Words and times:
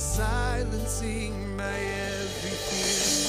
silencing 0.00 1.56
my 1.56 1.62
every 1.62 2.56
fear. 2.56 3.19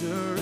deserve. 0.00 0.39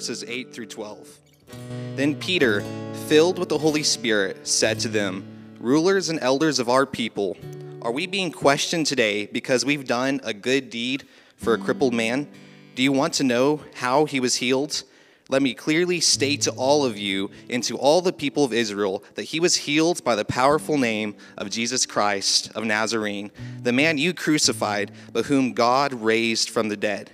verses 0.00 0.24
8 0.26 0.54
through 0.54 0.64
12. 0.64 1.18
Then 1.94 2.14
Peter, 2.14 2.62
filled 3.06 3.38
with 3.38 3.50
the 3.50 3.58
Holy 3.58 3.82
Spirit, 3.82 4.46
said 4.48 4.80
to 4.80 4.88
them, 4.88 5.22
Rulers 5.58 6.08
and 6.08 6.18
elders 6.20 6.58
of 6.58 6.70
our 6.70 6.86
people, 6.86 7.36
are 7.82 7.92
we 7.92 8.06
being 8.06 8.32
questioned 8.32 8.86
today 8.86 9.26
because 9.26 9.62
we've 9.62 9.86
done 9.86 10.18
a 10.24 10.32
good 10.32 10.70
deed 10.70 11.06
for 11.36 11.52
a 11.52 11.58
crippled 11.58 11.92
man? 11.92 12.28
Do 12.74 12.82
you 12.82 12.92
want 12.92 13.12
to 13.14 13.24
know 13.24 13.60
how 13.74 14.06
he 14.06 14.20
was 14.20 14.36
healed? 14.36 14.84
Let 15.28 15.42
me 15.42 15.52
clearly 15.52 16.00
state 16.00 16.40
to 16.42 16.50
all 16.52 16.86
of 16.86 16.96
you 16.96 17.30
and 17.50 17.62
to 17.64 17.76
all 17.76 18.00
the 18.00 18.10
people 18.10 18.42
of 18.42 18.54
Israel 18.54 19.04
that 19.16 19.24
he 19.24 19.38
was 19.38 19.54
healed 19.54 20.02
by 20.02 20.14
the 20.14 20.24
powerful 20.24 20.78
name 20.78 21.14
of 21.36 21.50
Jesus 21.50 21.84
Christ 21.84 22.50
of 22.54 22.64
Nazarene, 22.64 23.30
the 23.62 23.74
man 23.74 23.98
you 23.98 24.14
crucified, 24.14 24.92
but 25.12 25.26
whom 25.26 25.52
God 25.52 25.92
raised 25.92 26.48
from 26.48 26.70
the 26.70 26.76
dead. 26.78 27.10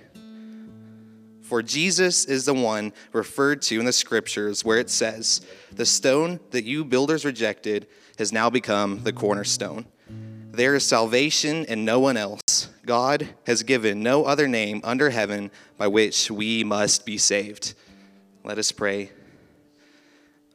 For 1.47 1.63
Jesus 1.63 2.25
is 2.25 2.43
the 2.43 2.53
one 2.53 2.91
referred 3.13 3.61
to 3.63 3.79
in 3.79 3.85
the 3.85 3.93
scriptures 3.93 4.65
where 4.65 4.79
it 4.79 4.89
says, 4.89 5.39
The 5.71 5.85
stone 5.85 6.41
that 6.51 6.65
you 6.65 6.83
builders 6.83 7.23
rejected 7.23 7.87
has 8.17 8.33
now 8.33 8.49
become 8.49 9.01
the 9.03 9.13
cornerstone. 9.13 9.85
There 10.51 10.75
is 10.75 10.85
salvation 10.85 11.63
in 11.63 11.85
no 11.85 12.01
one 12.01 12.17
else. 12.17 12.67
God 12.85 13.29
has 13.45 13.63
given 13.63 14.03
no 14.03 14.25
other 14.25 14.49
name 14.49 14.81
under 14.83 15.09
heaven 15.09 15.49
by 15.77 15.87
which 15.87 16.29
we 16.29 16.65
must 16.65 17.05
be 17.05 17.17
saved. 17.17 17.75
Let 18.43 18.57
us 18.57 18.73
pray. 18.73 19.11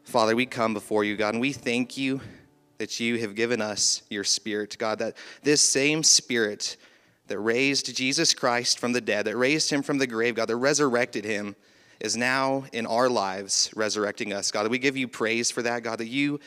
Father, 0.05 0.37
we 0.37 0.45
come 0.45 0.75
before 0.75 1.05
you, 1.05 1.17
God, 1.17 1.33
and 1.33 1.41
we 1.41 1.55
thank 1.55 1.97
you 1.97 2.21
that 2.77 3.01
you 3.01 3.17
have 3.17 3.35
given 3.35 3.63
us 3.63 4.03
your 4.11 4.25
Spirit, 4.25 4.77
God, 4.79 4.99
that 4.99 5.17
this 5.43 5.63
same 5.63 6.03
Spirit 6.03 6.77
that 7.29 7.39
raised 7.39 7.95
Jesus 7.97 8.35
Christ 8.35 8.79
from 8.79 8.93
the 8.93 9.01
dead, 9.01 9.27
that 9.27 9.37
raised 9.37 9.71
him 9.71 9.83
from 9.83 9.99
the 9.99 10.07
grave, 10.07 10.35
God, 10.35 10.49
that 10.49 10.57
resurrected 10.57 11.25
him, 11.25 11.57
is 12.01 12.17
now 12.17 12.65
in 12.73 12.85
our 12.85 13.09
lives 13.09 13.71
resurrecting 13.77 14.33
us. 14.33 14.51
God, 14.51 14.69
we 14.69 14.79
give 14.79 14.97
you 14.97 15.07
praise 15.07 15.51
for 15.51 15.63
that, 15.63 15.85
God, 15.85 15.99
that 15.99 16.09
you 16.09 16.41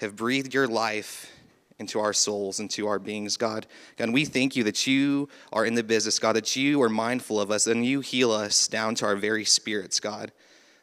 have 0.00 0.16
breathed 0.16 0.54
your 0.54 0.66
life 0.66 1.30
into 1.78 2.00
our 2.00 2.12
souls, 2.12 2.60
into 2.60 2.86
our 2.86 2.98
beings, 2.98 3.36
God. 3.36 3.66
God, 3.96 4.04
and 4.04 4.14
we 4.14 4.24
thank 4.24 4.56
you 4.56 4.64
that 4.64 4.86
you 4.86 5.28
are 5.52 5.66
in 5.66 5.74
the 5.74 5.82
business, 5.82 6.18
God, 6.18 6.36
that 6.36 6.56
you 6.56 6.80
are 6.80 6.88
mindful 6.88 7.40
of 7.40 7.50
us 7.50 7.66
and 7.66 7.84
you 7.84 8.00
heal 8.00 8.32
us 8.32 8.68
down 8.68 8.94
to 8.96 9.04
our 9.04 9.16
very 9.16 9.44
spirits, 9.44 10.00
God. 10.00 10.32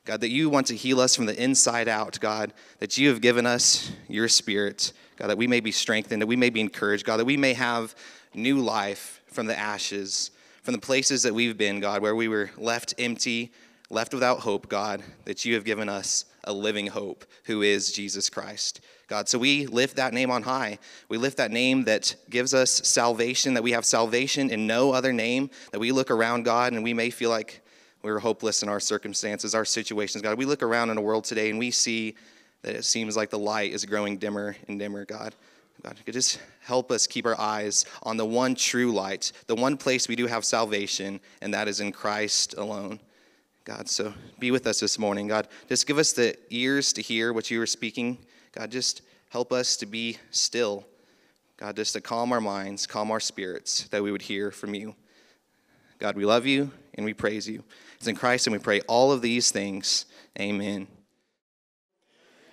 God, 0.05 0.21
that 0.21 0.29
you 0.29 0.49
want 0.49 0.67
to 0.67 0.75
heal 0.75 0.99
us 0.99 1.15
from 1.15 1.25
the 1.25 1.41
inside 1.41 1.87
out, 1.87 2.19
God, 2.19 2.53
that 2.79 2.97
you 2.97 3.09
have 3.09 3.21
given 3.21 3.45
us 3.45 3.91
your 4.07 4.27
spirit, 4.27 4.93
God, 5.17 5.27
that 5.27 5.37
we 5.37 5.47
may 5.47 5.59
be 5.59 5.71
strengthened, 5.71 6.21
that 6.21 6.27
we 6.27 6.35
may 6.35 6.49
be 6.49 6.61
encouraged, 6.61 7.05
God, 7.05 7.17
that 7.17 7.25
we 7.25 7.37
may 7.37 7.53
have 7.53 7.95
new 8.33 8.59
life 8.59 9.18
from 9.31 9.45
the 9.45 9.57
ashes, 9.57 10.31
from 10.63 10.73
the 10.73 10.79
places 10.79 11.23
that 11.23 11.33
we've 11.33 11.57
been, 11.57 11.79
God, 11.79 12.01
where 12.01 12.15
we 12.15 12.27
were 12.27 12.51
left 12.57 12.93
empty, 12.97 13.51
left 13.89 14.13
without 14.13 14.39
hope, 14.39 14.69
God, 14.69 15.03
that 15.25 15.45
you 15.45 15.55
have 15.55 15.63
given 15.63 15.89
us 15.89 16.25
a 16.43 16.53
living 16.53 16.87
hope, 16.87 17.25
who 17.45 17.61
is 17.61 17.91
Jesus 17.91 18.29
Christ. 18.29 18.81
God, 19.07 19.27
so 19.27 19.39
we 19.39 19.65
lift 19.65 19.95
that 19.95 20.13
name 20.13 20.29
on 20.29 20.43
high. 20.43 20.77
We 21.09 21.17
lift 21.17 21.37
that 21.37 21.51
name 21.51 21.85
that 21.85 22.15
gives 22.29 22.53
us 22.53 22.71
salvation, 22.87 23.55
that 23.55 23.63
we 23.63 23.71
have 23.71 23.85
salvation 23.85 24.51
in 24.51 24.67
no 24.67 24.91
other 24.91 25.11
name, 25.11 25.49
that 25.71 25.79
we 25.79 25.91
look 25.91 26.11
around, 26.11 26.43
God, 26.43 26.73
and 26.73 26.83
we 26.83 26.93
may 26.93 27.09
feel 27.09 27.31
like 27.31 27.61
we're 28.03 28.19
hopeless 28.19 28.63
in 28.63 28.69
our 28.69 28.79
circumstances, 28.79 29.55
our 29.55 29.65
situations, 29.65 30.21
God. 30.21 30.37
We 30.37 30.45
look 30.45 30.63
around 30.63 30.89
in 30.89 30.95
the 30.95 31.01
world 31.01 31.23
today 31.23 31.49
and 31.49 31.59
we 31.59 31.71
see 31.71 32.15
that 32.61 32.75
it 32.75 32.85
seems 32.85 33.17
like 33.17 33.29
the 33.29 33.39
light 33.39 33.73
is 33.73 33.85
growing 33.85 34.17
dimmer 34.17 34.55
and 34.67 34.79
dimmer, 34.79 35.05
God. 35.05 35.35
God, 35.83 35.97
could 36.05 36.13
just 36.13 36.39
help 36.61 36.91
us 36.91 37.07
keep 37.07 37.25
our 37.25 37.39
eyes 37.39 37.85
on 38.03 38.17
the 38.17 38.25
one 38.25 38.55
true 38.55 38.91
light, 38.91 39.31
the 39.47 39.55
one 39.55 39.77
place 39.77 40.07
we 40.07 40.15
do 40.15 40.27
have 40.27 40.43
salvation, 40.43 41.19
and 41.41 41.53
that 41.53 41.67
is 41.67 41.79
in 41.79 41.91
Christ 41.91 42.55
alone. 42.57 42.99
God, 43.63 43.87
so 43.87 44.13
be 44.39 44.51
with 44.51 44.67
us 44.67 44.79
this 44.79 44.99
morning. 44.99 45.27
God, 45.27 45.47
just 45.67 45.87
give 45.87 45.97
us 45.97 46.11
the 46.11 46.35
ears 46.49 46.91
to 46.93 47.01
hear 47.01 47.31
what 47.33 47.49
you 47.49 47.61
are 47.61 47.67
speaking. 47.67 48.17
God, 48.51 48.71
just 48.71 49.01
help 49.29 49.53
us 49.53 49.77
to 49.77 49.85
be 49.85 50.17
still. 50.31 50.85
God, 51.57 51.75
just 51.75 51.93
to 51.93 52.01
calm 52.01 52.31
our 52.31 52.41
minds, 52.41 52.87
calm 52.87 53.11
our 53.11 53.19
spirits, 53.19 53.87
that 53.89 54.01
we 54.01 54.11
would 54.11 54.23
hear 54.23 54.51
from 54.51 54.73
you. 54.73 54.95
God, 55.99 56.15
we 56.15 56.25
love 56.25 56.45
you 56.45 56.71
and 56.95 57.05
we 57.05 57.13
praise 57.13 57.47
you. 57.47 57.63
It's 57.97 58.07
in 58.07 58.15
Christ, 58.15 58.47
and 58.47 58.53
we 58.53 58.59
pray 58.59 58.79
all 58.81 59.11
of 59.11 59.21
these 59.21 59.51
things. 59.51 60.05
Amen. 60.39 60.87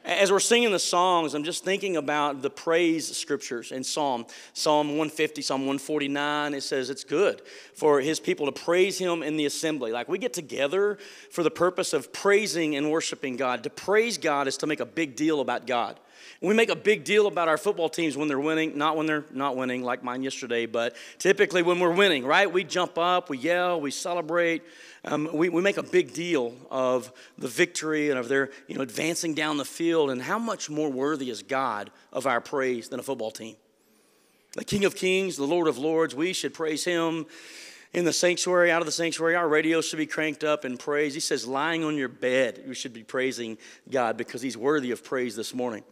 As 0.06 0.30
we're 0.30 0.38
singing 0.38 0.70
the 0.70 0.78
songs, 0.78 1.34
I'm 1.34 1.42
just 1.42 1.64
thinking 1.64 1.96
about 1.96 2.40
the 2.40 2.48
praise 2.48 3.16
scriptures 3.16 3.72
in 3.72 3.82
Psalm. 3.82 4.24
Psalm 4.52 4.90
150, 4.90 5.42
Psalm 5.42 5.62
149, 5.62 6.54
it 6.54 6.62
says 6.62 6.90
it's 6.90 7.02
good 7.02 7.42
for 7.74 8.00
his 8.00 8.20
people 8.20 8.46
to 8.46 8.52
praise 8.52 8.98
him 8.98 9.24
in 9.24 9.36
the 9.36 9.46
assembly. 9.46 9.90
Like 9.90 10.08
we 10.08 10.18
get 10.18 10.32
together 10.32 10.96
for 11.32 11.42
the 11.42 11.50
purpose 11.50 11.92
of 11.92 12.12
praising 12.12 12.76
and 12.76 12.88
worshiping 12.92 13.36
God. 13.36 13.64
To 13.64 13.70
praise 13.70 14.16
God 14.16 14.46
is 14.46 14.56
to 14.58 14.68
make 14.68 14.78
a 14.78 14.86
big 14.86 15.16
deal 15.16 15.40
about 15.40 15.66
God. 15.66 15.98
We 16.40 16.54
make 16.54 16.68
a 16.68 16.76
big 16.76 17.04
deal 17.04 17.26
about 17.26 17.48
our 17.48 17.58
football 17.58 17.88
teams 17.88 18.16
when 18.16 18.28
they're 18.28 18.38
winning, 18.38 18.76
not 18.76 18.96
when 18.96 19.06
they're 19.06 19.24
not 19.32 19.56
winning, 19.56 19.82
like 19.82 20.04
mine 20.04 20.22
yesterday, 20.22 20.66
but 20.66 20.94
typically 21.18 21.62
when 21.62 21.80
we're 21.80 21.94
winning, 21.94 22.24
right? 22.24 22.50
We 22.50 22.62
jump 22.62 22.98
up, 22.98 23.30
we 23.30 23.38
yell, 23.38 23.80
we 23.80 23.90
celebrate. 23.90 24.62
Um, 25.08 25.30
we, 25.32 25.48
we 25.48 25.62
make 25.62 25.76
a 25.76 25.84
big 25.84 26.12
deal 26.12 26.52
of 26.68 27.12
the 27.38 27.46
victory 27.46 28.10
and 28.10 28.18
of 28.18 28.28
their 28.28 28.50
you 28.66 28.74
know, 28.74 28.82
advancing 28.82 29.34
down 29.34 29.56
the 29.56 29.64
field. 29.64 30.10
And 30.10 30.20
how 30.20 30.38
much 30.38 30.68
more 30.68 30.90
worthy 30.90 31.30
is 31.30 31.42
God 31.42 31.90
of 32.12 32.26
our 32.26 32.40
praise 32.40 32.88
than 32.88 32.98
a 32.98 33.02
football 33.04 33.30
team? 33.30 33.54
The 34.54 34.64
King 34.64 34.84
of 34.84 34.96
Kings, 34.96 35.36
the 35.36 35.44
Lord 35.44 35.68
of 35.68 35.78
Lords, 35.78 36.14
we 36.14 36.32
should 36.32 36.54
praise 36.54 36.84
Him 36.84 37.26
in 37.92 38.04
the 38.04 38.12
sanctuary, 38.12 38.72
out 38.72 38.82
of 38.82 38.86
the 38.86 38.92
sanctuary. 38.92 39.36
Our 39.36 39.48
radio 39.48 39.80
should 39.80 39.98
be 39.98 40.06
cranked 40.06 40.42
up 40.42 40.64
in 40.64 40.76
praise. 40.76 41.14
He 41.14 41.20
says, 41.20 41.46
lying 41.46 41.84
on 41.84 41.96
your 41.96 42.08
bed, 42.08 42.64
you 42.66 42.74
should 42.74 42.92
be 42.92 43.04
praising 43.04 43.58
God 43.88 44.16
because 44.16 44.42
He's 44.42 44.56
worthy 44.56 44.90
of 44.90 45.04
praise 45.04 45.36
this 45.36 45.54
morning. 45.54 45.84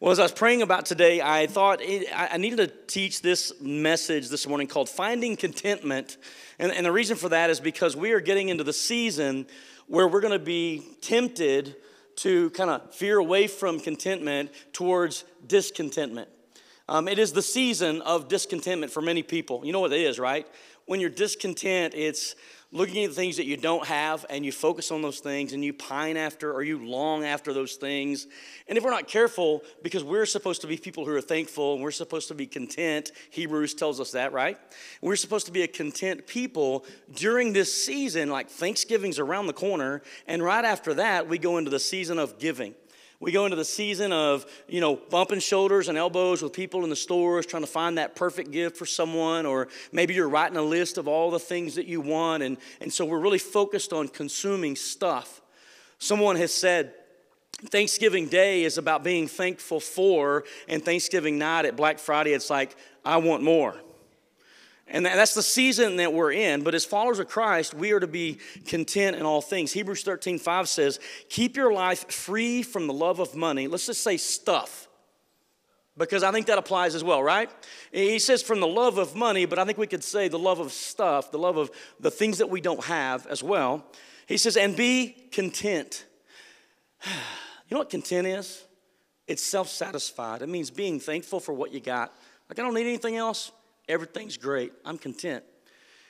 Well, 0.00 0.12
as 0.12 0.20
I 0.20 0.22
was 0.22 0.30
praying 0.30 0.62
about 0.62 0.86
today, 0.86 1.20
I 1.20 1.48
thought 1.48 1.80
it, 1.82 2.06
I 2.14 2.36
needed 2.36 2.58
to 2.58 2.68
teach 2.86 3.20
this 3.20 3.52
message 3.60 4.28
this 4.28 4.46
morning 4.46 4.68
called 4.68 4.88
Finding 4.88 5.36
Contentment. 5.36 6.18
And, 6.60 6.70
and 6.70 6.86
the 6.86 6.92
reason 6.92 7.16
for 7.16 7.28
that 7.30 7.50
is 7.50 7.58
because 7.58 7.96
we 7.96 8.12
are 8.12 8.20
getting 8.20 8.48
into 8.48 8.62
the 8.62 8.72
season 8.72 9.48
where 9.88 10.06
we're 10.06 10.20
going 10.20 10.38
to 10.38 10.44
be 10.44 10.84
tempted 11.00 11.74
to 12.18 12.50
kind 12.50 12.70
of 12.70 12.96
veer 12.96 13.18
away 13.18 13.48
from 13.48 13.80
contentment 13.80 14.52
towards 14.72 15.24
discontentment. 15.48 16.28
Um, 16.88 17.08
it 17.08 17.18
is 17.18 17.32
the 17.32 17.42
season 17.42 18.00
of 18.02 18.28
discontentment 18.28 18.92
for 18.92 19.02
many 19.02 19.24
people. 19.24 19.66
You 19.66 19.72
know 19.72 19.80
what 19.80 19.92
it 19.92 20.00
is, 20.00 20.20
right? 20.20 20.46
When 20.86 21.00
you're 21.00 21.10
discontent, 21.10 21.94
it's 21.96 22.36
looking 22.70 23.04
at 23.04 23.10
the 23.10 23.16
things 23.16 23.38
that 23.38 23.46
you 23.46 23.56
don't 23.56 23.86
have 23.86 24.26
and 24.28 24.44
you 24.44 24.52
focus 24.52 24.90
on 24.90 25.00
those 25.00 25.20
things 25.20 25.54
and 25.54 25.64
you 25.64 25.72
pine 25.72 26.18
after 26.18 26.52
or 26.52 26.62
you 26.62 26.84
long 26.84 27.24
after 27.24 27.54
those 27.54 27.76
things. 27.76 28.26
And 28.68 28.76
if 28.76 28.84
we're 28.84 28.90
not 28.90 29.08
careful, 29.08 29.62
because 29.82 30.04
we're 30.04 30.26
supposed 30.26 30.60
to 30.60 30.66
be 30.66 30.76
people 30.76 31.06
who 31.06 31.14
are 31.14 31.20
thankful 31.22 31.74
and 31.74 31.82
we're 31.82 31.90
supposed 31.90 32.28
to 32.28 32.34
be 32.34 32.46
content, 32.46 33.12
Hebrews 33.30 33.72
tells 33.72 34.00
us 34.00 34.10
that, 34.12 34.32
right? 34.32 34.58
We're 35.00 35.16
supposed 35.16 35.46
to 35.46 35.52
be 35.52 35.62
a 35.62 35.68
content 35.68 36.26
people 36.26 36.84
during 37.14 37.54
this 37.54 37.72
season, 37.72 38.28
like 38.28 38.50
Thanksgiving's 38.50 39.18
around 39.18 39.46
the 39.46 39.54
corner, 39.54 40.02
and 40.26 40.42
right 40.42 40.64
after 40.64 40.94
that, 40.94 41.26
we 41.26 41.38
go 41.38 41.56
into 41.56 41.70
the 41.70 41.80
season 41.80 42.18
of 42.18 42.38
giving. 42.38 42.74
We 43.20 43.32
go 43.32 43.46
into 43.46 43.56
the 43.56 43.64
season 43.64 44.12
of, 44.12 44.46
you 44.68 44.80
know, 44.80 44.94
bumping 44.94 45.40
shoulders 45.40 45.88
and 45.88 45.98
elbows 45.98 46.40
with 46.40 46.52
people 46.52 46.84
in 46.84 46.90
the 46.90 46.96
stores, 46.96 47.46
trying 47.46 47.64
to 47.64 47.68
find 47.68 47.98
that 47.98 48.14
perfect 48.14 48.52
gift 48.52 48.76
for 48.76 48.86
someone, 48.86 49.44
or 49.44 49.66
maybe 49.90 50.14
you're 50.14 50.28
writing 50.28 50.56
a 50.56 50.62
list 50.62 50.98
of 50.98 51.08
all 51.08 51.32
the 51.32 51.40
things 51.40 51.74
that 51.74 51.86
you 51.86 52.00
want. 52.00 52.44
And, 52.44 52.58
and 52.80 52.92
so 52.92 53.04
we're 53.04 53.18
really 53.18 53.38
focused 53.38 53.92
on 53.92 54.06
consuming 54.06 54.76
stuff. 54.76 55.42
Someone 55.98 56.36
has 56.36 56.54
said, 56.54 56.94
Thanksgiving 57.66 58.28
Day 58.28 58.62
is 58.62 58.78
about 58.78 59.02
being 59.02 59.26
thankful 59.26 59.80
for, 59.80 60.44
and 60.68 60.84
Thanksgiving 60.84 61.38
night 61.38 61.64
at 61.64 61.74
Black 61.74 61.98
Friday, 61.98 62.32
it's 62.34 62.50
like, 62.50 62.76
I 63.04 63.16
want 63.16 63.42
more. 63.42 63.74
And 64.90 65.04
that's 65.04 65.34
the 65.34 65.42
season 65.42 65.96
that 65.96 66.14
we're 66.14 66.32
in. 66.32 66.62
But 66.62 66.74
as 66.74 66.84
followers 66.84 67.18
of 67.18 67.28
Christ, 67.28 67.74
we 67.74 67.92
are 67.92 68.00
to 68.00 68.06
be 68.06 68.38
content 68.66 69.16
in 69.16 69.22
all 69.22 69.42
things. 69.42 69.72
Hebrews 69.72 70.02
13, 70.02 70.38
5 70.38 70.68
says, 70.68 70.98
Keep 71.28 71.56
your 71.56 71.72
life 71.72 72.10
free 72.10 72.62
from 72.62 72.86
the 72.86 72.94
love 72.94 73.18
of 73.20 73.34
money. 73.34 73.68
Let's 73.68 73.86
just 73.86 74.02
say 74.02 74.16
stuff, 74.16 74.88
because 75.96 76.22
I 76.22 76.32
think 76.32 76.46
that 76.46 76.56
applies 76.56 76.94
as 76.94 77.04
well, 77.04 77.22
right? 77.22 77.50
He 77.92 78.18
says 78.18 78.42
from 78.42 78.60
the 78.60 78.66
love 78.66 78.96
of 78.96 79.14
money, 79.14 79.44
but 79.44 79.58
I 79.58 79.66
think 79.66 79.76
we 79.76 79.86
could 79.86 80.04
say 80.04 80.28
the 80.28 80.38
love 80.38 80.58
of 80.58 80.72
stuff, 80.72 81.30
the 81.30 81.38
love 81.38 81.58
of 81.58 81.70
the 82.00 82.10
things 82.10 82.38
that 82.38 82.48
we 82.48 82.62
don't 82.62 82.84
have 82.84 83.26
as 83.26 83.42
well. 83.42 83.84
He 84.26 84.38
says, 84.38 84.56
And 84.56 84.76
be 84.76 85.28
content. 85.32 86.06
You 87.70 87.74
know 87.74 87.80
what 87.80 87.90
content 87.90 88.26
is? 88.26 88.64
It's 89.26 89.42
self 89.42 89.68
satisfied. 89.68 90.40
It 90.40 90.48
means 90.48 90.70
being 90.70 90.98
thankful 90.98 91.38
for 91.38 91.52
what 91.52 91.70
you 91.70 91.80
got. 91.80 92.14
Like, 92.48 92.58
I 92.58 92.62
don't 92.62 92.72
need 92.72 92.86
anything 92.86 93.16
else. 93.16 93.52
Everything's 93.88 94.36
great. 94.36 94.72
I'm 94.84 94.98
content. 94.98 95.44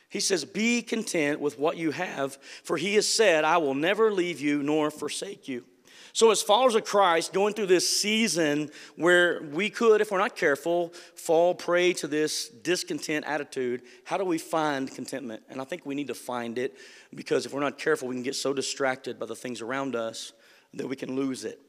He 0.08 0.20
says, 0.20 0.44
Be 0.44 0.82
content 0.82 1.40
with 1.40 1.58
what 1.58 1.76
you 1.76 1.90
have, 1.90 2.38
for 2.64 2.76
he 2.76 2.94
has 2.94 3.06
said, 3.06 3.44
I 3.44 3.58
will 3.58 3.74
never 3.74 4.10
leave 4.12 4.40
you 4.40 4.62
nor 4.62 4.90
forsake 4.90 5.48
you. 5.48 5.64
So, 6.12 6.30
as 6.30 6.42
followers 6.42 6.74
of 6.74 6.84
Christ, 6.84 7.32
going 7.32 7.54
through 7.54 7.66
this 7.66 7.88
season 7.88 8.70
where 8.96 9.42
we 9.52 9.70
could, 9.70 10.00
if 10.00 10.10
we're 10.10 10.18
not 10.18 10.34
careful, 10.34 10.92
fall 11.14 11.54
prey 11.54 11.92
to 11.94 12.08
this 12.08 12.48
discontent 12.48 13.24
attitude, 13.26 13.82
how 14.04 14.16
do 14.16 14.24
we 14.24 14.38
find 14.38 14.92
contentment? 14.92 15.42
And 15.48 15.60
I 15.60 15.64
think 15.64 15.84
we 15.84 15.94
need 15.94 16.08
to 16.08 16.14
find 16.14 16.58
it 16.58 16.76
because 17.14 17.46
if 17.46 17.52
we're 17.52 17.60
not 17.60 17.78
careful, 17.78 18.08
we 18.08 18.14
can 18.14 18.24
get 18.24 18.34
so 18.34 18.52
distracted 18.52 19.18
by 19.18 19.26
the 19.26 19.36
things 19.36 19.60
around 19.60 19.94
us 19.94 20.32
that 20.74 20.88
we 20.88 20.96
can 20.96 21.14
lose 21.14 21.44
it. 21.44 21.60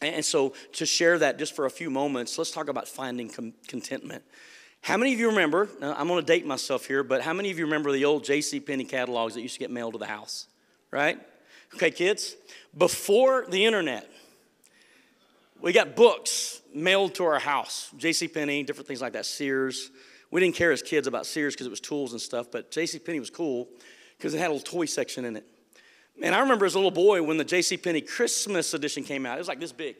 And 0.00 0.24
so, 0.24 0.54
to 0.72 0.84
share 0.84 1.18
that 1.18 1.38
just 1.38 1.54
for 1.54 1.64
a 1.64 1.70
few 1.70 1.88
moments, 1.88 2.36
let's 2.36 2.50
talk 2.50 2.68
about 2.68 2.88
finding 2.88 3.28
com- 3.28 3.54
contentment. 3.68 4.24
How 4.82 4.96
many 4.96 5.14
of 5.14 5.20
you 5.20 5.28
remember? 5.28 5.68
I'm 5.80 6.08
going 6.08 6.20
to 6.20 6.26
date 6.26 6.44
myself 6.44 6.86
here, 6.86 7.04
but 7.04 7.22
how 7.22 7.32
many 7.32 7.52
of 7.52 7.58
you 7.58 7.64
remember 7.66 7.92
the 7.92 8.04
old 8.04 8.24
J.C. 8.24 8.58
Penney 8.58 8.84
catalogs 8.84 9.34
that 9.34 9.40
used 9.40 9.54
to 9.54 9.60
get 9.60 9.70
mailed 9.70 9.92
to 9.92 9.98
the 9.98 10.06
house? 10.06 10.48
Right? 10.90 11.20
Okay, 11.74 11.92
kids, 11.92 12.34
before 12.76 13.46
the 13.48 13.64
internet, 13.64 14.10
we 15.60 15.72
got 15.72 15.94
books 15.94 16.60
mailed 16.74 17.14
to 17.14 17.24
our 17.24 17.38
house. 17.38 17.92
J.C. 17.96 18.26
Penney, 18.26 18.64
different 18.64 18.88
things 18.88 19.00
like 19.00 19.12
that, 19.12 19.24
Sears. 19.24 19.92
We 20.32 20.40
didn't 20.40 20.56
care 20.56 20.72
as 20.72 20.82
kids 20.82 21.06
about 21.06 21.26
Sears 21.26 21.54
because 21.54 21.68
it 21.68 21.70
was 21.70 21.80
tools 21.80 22.10
and 22.10 22.20
stuff, 22.20 22.50
but 22.50 22.72
J.C. 22.72 22.98
Penney 22.98 23.20
was 23.20 23.30
cool 23.30 23.68
because 24.18 24.34
it 24.34 24.38
had 24.38 24.48
a 24.48 24.52
little 24.52 24.64
toy 24.64 24.86
section 24.86 25.24
in 25.24 25.36
it. 25.36 25.46
And 26.20 26.34
I 26.34 26.40
remember 26.40 26.66
as 26.66 26.74
a 26.74 26.78
little 26.78 26.90
boy 26.90 27.22
when 27.22 27.36
the 27.36 27.44
J.C. 27.44 27.76
Penney 27.76 28.00
Christmas 28.00 28.74
edition 28.74 29.04
came 29.04 29.26
out, 29.26 29.36
it 29.36 29.40
was 29.40 29.48
like 29.48 29.60
this 29.60 29.72
big. 29.72 29.94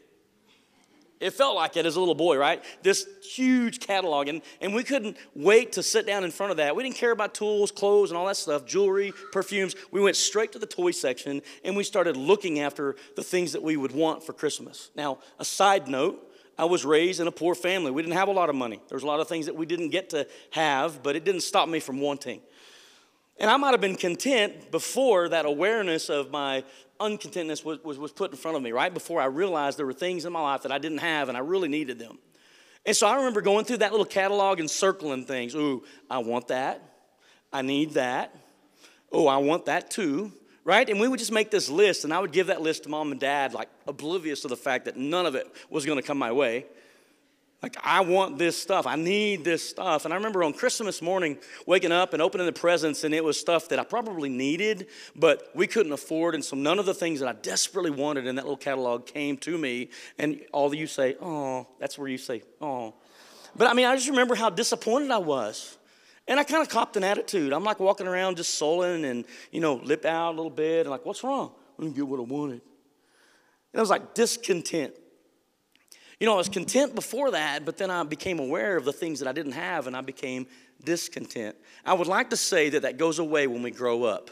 It 1.23 1.33
felt 1.33 1.55
like 1.55 1.77
it 1.77 1.87
as 1.87 1.95
a 1.95 2.01
little 2.01 2.17
boy, 2.17 2.37
right? 2.37 2.63
This 2.83 3.07
huge 3.23 3.79
catalog. 3.79 4.27
And, 4.27 4.43
and 4.61 4.75
we 4.75 4.83
couldn't 4.83 5.17
wait 5.35 5.73
to 5.73 5.83
sit 5.83 6.05
down 6.05 6.25
in 6.25 6.33
front 6.33 6.51
of 6.51 6.57
that. 6.57 6.75
We 6.75 6.83
didn't 6.83 6.97
care 6.97 7.13
about 7.13 7.33
tools, 7.33 7.71
clothes, 7.71 8.11
and 8.11 8.19
all 8.19 8.27
that 8.27 8.37
stuff, 8.37 8.67
jewelry, 8.67 9.13
perfumes. 9.31 9.77
We 9.93 10.01
went 10.01 10.17
straight 10.17 10.51
to 10.53 10.59
the 10.59 10.67
toy 10.67 10.91
section 10.91 11.41
and 11.65 11.77
we 11.77 11.85
started 11.85 12.17
looking 12.17 12.59
after 12.59 12.97
the 13.15 13.23
things 13.23 13.53
that 13.53 13.63
we 13.63 13.77
would 13.77 13.93
want 13.93 14.25
for 14.25 14.33
Christmas. 14.33 14.91
Now, 14.97 15.19
a 15.39 15.45
side 15.45 15.87
note, 15.87 16.29
I 16.59 16.65
was 16.65 16.85
raised 16.85 17.21
in 17.21 17.29
a 17.29 17.33
poor 17.33 17.55
family. 17.55 17.93
We 17.93 18.03
didn't 18.03 18.17
have 18.17 18.29
a 18.29 18.33
lot 18.33 18.51
of 18.51 18.57
money. 18.57 18.81
There 18.89 18.97
was 18.97 19.05
a 19.05 19.07
lot 19.07 19.21
of 19.21 19.29
things 19.29 19.47
that 19.47 19.55
we 19.55 19.65
didn't 19.65 19.91
get 19.91 20.11
to 20.11 20.27
have, 20.51 21.03
but 21.03 21.15
it 21.15 21.25
didn't 21.25 21.43
stop 21.43 21.69
me 21.69 21.81
from 21.81 22.01
wanting. 22.01 22.41
And 23.43 23.51
I 23.51 23.57
might 23.57 23.73
have 23.73 23.81
been 23.81 23.97
content 23.97 24.71
before 24.71 25.29
that 25.31 25.47
awareness 25.47 26.09
of 26.09 26.31
my 26.31 26.63
uncontentness 27.01 27.65
was, 27.65 27.83
was, 27.83 27.99
was 27.99 28.13
put 28.13 28.31
in 28.31 28.37
front 28.37 28.57
of 28.57 28.63
me, 28.63 28.71
right? 28.71 28.95
Before 28.95 29.21
I 29.21 29.25
realized 29.25 29.79
there 29.79 29.85
were 29.85 29.93
things 29.93 30.25
in 30.25 30.33
my 30.33 30.41
life 30.41 30.63
that 30.63 30.71
I 30.71 30.79
didn't 30.79 30.99
have 30.99 31.29
and 31.29 31.37
I 31.37 31.41
really 31.41 31.69
needed 31.69 31.99
them. 31.99 32.21
And 32.87 32.97
so 32.97 33.09
I 33.09 33.17
remember 33.17 33.41
going 33.41 33.65
through 33.65 33.79
that 33.79 33.91
little 33.91 34.07
catalog 34.07 34.61
and 34.61 34.71
circling 34.71 35.25
things. 35.25 35.57
Ooh, 35.57 35.83
I 36.09 36.19
want 36.19 36.49
that. 36.49 36.83
I 37.53 37.63
need 37.63 37.95
that. 37.95 38.33
Oh, 39.11 39.27
I 39.27 39.39
want 39.39 39.67
that 39.67 39.91
too. 39.91 40.31
Right? 40.65 40.89
And 40.89 41.01
we 41.01 41.09
would 41.09 41.19
just 41.19 41.33
make 41.33 41.51
this 41.51 41.69
list, 41.69 42.05
and 42.05 42.15
I 42.15 42.21
would 42.21 42.31
give 42.31 42.47
that 42.47 42.63
list 42.63 42.85
to 42.85 42.89
mom 42.89 43.11
and 43.11 43.21
dad, 43.21 43.53
like 43.53 43.69
oblivious 43.89 44.43
to 44.43 44.49
the 44.49 44.57
fact 44.57 44.85
that 44.85 44.97
none 44.97 45.27
of 45.27 45.35
it 45.35 45.49
was 45.69 45.85
going 45.85 46.01
to 46.01 46.07
come 46.07 46.17
my 46.17 46.31
way. 46.31 46.67
Like, 47.63 47.77
I 47.81 48.01
want 48.01 48.39
this 48.39 48.61
stuff. 48.61 48.89
I 48.89 48.97
need 48.97 49.45
this 49.45 49.69
stuff. 49.69 50.05
And 50.05 50.13
I 50.13 50.17
remember 50.17 50.43
on 50.43 50.53
Christmas 50.53 51.01
morning 51.01 51.39
waking 51.65 51.93
up 51.93 52.13
and 52.13 52.21
opening 52.21 52.47
the 52.47 52.53
presents, 52.53 53.05
and 53.05 53.15
it 53.15 53.23
was 53.23 53.39
stuff 53.39 53.69
that 53.69 53.79
I 53.79 53.85
probably 53.85 54.29
needed, 54.29 54.89
but 55.15 55.49
we 55.55 55.69
couldn't 55.69 55.93
afford. 55.93 56.35
And 56.35 56.45
so 56.45 56.57
none 56.57 56.81
of 56.81 56.87
the 56.87 56.95
things 56.95 57.21
that 57.21 57.29
I 57.29 57.35
desperately 57.35 57.93
wanted 57.93 58.27
in 58.27 58.35
that 58.35 58.45
little 58.45 58.57
catalog 58.57 59.07
came 59.07 59.37
to 59.39 59.57
me. 59.57 59.91
And 60.19 60.41
all 60.53 60.75
you 60.75 60.89
say, 60.89 61.15
oh, 61.21 61.69
that's 61.79 61.97
where 61.97 62.09
you 62.09 62.19
say, 62.19 62.43
oh. 62.61 62.95
But 63.55 63.69
I 63.69 63.75
mean, 63.75 63.87
I 63.87 63.95
just 63.95 64.09
remember 64.09 64.35
how 64.35 64.51
disappointed 64.51 65.13
I 65.13 65.19
was. 65.19 65.79
And 66.27 66.41
I 66.41 66.45
kind 66.45 66.63
of 66.63 66.69
copped 66.69 66.97
an 66.97 67.05
attitude. 67.05 67.53
I'm 67.53 67.65
like 67.65 67.79
walking 67.79 68.09
around 68.09 68.39
just 68.39 68.55
sullen 68.55 69.05
and, 69.05 69.25
you 69.53 69.61
know, 69.61 69.75
lip 69.75 70.05
out 70.05 70.33
a 70.33 70.37
little 70.37 70.51
bit 70.51 70.81
and 70.81 70.91
like, 70.91 71.07
what's 71.07 71.23
wrong? 71.23 71.53
I 71.79 71.83
didn't 71.83 71.95
get 71.95 72.09
what 72.09 72.19
I 72.19 72.25
wanted. 72.25 72.61
And 73.73 73.79
I 73.79 73.81
was 73.81 73.91
like 73.91 74.15
discontent. 74.15 74.95
You 76.23 76.27
know, 76.27 76.35
I 76.35 76.37
was 76.37 76.49
content 76.49 76.95
before 76.95 77.33
that, 77.33 77.65
but 77.65 77.79
then 77.79 77.91
I 77.91 78.05
became 78.05 78.39
aware 78.39 78.77
of 78.77 78.85
the 78.85 78.93
things 78.93 79.19
that 79.19 79.27
I 79.27 79.33
didn't 79.33 79.55
have 79.55 79.89
and 79.89 79.97
I 79.97 80.03
became 80.03 80.47
discontent. 80.85 81.57
I 81.85 81.95
would 81.95 82.07
like 82.07 82.31
to 82.31 82.37
say 82.37 82.69
that 82.69 82.83
that 82.83 82.97
goes 82.97 83.19
away 83.19 83.49
when 83.49 83.61
we 83.61 83.73
grow 83.73 84.05
up. 84.05 84.31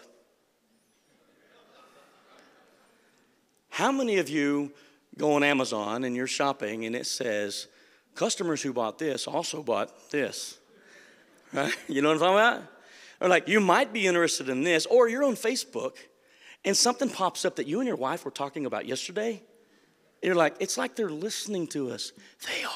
How 3.70 3.90
many 3.90 4.18
of 4.18 4.28
you 4.28 4.70
go 5.18 5.32
on 5.32 5.42
Amazon 5.42 6.04
and 6.04 6.14
you're 6.14 6.28
shopping 6.28 6.84
and 6.84 6.94
it 6.94 7.06
says, 7.06 7.66
customers 8.14 8.62
who 8.62 8.72
bought 8.72 9.00
this 9.00 9.26
also 9.26 9.60
bought 9.60 10.12
this? 10.12 10.58
Right? 11.52 11.76
You 11.88 12.02
know 12.02 12.10
what 12.10 12.14
I'm 12.14 12.20
talking 12.20 12.34
about? 12.36 12.62
Or 13.20 13.28
like, 13.28 13.48
you 13.48 13.58
might 13.58 13.92
be 13.92 14.06
interested 14.06 14.48
in 14.48 14.62
this, 14.62 14.86
or 14.86 15.08
you're 15.08 15.24
on 15.24 15.34
Facebook 15.34 15.96
and 16.64 16.76
something 16.76 17.10
pops 17.10 17.44
up 17.44 17.56
that 17.56 17.66
you 17.66 17.80
and 17.80 17.88
your 17.88 17.96
wife 17.96 18.24
were 18.24 18.30
talking 18.30 18.64
about 18.64 18.86
yesterday 18.86 19.42
you're 20.22 20.34
like, 20.34 20.56
it's 20.60 20.76
like 20.76 20.96
they're 20.96 21.10
listening 21.10 21.66
to 21.68 21.90
us. 21.90 22.12
They 22.46 22.64
are. 22.64 22.70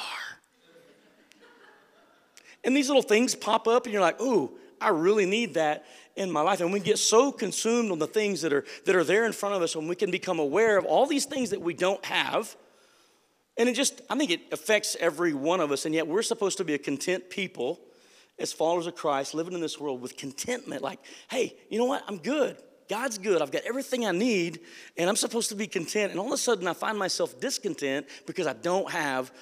And 2.64 2.74
these 2.74 2.88
little 2.88 3.02
things 3.02 3.34
pop 3.34 3.68
up, 3.68 3.84
and 3.84 3.92
you're 3.92 4.02
like, 4.02 4.20
ooh, 4.20 4.52
I 4.80 4.88
really 4.88 5.26
need 5.26 5.54
that 5.54 5.84
in 6.16 6.30
my 6.30 6.40
life. 6.40 6.60
And 6.60 6.72
we 6.72 6.80
get 6.80 6.98
so 6.98 7.30
consumed 7.30 7.92
on 7.92 7.98
the 7.98 8.06
things 8.06 8.42
that 8.42 8.52
are, 8.52 8.64
that 8.86 8.96
are 8.96 9.04
there 9.04 9.26
in 9.26 9.32
front 9.32 9.54
of 9.54 9.62
us, 9.62 9.74
and 9.74 9.88
we 9.88 9.96
can 9.96 10.10
become 10.10 10.38
aware 10.38 10.78
of 10.78 10.84
all 10.84 11.06
these 11.06 11.26
things 11.26 11.50
that 11.50 11.60
we 11.60 11.74
don't 11.74 12.04
have. 12.04 12.56
And 13.56 13.68
it 13.68 13.74
just, 13.74 14.00
I 14.10 14.16
think 14.16 14.30
it 14.30 14.40
affects 14.50 14.96
every 14.98 15.32
one 15.32 15.60
of 15.60 15.70
us. 15.70 15.84
And 15.84 15.94
yet 15.94 16.08
we're 16.08 16.22
supposed 16.22 16.58
to 16.58 16.64
be 16.64 16.74
a 16.74 16.78
content 16.78 17.30
people 17.30 17.80
as 18.38 18.52
followers 18.52 18.86
of 18.86 18.96
Christ, 18.96 19.34
living 19.34 19.54
in 19.54 19.60
this 19.60 19.78
world 19.78 20.00
with 20.00 20.16
contentment. 20.16 20.82
Like, 20.82 20.98
hey, 21.30 21.56
you 21.70 21.78
know 21.78 21.84
what? 21.84 22.02
I'm 22.08 22.18
good. 22.18 22.56
God's 22.88 23.18
good. 23.18 23.40
I've 23.40 23.50
got 23.50 23.62
everything 23.62 24.06
I 24.06 24.12
need, 24.12 24.60
and 24.96 25.08
I'm 25.08 25.16
supposed 25.16 25.48
to 25.50 25.54
be 25.54 25.66
content. 25.66 26.10
And 26.10 26.20
all 26.20 26.26
of 26.26 26.32
a 26.32 26.38
sudden, 26.38 26.66
I 26.68 26.74
find 26.74 26.98
myself 26.98 27.40
discontent 27.40 28.06
because 28.26 28.46
I 28.46 28.52
don't 28.52 28.90
have 28.90 29.32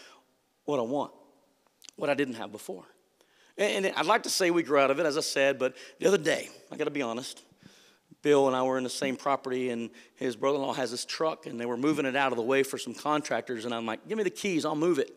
what 0.64 0.78
I 0.78 0.82
want, 0.82 1.12
what 1.96 2.10
I 2.10 2.14
didn't 2.14 2.34
have 2.34 2.52
before. 2.52 2.84
And 3.58 3.86
I'd 3.86 4.06
like 4.06 4.22
to 4.22 4.30
say 4.30 4.50
we 4.50 4.62
grew 4.62 4.78
out 4.78 4.90
of 4.90 4.98
it, 4.98 5.06
as 5.06 5.18
I 5.18 5.20
said, 5.20 5.58
but 5.58 5.76
the 5.98 6.06
other 6.06 6.18
day, 6.18 6.48
I 6.70 6.76
got 6.76 6.84
to 6.84 6.90
be 6.90 7.02
honest, 7.02 7.42
Bill 8.22 8.46
and 8.46 8.56
I 8.56 8.62
were 8.62 8.78
in 8.78 8.84
the 8.84 8.90
same 8.90 9.16
property, 9.16 9.70
and 9.70 9.90
his 10.14 10.36
brother 10.36 10.56
in 10.56 10.62
law 10.62 10.72
has 10.72 10.90
this 10.90 11.04
truck, 11.04 11.46
and 11.46 11.60
they 11.60 11.66
were 11.66 11.76
moving 11.76 12.06
it 12.06 12.16
out 12.16 12.32
of 12.32 12.36
the 12.36 12.44
way 12.44 12.62
for 12.62 12.78
some 12.78 12.94
contractors. 12.94 13.64
And 13.64 13.74
I'm 13.74 13.84
like, 13.84 14.08
give 14.08 14.16
me 14.16 14.24
the 14.24 14.30
keys, 14.30 14.64
I'll 14.64 14.76
move 14.76 14.98
it. 14.98 15.10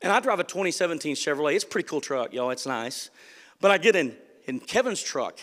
And 0.00 0.10
I 0.10 0.20
drive 0.20 0.40
a 0.40 0.44
2017 0.44 1.14
Chevrolet. 1.14 1.54
It's 1.54 1.64
a 1.64 1.66
pretty 1.66 1.88
cool 1.88 2.00
truck, 2.00 2.32
y'all, 2.32 2.50
it's 2.50 2.66
nice. 2.66 3.10
But 3.60 3.70
I 3.70 3.78
get 3.78 3.96
in, 3.96 4.16
in 4.46 4.60
Kevin's 4.60 5.02
truck, 5.02 5.38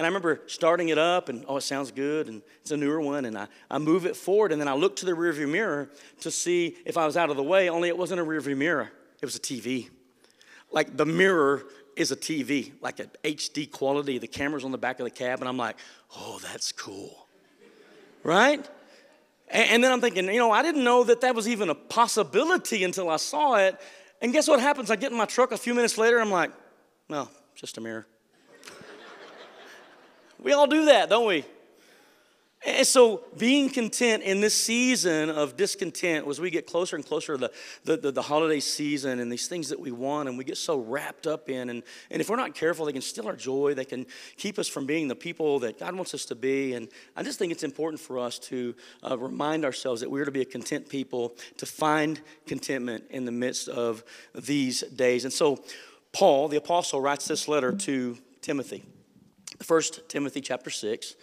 and 0.00 0.06
I 0.06 0.08
remember 0.08 0.40
starting 0.46 0.88
it 0.88 0.96
up, 0.96 1.28
and 1.28 1.44
oh, 1.46 1.58
it 1.58 1.60
sounds 1.60 1.90
good, 1.90 2.26
and 2.26 2.40
it's 2.62 2.70
a 2.70 2.76
newer 2.78 3.02
one, 3.02 3.26
and 3.26 3.36
I, 3.36 3.48
I 3.70 3.76
move 3.76 4.06
it 4.06 4.16
forward, 4.16 4.50
and 4.50 4.58
then 4.58 4.66
I 4.66 4.72
look 4.72 4.96
to 4.96 5.04
the 5.04 5.12
rearview 5.12 5.46
mirror 5.46 5.90
to 6.20 6.30
see 6.30 6.74
if 6.86 6.96
I 6.96 7.04
was 7.04 7.18
out 7.18 7.28
of 7.28 7.36
the 7.36 7.42
way, 7.42 7.68
only 7.68 7.88
it 7.88 7.98
wasn't 7.98 8.18
a 8.18 8.24
rearview 8.24 8.56
mirror, 8.56 8.90
it 9.20 9.26
was 9.26 9.36
a 9.36 9.40
TV. 9.40 9.90
Like 10.72 10.96
the 10.96 11.04
mirror 11.04 11.66
is 11.96 12.10
a 12.12 12.16
TV, 12.16 12.72
like 12.80 12.98
an 12.98 13.10
HD 13.22 13.70
quality, 13.70 14.16
the 14.16 14.26
camera's 14.26 14.64
on 14.64 14.72
the 14.72 14.78
back 14.78 15.00
of 15.00 15.04
the 15.04 15.10
cab, 15.10 15.40
and 15.40 15.48
I'm 15.50 15.58
like, 15.58 15.76
oh, 16.16 16.40
that's 16.50 16.72
cool. 16.72 17.26
Right? 18.22 18.66
And 19.50 19.84
then 19.84 19.92
I'm 19.92 20.00
thinking, 20.00 20.32
you 20.32 20.38
know, 20.38 20.50
I 20.50 20.62
didn't 20.62 20.82
know 20.82 21.04
that 21.04 21.20
that 21.20 21.34
was 21.34 21.46
even 21.46 21.68
a 21.68 21.74
possibility 21.74 22.84
until 22.84 23.10
I 23.10 23.16
saw 23.16 23.56
it. 23.56 23.78
And 24.22 24.32
guess 24.32 24.48
what 24.48 24.60
happens? 24.60 24.90
I 24.90 24.96
get 24.96 25.12
in 25.12 25.18
my 25.18 25.26
truck 25.26 25.52
a 25.52 25.58
few 25.58 25.74
minutes 25.74 25.98
later, 25.98 26.18
I'm 26.18 26.30
like, 26.30 26.52
well, 27.10 27.30
just 27.54 27.76
a 27.76 27.82
mirror. 27.82 28.06
We 30.42 30.52
all 30.52 30.66
do 30.66 30.86
that, 30.86 31.10
don't 31.10 31.26
we? 31.26 31.44
And 32.66 32.86
so, 32.86 33.22
being 33.38 33.70
content 33.70 34.22
in 34.22 34.42
this 34.42 34.54
season 34.54 35.30
of 35.30 35.56
discontent, 35.56 36.28
as 36.28 36.38
we 36.38 36.50
get 36.50 36.66
closer 36.66 36.94
and 36.94 37.04
closer 37.04 37.32
to 37.32 37.38
the, 37.38 37.52
the, 37.84 37.96
the, 37.96 38.12
the, 38.12 38.22
holiday 38.22 38.60
season 38.60 39.18
and 39.18 39.32
these 39.32 39.48
things 39.48 39.70
that 39.70 39.80
we 39.80 39.90
want, 39.90 40.28
and 40.28 40.36
we 40.36 40.44
get 40.44 40.58
so 40.58 40.78
wrapped 40.78 41.26
up 41.26 41.48
in, 41.48 41.70
and, 41.70 41.82
and 42.10 42.20
if 42.20 42.28
we're 42.28 42.36
not 42.36 42.54
careful, 42.54 42.84
they 42.84 42.92
can 42.92 43.00
steal 43.00 43.26
our 43.26 43.36
joy. 43.36 43.72
They 43.72 43.86
can 43.86 44.04
keep 44.36 44.58
us 44.58 44.68
from 44.68 44.84
being 44.84 45.08
the 45.08 45.14
people 45.14 45.58
that 45.60 45.78
God 45.78 45.94
wants 45.94 46.12
us 46.12 46.26
to 46.26 46.34
be. 46.34 46.74
And 46.74 46.88
I 47.16 47.22
just 47.22 47.38
think 47.38 47.50
it's 47.50 47.64
important 47.64 47.98
for 47.98 48.18
us 48.18 48.38
to 48.40 48.74
uh, 49.08 49.16
remind 49.16 49.64
ourselves 49.64 50.02
that 50.02 50.10
we're 50.10 50.26
to 50.26 50.30
be 50.30 50.42
a 50.42 50.46
content 50.46 50.86
people, 50.86 51.36
to 51.56 51.64
find 51.64 52.20
contentment 52.46 53.04
in 53.08 53.24
the 53.24 53.32
midst 53.32 53.70
of 53.70 54.04
these 54.34 54.82
days. 54.82 55.24
And 55.24 55.32
so, 55.32 55.64
Paul, 56.12 56.48
the 56.48 56.58
apostle, 56.58 57.00
writes 57.00 57.26
this 57.26 57.48
letter 57.48 57.72
to 57.72 58.18
Timothy. 58.42 58.84
First 59.62 60.08
Timothy 60.08 60.40
chapter 60.40 60.70
6. 60.70 61.14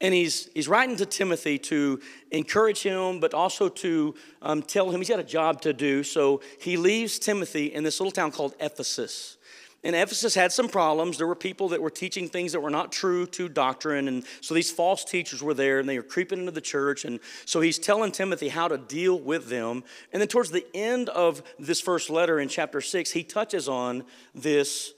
And 0.00 0.14
he's, 0.14 0.48
he's 0.54 0.68
writing 0.68 0.96
to 0.96 1.06
Timothy 1.06 1.58
to 1.58 2.00
encourage 2.30 2.82
him, 2.82 3.18
but 3.18 3.34
also 3.34 3.68
to 3.68 4.14
um, 4.42 4.62
tell 4.62 4.90
him 4.90 5.00
he's 5.00 5.08
got 5.08 5.18
a 5.18 5.24
job 5.24 5.60
to 5.62 5.72
do. 5.72 6.04
So 6.04 6.40
he 6.60 6.76
leaves 6.76 7.18
Timothy 7.18 7.66
in 7.66 7.82
this 7.82 7.98
little 7.98 8.12
town 8.12 8.30
called 8.30 8.54
Ephesus. 8.60 9.38
And 9.84 9.94
Ephesus 9.94 10.34
had 10.34 10.52
some 10.52 10.68
problems. 10.68 11.18
There 11.18 11.26
were 11.26 11.36
people 11.36 11.68
that 11.68 11.80
were 11.80 11.90
teaching 11.90 12.28
things 12.28 12.52
that 12.52 12.60
were 12.60 12.70
not 12.70 12.90
true 12.90 13.26
to 13.26 13.48
doctrine. 13.48 14.08
And 14.08 14.24
so 14.40 14.54
these 14.54 14.70
false 14.70 15.04
teachers 15.04 15.42
were 15.42 15.54
there 15.54 15.78
and 15.78 15.88
they 15.88 15.98
were 15.98 16.04
creeping 16.04 16.40
into 16.40 16.50
the 16.52 16.60
church. 16.60 17.04
And 17.04 17.20
so 17.44 17.60
he's 17.60 17.78
telling 17.78 18.10
Timothy 18.12 18.48
how 18.48 18.68
to 18.68 18.78
deal 18.78 19.18
with 19.18 19.48
them. 19.48 19.84
And 20.12 20.20
then 20.20 20.28
towards 20.28 20.50
the 20.50 20.66
end 20.74 21.08
of 21.10 21.42
this 21.58 21.80
first 21.80 22.10
letter 22.10 22.40
in 22.40 22.48
chapter 22.48 22.80
6, 22.80 23.12
he 23.12 23.22
touches 23.22 23.68
on 23.68 24.04
this 24.34 24.92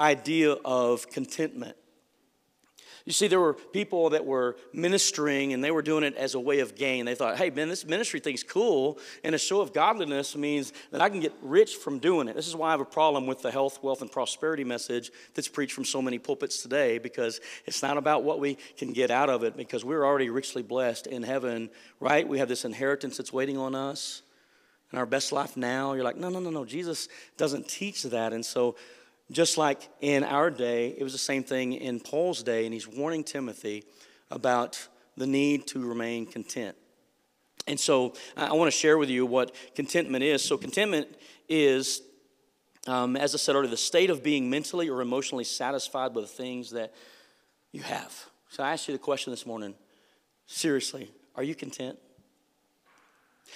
idea 0.00 0.52
of 0.64 1.08
contentment. 1.10 1.76
You 3.06 3.12
see, 3.12 3.28
there 3.28 3.40
were 3.40 3.54
people 3.54 4.10
that 4.10 4.26
were 4.26 4.56
ministering 4.72 5.52
and 5.52 5.62
they 5.62 5.70
were 5.70 5.80
doing 5.80 6.02
it 6.02 6.16
as 6.16 6.34
a 6.34 6.40
way 6.40 6.58
of 6.58 6.74
gain. 6.74 7.04
They 7.04 7.14
thought, 7.14 7.36
hey, 7.36 7.50
man, 7.50 7.68
this 7.68 7.86
ministry 7.86 8.18
thing's 8.18 8.42
cool, 8.42 8.98
and 9.22 9.32
a 9.32 9.38
show 9.38 9.60
of 9.60 9.72
godliness 9.72 10.36
means 10.36 10.72
that 10.90 11.00
I 11.00 11.08
can 11.08 11.20
get 11.20 11.32
rich 11.40 11.76
from 11.76 12.00
doing 12.00 12.26
it. 12.26 12.34
This 12.34 12.48
is 12.48 12.56
why 12.56 12.68
I 12.68 12.70
have 12.72 12.80
a 12.80 12.84
problem 12.84 13.28
with 13.28 13.42
the 13.42 13.52
health, 13.52 13.80
wealth, 13.80 14.02
and 14.02 14.10
prosperity 14.10 14.64
message 14.64 15.12
that's 15.34 15.46
preached 15.46 15.72
from 15.72 15.84
so 15.84 16.02
many 16.02 16.18
pulpits 16.18 16.62
today 16.62 16.98
because 16.98 17.40
it's 17.64 17.80
not 17.80 17.96
about 17.96 18.24
what 18.24 18.40
we 18.40 18.58
can 18.76 18.92
get 18.92 19.12
out 19.12 19.30
of 19.30 19.44
it 19.44 19.56
because 19.56 19.84
we're 19.84 20.04
already 20.04 20.28
richly 20.28 20.62
blessed 20.62 21.06
in 21.06 21.22
heaven, 21.22 21.70
right? 22.00 22.26
We 22.26 22.40
have 22.40 22.48
this 22.48 22.64
inheritance 22.64 23.18
that's 23.18 23.32
waiting 23.32 23.56
on 23.56 23.76
us 23.76 24.22
and 24.90 24.98
our 24.98 25.06
best 25.06 25.30
life 25.30 25.56
now. 25.56 25.92
You're 25.92 26.02
like, 26.02 26.16
no, 26.16 26.28
no, 26.28 26.40
no, 26.40 26.50
no. 26.50 26.64
Jesus 26.64 27.08
doesn't 27.36 27.68
teach 27.68 28.02
that. 28.02 28.32
And 28.32 28.44
so 28.44 28.74
just 29.30 29.58
like 29.58 29.88
in 30.00 30.22
our 30.24 30.50
day, 30.50 30.94
it 30.96 31.02
was 31.02 31.12
the 31.12 31.18
same 31.18 31.42
thing 31.42 31.72
in 31.72 32.00
Paul's 32.00 32.42
day, 32.42 32.64
and 32.64 32.72
he's 32.72 32.86
warning 32.86 33.24
Timothy 33.24 33.84
about 34.30 34.88
the 35.16 35.26
need 35.26 35.66
to 35.68 35.86
remain 35.86 36.26
content. 36.26 36.76
And 37.66 37.78
so 37.80 38.14
I 38.36 38.52
want 38.52 38.70
to 38.70 38.76
share 38.76 38.96
with 38.98 39.10
you 39.10 39.26
what 39.26 39.54
contentment 39.74 40.22
is. 40.22 40.44
So, 40.44 40.56
contentment 40.56 41.08
is, 41.48 42.02
um, 42.86 43.16
as 43.16 43.34
I 43.34 43.38
said 43.38 43.56
earlier, 43.56 43.68
the 43.68 43.76
state 43.76 44.10
of 44.10 44.22
being 44.22 44.48
mentally 44.48 44.88
or 44.88 45.00
emotionally 45.00 45.44
satisfied 45.44 46.14
with 46.14 46.26
the 46.26 46.30
things 46.30 46.70
that 46.70 46.94
you 47.72 47.82
have. 47.82 48.14
So, 48.50 48.62
I 48.62 48.72
asked 48.72 48.86
you 48.86 48.94
the 48.94 48.98
question 48.98 49.32
this 49.32 49.46
morning 49.46 49.74
seriously, 50.46 51.10
are 51.34 51.42
you 51.42 51.56
content? 51.56 51.98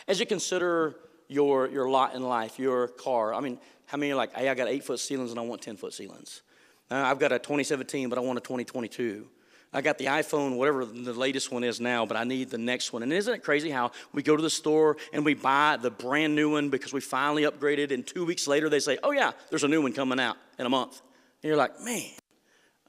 As 0.08 0.18
you 0.18 0.26
consider 0.26 0.96
your, 1.28 1.68
your 1.68 1.88
lot 1.88 2.14
in 2.14 2.22
life, 2.22 2.58
your 2.58 2.88
car, 2.88 3.32
I 3.32 3.40
mean, 3.40 3.58
how 3.90 3.98
many 3.98 4.12
are 4.12 4.16
like, 4.16 4.32
hey, 4.34 4.48
I 4.48 4.54
got 4.54 4.68
eight 4.68 4.84
foot 4.84 5.00
ceilings 5.00 5.30
and 5.30 5.40
I 5.40 5.42
want 5.42 5.62
10 5.62 5.76
foot 5.76 5.92
ceilings? 5.92 6.42
Uh, 6.90 6.94
I've 6.94 7.18
got 7.18 7.32
a 7.32 7.40
2017, 7.40 8.08
but 8.08 8.18
I 8.18 8.20
want 8.20 8.38
a 8.38 8.40
2022. 8.40 9.26
I 9.72 9.80
got 9.80 9.98
the 9.98 10.06
iPhone, 10.06 10.56
whatever 10.56 10.84
the 10.84 11.12
latest 11.12 11.50
one 11.50 11.64
is 11.64 11.80
now, 11.80 12.06
but 12.06 12.16
I 12.16 12.22
need 12.22 12.50
the 12.50 12.58
next 12.58 12.92
one. 12.92 13.02
And 13.02 13.12
isn't 13.12 13.32
it 13.32 13.42
crazy 13.42 13.68
how 13.68 13.90
we 14.12 14.22
go 14.22 14.36
to 14.36 14.42
the 14.42 14.50
store 14.50 14.96
and 15.12 15.24
we 15.24 15.34
buy 15.34 15.76
the 15.80 15.90
brand 15.90 16.36
new 16.36 16.52
one 16.52 16.70
because 16.70 16.92
we 16.92 17.00
finally 17.00 17.42
upgraded, 17.42 17.92
and 17.92 18.06
two 18.06 18.24
weeks 18.24 18.46
later 18.46 18.68
they 18.68 18.78
say, 18.78 18.96
oh, 19.02 19.10
yeah, 19.10 19.32
there's 19.48 19.64
a 19.64 19.68
new 19.68 19.82
one 19.82 19.92
coming 19.92 20.20
out 20.20 20.36
in 20.58 20.66
a 20.66 20.70
month. 20.70 21.00
And 21.42 21.48
you're 21.48 21.56
like, 21.56 21.80
man, 21.80 22.12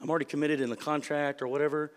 I'm 0.00 0.08
already 0.08 0.24
committed 0.24 0.60
in 0.60 0.70
the 0.70 0.76
contract 0.76 1.42
or 1.42 1.48
whatever. 1.48 1.92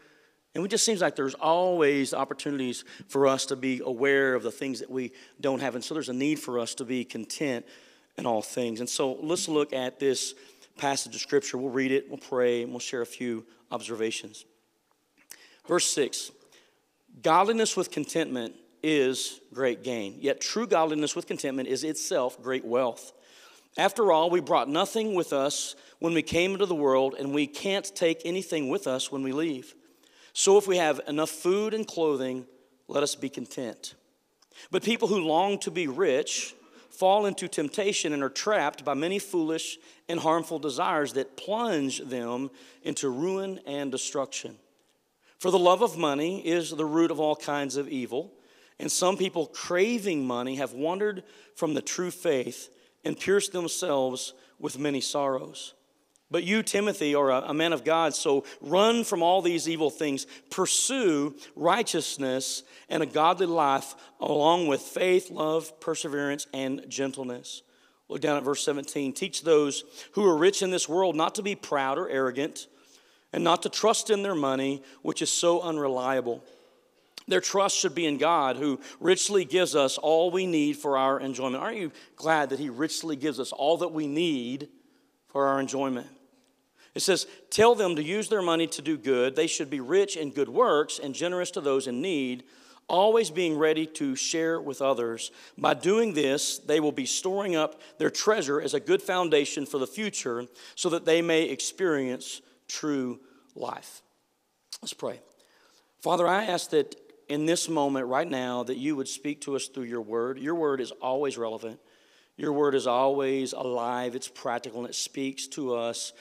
And 0.56 0.66
it 0.66 0.70
just 0.70 0.86
seems 0.86 1.02
like 1.02 1.16
there's 1.16 1.36
always 1.36 2.12
opportunities 2.14 2.86
for 3.08 3.28
us 3.28 3.46
to 3.48 3.56
be 3.56 3.82
aware 3.86 4.34
of 4.34 4.42
the 4.42 4.52
things 4.52 4.80
that 4.80 4.90
we 4.90 5.12
don't 5.40 5.60
have. 5.60 5.76
And 5.76 5.84
so 5.84 5.94
there's 5.94 6.10
a 6.10 6.14
need 6.14 6.40
for 6.40 6.60
us 6.60 6.74
to 6.76 6.86
be 6.86 7.04
content 7.06 7.66
in 8.18 8.26
all 8.26 8.42
things. 8.42 8.80
And 8.80 8.90
so 8.90 9.14
let's 9.22 9.48
look 9.48 9.74
at 9.74 10.00
this 10.00 10.34
passage 10.78 11.16
of 11.16 11.22
Scripture. 11.22 11.58
We'll 11.58 11.72
read 11.72 11.92
it, 11.92 12.10
we'll 12.10 12.18
pray, 12.18 12.64
and 12.64 12.72
we'll 12.72 12.80
share 12.80 13.02
a 13.02 13.06
few 13.06 13.46
observations. 13.72 14.46
Verse 15.68 15.90
6 15.92 16.32
Godliness 17.22 17.78
with 17.78 17.92
contentment 17.92 18.56
is 18.84 19.40
great 19.54 19.84
gain, 19.84 20.18
yet 20.20 20.42
true 20.42 20.68
godliness 20.68 21.16
with 21.16 21.28
contentment 21.28 21.68
is 21.68 21.84
itself 21.84 22.42
great 22.42 22.66
wealth. 22.66 23.14
After 23.78 24.12
all, 24.12 24.30
we 24.30 24.40
brought 24.40 24.70
nothing 24.70 25.16
with 25.16 25.34
us 25.34 25.76
when 26.00 26.14
we 26.14 26.22
came 26.22 26.54
into 26.54 26.66
the 26.66 26.76
world, 26.76 27.16
and 27.18 27.34
we 27.34 27.46
can't 27.46 27.90
take 27.96 28.22
anything 28.24 28.70
with 28.70 28.88
us 28.88 29.12
when 29.12 29.22
we 29.22 29.34
leave. 29.34 29.74
So 30.32 30.58
if 30.58 30.68
we 30.68 30.78
have 30.78 31.02
enough 31.08 31.30
food 31.30 31.74
and 31.74 31.86
clothing, 31.86 32.46
let 32.88 33.04
us 33.04 33.16
be 33.16 33.30
content. 33.30 33.96
But 34.72 34.84
people 34.84 35.08
who 35.08 35.20
long 35.20 35.60
to 35.60 35.72
be 35.72 35.88
rich 35.88 36.55
fall 36.98 37.26
into 37.26 37.48
temptation 37.48 38.14
and 38.14 38.24
are 38.24 38.30
trapped 38.30 38.86
by 38.86 38.94
many 38.94 39.20
foolish 39.20 39.78
and 40.08 40.20
harmful 40.20 40.60
desires 40.60 41.14
that 41.14 41.38
plunge 41.38 42.00
them 42.00 42.50
into 42.84 43.10
ruin 43.10 43.60
and 43.66 43.92
destruction. 43.92 44.58
For 45.40 45.52
the 45.52 45.60
love 45.60 45.82
of 45.82 45.98
money 45.98 46.46
is 46.46 46.72
the 46.72 46.86
root 46.86 47.12
of 47.12 47.20
all 47.20 47.36
kinds 47.36 47.76
of 47.76 47.90
evil, 47.90 48.32
and 48.80 48.92
some 48.92 49.18
people 49.18 49.48
craving 49.48 50.26
money 50.26 50.56
have 50.56 50.74
wandered 50.74 51.24
from 51.56 51.74
the 51.74 51.82
true 51.82 52.12
faith 52.12 52.70
and 53.04 53.20
pierced 53.20 53.52
themselves 53.52 54.34
with 54.60 54.80
many 54.80 55.02
sorrows. 55.02 55.74
But 56.32 56.44
you, 56.44 56.64
Timothy, 56.64 57.14
are 57.14 57.30
a, 57.30 57.54
man 57.54 57.72
of 57.72 57.84
God, 57.84 58.16
so 58.16 58.46
run 58.60 59.04
from 59.04 59.22
all 59.22 59.42
these 59.42 59.70
evil 59.70 59.92
things. 59.92 60.26
Pursue 60.50 61.36
righteousness 61.56 62.64
and 62.90 63.04
a 63.04 63.06
godly 63.06 63.46
life, 63.46 63.96
along 64.20 64.68
with 64.68 64.82
faith, 64.82 65.30
love, 65.30 65.80
perseverance, 65.80 66.48
and 66.52 66.84
gentleness. 66.90 67.62
Look 68.10 68.22
down 68.22 68.38
at 68.38 68.44
verse 68.44 68.64
17. 68.64 69.14
Teach 69.14 69.44
those 69.44 69.84
who 70.14 70.26
are 70.26 70.38
rich 70.38 70.62
in 70.62 70.72
this 70.72 70.90
world 70.90 71.16
not 71.16 71.36
to 71.36 71.44
be 71.44 71.56
proud 71.56 71.98
or 71.98 72.10
arrogant 72.10 72.68
and 73.32 73.44
not 73.44 73.64
to 73.64 73.70
trust 73.70 74.10
in 74.10 74.24
their 74.24 74.36
money, 74.36 74.82
which 75.02 75.22
is 75.22 75.32
so 75.32 75.62
unreliable. 75.62 76.44
Their 77.28 77.42
trust 77.42 77.78
should 77.78 77.96
be 77.96 78.06
in 78.06 78.18
God, 78.18 78.56
who 78.56 78.80
richly 79.00 79.46
gives 79.46 79.76
us 79.76 79.98
all 79.98 80.30
we 80.30 80.46
need 80.46 80.78
for 80.78 80.98
our 80.98 81.20
enjoyment. 81.20 81.62
Aren't 81.62 81.78
you 81.78 81.92
glad 82.16 82.50
that 82.50 82.60
He 82.60 82.70
richly 82.70 83.16
gives 83.16 83.40
us 83.40 83.52
all 83.52 83.78
that 83.78 83.92
we 83.92 84.08
need 84.08 84.70
for 85.28 85.48
our 85.48 85.60
enjoyment? 85.60 86.08
It 86.96 87.02
says, 87.02 87.28
Tell 87.50 87.76
them 87.76 87.96
to 87.98 88.04
use 88.04 88.30
their 88.30 88.42
money 88.42 88.68
to 88.68 88.82
do 88.82 88.98
good. 88.98 89.36
They 89.36 89.48
should 89.48 89.70
be 89.70 89.82
rich 89.82 90.18
in 90.18 90.32
good 90.32 90.50
works 90.50 90.98
and 90.98 91.14
generous 91.14 91.52
to 91.52 91.62
those 91.62 91.88
in 91.88 92.02
need, 92.02 92.46
always 92.88 93.30
being 93.30 93.58
ready 93.58 93.86
to 93.86 94.16
share 94.16 94.60
with 94.60 94.82
others. 94.82 95.30
By 95.58 95.74
doing 95.74 96.14
this, 96.14 96.58
they 96.58 96.80
will 96.80 96.94
be 96.94 97.06
storing 97.06 97.56
up 97.56 97.82
their 98.00 98.10
treasure 98.10 98.62
as 98.62 98.74
a 98.74 98.80
good 98.80 99.02
foundation 99.02 99.66
for 99.66 99.78
the 99.78 99.88
future 99.88 100.46
so 100.76 100.90
that 100.90 101.06
they 101.06 101.22
may 101.22 101.44
experience 101.44 102.42
true 102.68 103.20
life. 103.56 104.02
Let's 104.82 104.94
pray. 104.94 105.20
Father, 106.02 106.28
I 106.28 106.46
ask 106.46 106.70
that 106.70 106.96
in 107.28 107.46
this 107.46 107.68
moment 107.68 108.08
right 108.08 108.30
now 108.30 108.64
that 108.64 108.78
you 108.78 108.96
would 108.96 109.08
speak 109.08 109.42
to 109.42 109.56
us 109.56 109.68
through 109.68 109.86
your 109.86 110.02
word. 110.02 110.38
Your 110.38 110.56
word 110.56 110.80
is 110.80 110.92
always 110.92 111.38
relevant. 111.38 111.80
Your 112.38 112.54
word 112.54 112.76
is 112.76 112.86
always 112.86 113.54
alive, 113.54 114.14
it's 114.14 114.28
practical, 114.28 114.82
and 114.82 114.90
it 114.90 114.96
speaks 114.96 115.48
to 115.48 115.74
us 115.74 116.12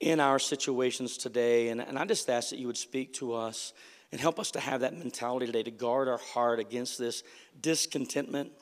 in 0.00 0.20
our 0.20 0.38
situations 0.38 1.16
today. 1.16 1.68
And, 1.68 1.80
and 1.80 1.98
I 1.98 2.04
just 2.04 2.28
ask 2.28 2.50
that 2.50 2.58
you 2.58 2.66
would 2.66 2.76
speak 2.76 3.14
to 3.14 3.34
us 3.34 3.72
and 4.12 4.20
help 4.20 4.38
us 4.38 4.50
to 4.52 4.60
have 4.60 4.80
that 4.80 4.96
mentality 4.96 5.46
today 5.46 5.62
to 5.62 5.70
guard 5.70 6.08
our 6.08 6.18
heart 6.18 6.60
against 6.60 6.98
this 6.98 7.22
discontentment, 7.60 8.52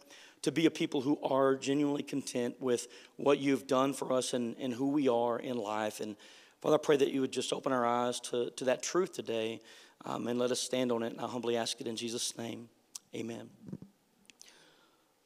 to 0.42 0.52
be 0.52 0.66
a 0.66 0.70
people 0.70 1.00
who 1.00 1.18
are 1.22 1.56
genuinely 1.56 2.02
content 2.02 2.56
with 2.60 2.88
what 3.16 3.38
you've 3.38 3.66
done 3.66 3.92
for 3.92 4.12
us 4.12 4.32
and, 4.32 4.56
and 4.58 4.72
who 4.72 4.88
we 4.88 5.08
are 5.08 5.38
in 5.38 5.56
life. 5.56 6.00
And 6.00 6.16
Father, 6.60 6.76
I 6.76 6.78
pray 6.78 6.96
that 6.96 7.10
you 7.12 7.20
would 7.20 7.32
just 7.32 7.52
open 7.52 7.72
our 7.72 7.84
eyes 7.84 8.20
to, 8.20 8.50
to 8.50 8.64
that 8.64 8.82
truth 8.82 9.12
today 9.12 9.60
um, 10.04 10.26
and 10.26 10.38
let 10.38 10.50
us 10.50 10.60
stand 10.60 10.90
on 10.90 11.02
it. 11.02 11.12
And 11.12 11.20
I 11.20 11.26
humbly 11.26 11.56
ask 11.56 11.80
it 11.80 11.86
in 11.86 11.96
Jesus' 11.96 12.36
name. 12.38 12.68
Amen. 13.14 13.50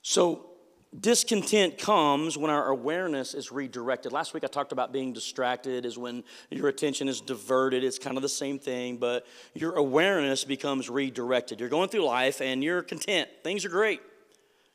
So, 0.03 0.56
discontent 0.99 1.79
comes 1.79 2.39
when 2.39 2.51
our 2.51 2.69
awareness 2.69 3.35
is 3.35 3.53
redirected. 3.53 4.13
Last 4.13 4.35
week 4.35 4.45
I 4.45 4.47
talked 4.47 4.73
about 4.73 4.93
being 4.93 5.13
distracted, 5.13 5.85
is 5.85 5.99
when 5.99 6.25
your 6.51 6.69
attention 6.69 7.09
is 7.09 7.21
diverted. 7.21 7.85
It's 7.85 7.99
kind 7.99 8.17
of 8.17 8.23
the 8.23 8.29
same 8.29 8.59
thing, 8.59 8.97
but 8.97 9.27
your 9.55 9.75
awareness 9.75 10.45
becomes 10.45 10.89
redirected. 10.89 11.61
You're 11.61 11.69
going 11.69 11.89
through 11.89 12.05
life 12.05 12.41
and 12.41 12.63
you're 12.63 12.83
content, 12.83 13.29
things 13.43 13.65
are 13.65 13.71
great. 13.71 14.01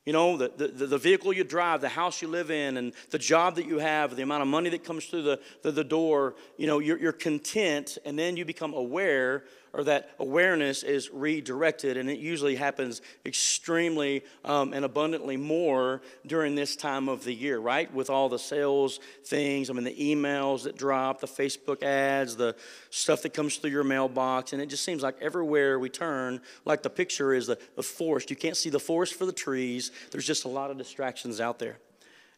You 0.05 0.14
know, 0.14 0.36
the, 0.36 0.47
the, 0.47 0.88
the, 0.88 0.97
vehicle 0.97 1.32
you 1.32 1.43
drive, 1.43 1.82
the 1.82 1.89
house 1.89 2.24
you 2.24 2.28
live 2.28 2.49
in, 2.49 2.78
and 2.78 2.91
the 3.12 3.20
job 3.20 3.55
that 3.57 3.68
you 3.68 3.78
have, 3.78 4.16
the 4.16 4.24
amount 4.24 4.41
of 4.41 4.47
money 4.47 4.70
that 4.70 4.84
comes 4.84 5.05
through 5.05 5.22
the, 5.22 5.39
the, 5.62 5.72
the 5.72 5.84
door, 5.84 6.34
you 6.57 6.66
know, 6.66 6.80
you're, 6.80 6.97
you're 6.97 7.12
content, 7.12 7.99
and 8.03 8.18
then 8.18 8.36
you 8.36 8.43
become 8.43 8.74
aware 8.74 9.43
or 9.74 9.84
that 9.86 10.10
awareness 10.20 10.84
is 10.84 11.10
redirected, 11.12 11.96
and 11.98 12.10
it 12.10 12.20
usually 12.20 12.56
happens 12.56 13.02
extremely 13.26 14.24
um, 14.44 14.74
and 14.74 14.84
abundantly 14.84 15.38
more 15.38 16.02
during 16.28 16.56
this 16.56 16.76
time 16.76 17.08
of 17.08 17.24
the 17.24 17.34
year, 17.34 17.58
right? 17.58 17.94
With 17.94 18.10
all 18.10 18.28
the 18.28 18.40
sales 18.40 19.00
things, 19.26 19.70
I 19.70 19.74
mean, 19.74 19.86
the 19.86 19.96
emails 19.96 20.64
that 20.64 20.78
drop, 20.78 21.22
the 21.22 21.28
Facebook 21.28 21.84
ads, 21.84 22.36
the 22.36 22.56
stuff 22.90 23.22
that 23.22 23.34
comes 23.34 23.58
through 23.58 23.72
your 23.72 23.84
mailbox, 23.86 24.52
and 24.54 24.62
it 24.62 24.68
just 24.68 24.84
seems 24.84 25.04
like 25.04 25.16
everywhere 25.22 25.80
we 25.80 25.90
turn, 25.90 26.42
like 26.66 26.84
the 26.84 26.90
picture 26.90 27.34
is 27.34 27.48
the, 27.48 27.58
the 27.76 27.84
forest. 27.84 28.30
You 28.30 28.36
can't 28.36 28.58
see 28.58 28.70
the 28.70 28.80
forest 28.80 29.14
for 29.14 29.26
the 29.26 29.32
trees, 29.32 29.92
there's 30.12 30.28
just 30.28 30.44
a 30.44 30.50
lot 30.50 30.70
of 30.70 30.78
distractions 30.78 31.40
out 31.40 31.60
there. 31.60 31.78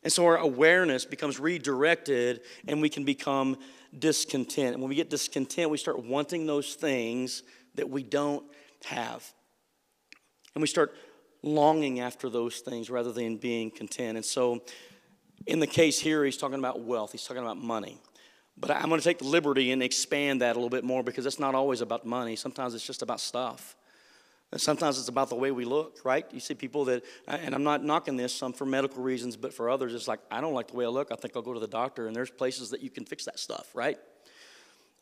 And 0.04 0.12
so 0.12 0.26
our 0.26 0.38
awareness 0.38 1.06
becomes 1.06 1.40
redirected, 1.40 2.42
and 2.68 2.82
we 2.82 2.90
can 2.90 3.06
become 3.06 3.58
discontent. 4.00 4.74
And 4.74 4.82
when 4.82 4.90
we 4.90 4.96
get 4.96 5.10
discontent, 5.10 5.70
we 5.70 5.78
start 5.78 6.04
wanting 6.04 6.46
those 6.46 6.76
things 6.76 7.44
that 7.76 7.90
we 7.90 8.04
don't 8.04 8.44
have. 8.86 9.26
And 10.56 10.62
we 10.62 10.68
start 10.68 10.94
longing 11.42 12.00
after 12.00 12.30
those 12.30 12.60
things 12.60 12.90
rather 12.90 13.12
than 13.12 13.38
being 13.38 13.72
content. 13.72 14.18
And 14.18 14.26
so, 14.26 14.64
in 15.46 15.60
the 15.60 15.68
case 15.68 16.00
here, 16.00 16.24
he's 16.24 16.38
talking 16.38 16.60
about 16.60 16.82
wealth, 16.82 17.12
he's 17.12 17.24
talking 17.24 17.44
about 17.44 17.58
money. 17.58 18.00
But 18.56 18.72
I'm 18.72 18.88
going 18.88 19.00
to 19.00 19.04
take 19.04 19.18
the 19.18 19.26
liberty 19.26 19.72
and 19.72 19.82
expand 19.82 20.42
that 20.42 20.52
a 20.52 20.60
little 20.60 20.70
bit 20.70 20.84
more 20.84 21.04
because 21.04 21.26
it's 21.26 21.40
not 21.40 21.56
always 21.56 21.82
about 21.82 22.06
money. 22.06 22.36
Sometimes 22.36 22.76
it's 22.76 22.86
just 22.86 23.02
about 23.02 23.20
stuff. 23.20 23.76
Sometimes 24.58 25.00
it's 25.00 25.08
about 25.08 25.30
the 25.30 25.36
way 25.36 25.52
we 25.52 25.66
look, 25.66 26.00
right? 26.04 26.26
You 26.32 26.40
see 26.40 26.54
people 26.54 26.86
that, 26.86 27.04
and 27.28 27.56
I'm 27.56 27.64
not 27.64 27.84
knocking 27.84 28.18
this, 28.18 28.34
some 28.34 28.54
for 28.54 28.66
medical 28.66 29.02
reasons, 29.02 29.36
but 29.36 29.54
for 29.54 29.70
others, 29.70 29.94
it's 29.94 30.08
like, 30.08 30.20
I 30.30 30.42
don't 30.42 30.54
like 30.54 30.70
the 30.70 30.78
way 30.78 30.86
I 30.86 30.90
look. 30.90 31.12
I 31.12 31.16
think 31.16 31.36
I'll 31.36 31.42
go 31.42 31.54
to 31.54 31.60
the 31.60 31.68
doctor. 31.68 32.08
And 32.08 32.16
there's 32.16 32.30
places 32.30 32.70
that 32.72 32.82
you 32.82 32.90
can 32.90 33.06
fix 33.06 33.26
that 33.26 33.40
stuff, 33.40 33.70
right? 33.74 33.98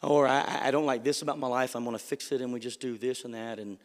Or 0.02 0.28
I, 0.28 0.68
I 0.68 0.72
don't 0.72 0.86
like 0.86 1.04
this 1.04 1.22
about 1.22 1.38
my 1.38 1.48
life. 1.48 1.76
I'm 1.76 1.84
going 1.84 1.98
to 1.98 2.04
fix 2.04 2.32
it, 2.32 2.42
and 2.42 2.52
we 2.52 2.60
just 2.60 2.80
do 2.80 2.98
this 2.98 3.24
and 3.24 3.34
that. 3.34 3.60
And 3.60 3.78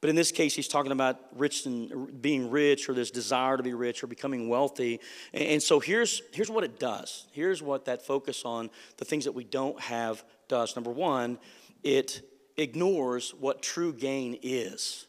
but 0.00 0.10
in 0.10 0.16
this 0.16 0.32
case, 0.32 0.54
he's 0.54 0.68
talking 0.68 0.92
about 0.92 1.18
rich 1.34 1.64
and 1.64 2.20
being 2.20 2.50
rich, 2.50 2.90
or 2.90 2.94
this 2.94 3.10
desire 3.10 3.56
to 3.56 3.62
be 3.62 3.72
rich, 3.72 4.02
or 4.02 4.06
becoming 4.06 4.48
wealthy. 4.48 5.00
And 5.32 5.62
so 5.62 5.80
here's 5.80 6.20
here's 6.32 6.50
what 6.50 6.64
it 6.64 6.78
does. 6.78 7.26
Here's 7.32 7.62
what 7.62 7.86
that 7.86 8.04
focus 8.04 8.42
on 8.44 8.70
the 8.98 9.04
things 9.04 9.24
that 9.24 9.32
we 9.32 9.44
don't 9.44 9.80
have 9.80 10.22
does. 10.48 10.76
Number 10.76 10.90
one, 10.90 11.38
it 11.82 12.22
ignores 12.56 13.34
what 13.34 13.62
true 13.62 13.92
gain 13.92 14.38
is. 14.42 15.06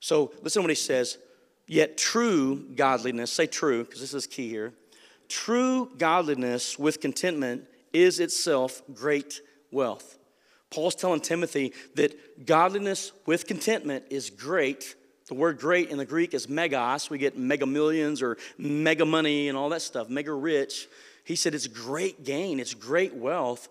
So 0.00 0.32
listen 0.42 0.60
to 0.60 0.64
what 0.64 0.70
he 0.70 0.76
says. 0.76 1.18
Yet 1.66 1.96
true 1.96 2.64
godliness, 2.76 3.32
say 3.32 3.46
true, 3.46 3.84
because 3.84 4.00
this 4.00 4.14
is 4.14 4.26
key 4.26 4.48
here. 4.48 4.72
True 5.28 5.90
godliness 5.98 6.78
with 6.78 7.00
contentment 7.00 7.64
is 7.92 8.20
itself 8.20 8.82
great 8.94 9.40
wealth. 9.72 10.18
Paul's 10.70 10.94
telling 10.94 11.20
Timothy 11.20 11.72
that 11.94 12.46
godliness 12.46 13.12
with 13.24 13.46
contentment 13.46 14.04
is 14.10 14.30
great. 14.30 14.94
The 15.28 15.34
word 15.34 15.58
great 15.58 15.90
in 15.90 15.98
the 15.98 16.04
Greek 16.04 16.34
is 16.34 16.48
megas. 16.48 17.10
We 17.10 17.18
get 17.18 17.36
mega 17.36 17.66
millions 17.66 18.22
or 18.22 18.36
mega 18.58 19.04
money 19.04 19.48
and 19.48 19.58
all 19.58 19.70
that 19.70 19.82
stuff, 19.82 20.08
mega 20.08 20.32
rich. 20.32 20.86
He 21.24 21.34
said 21.34 21.54
it's 21.54 21.66
great 21.66 22.24
gain, 22.24 22.60
it's 22.60 22.74
great 22.74 23.14
wealth, 23.14 23.68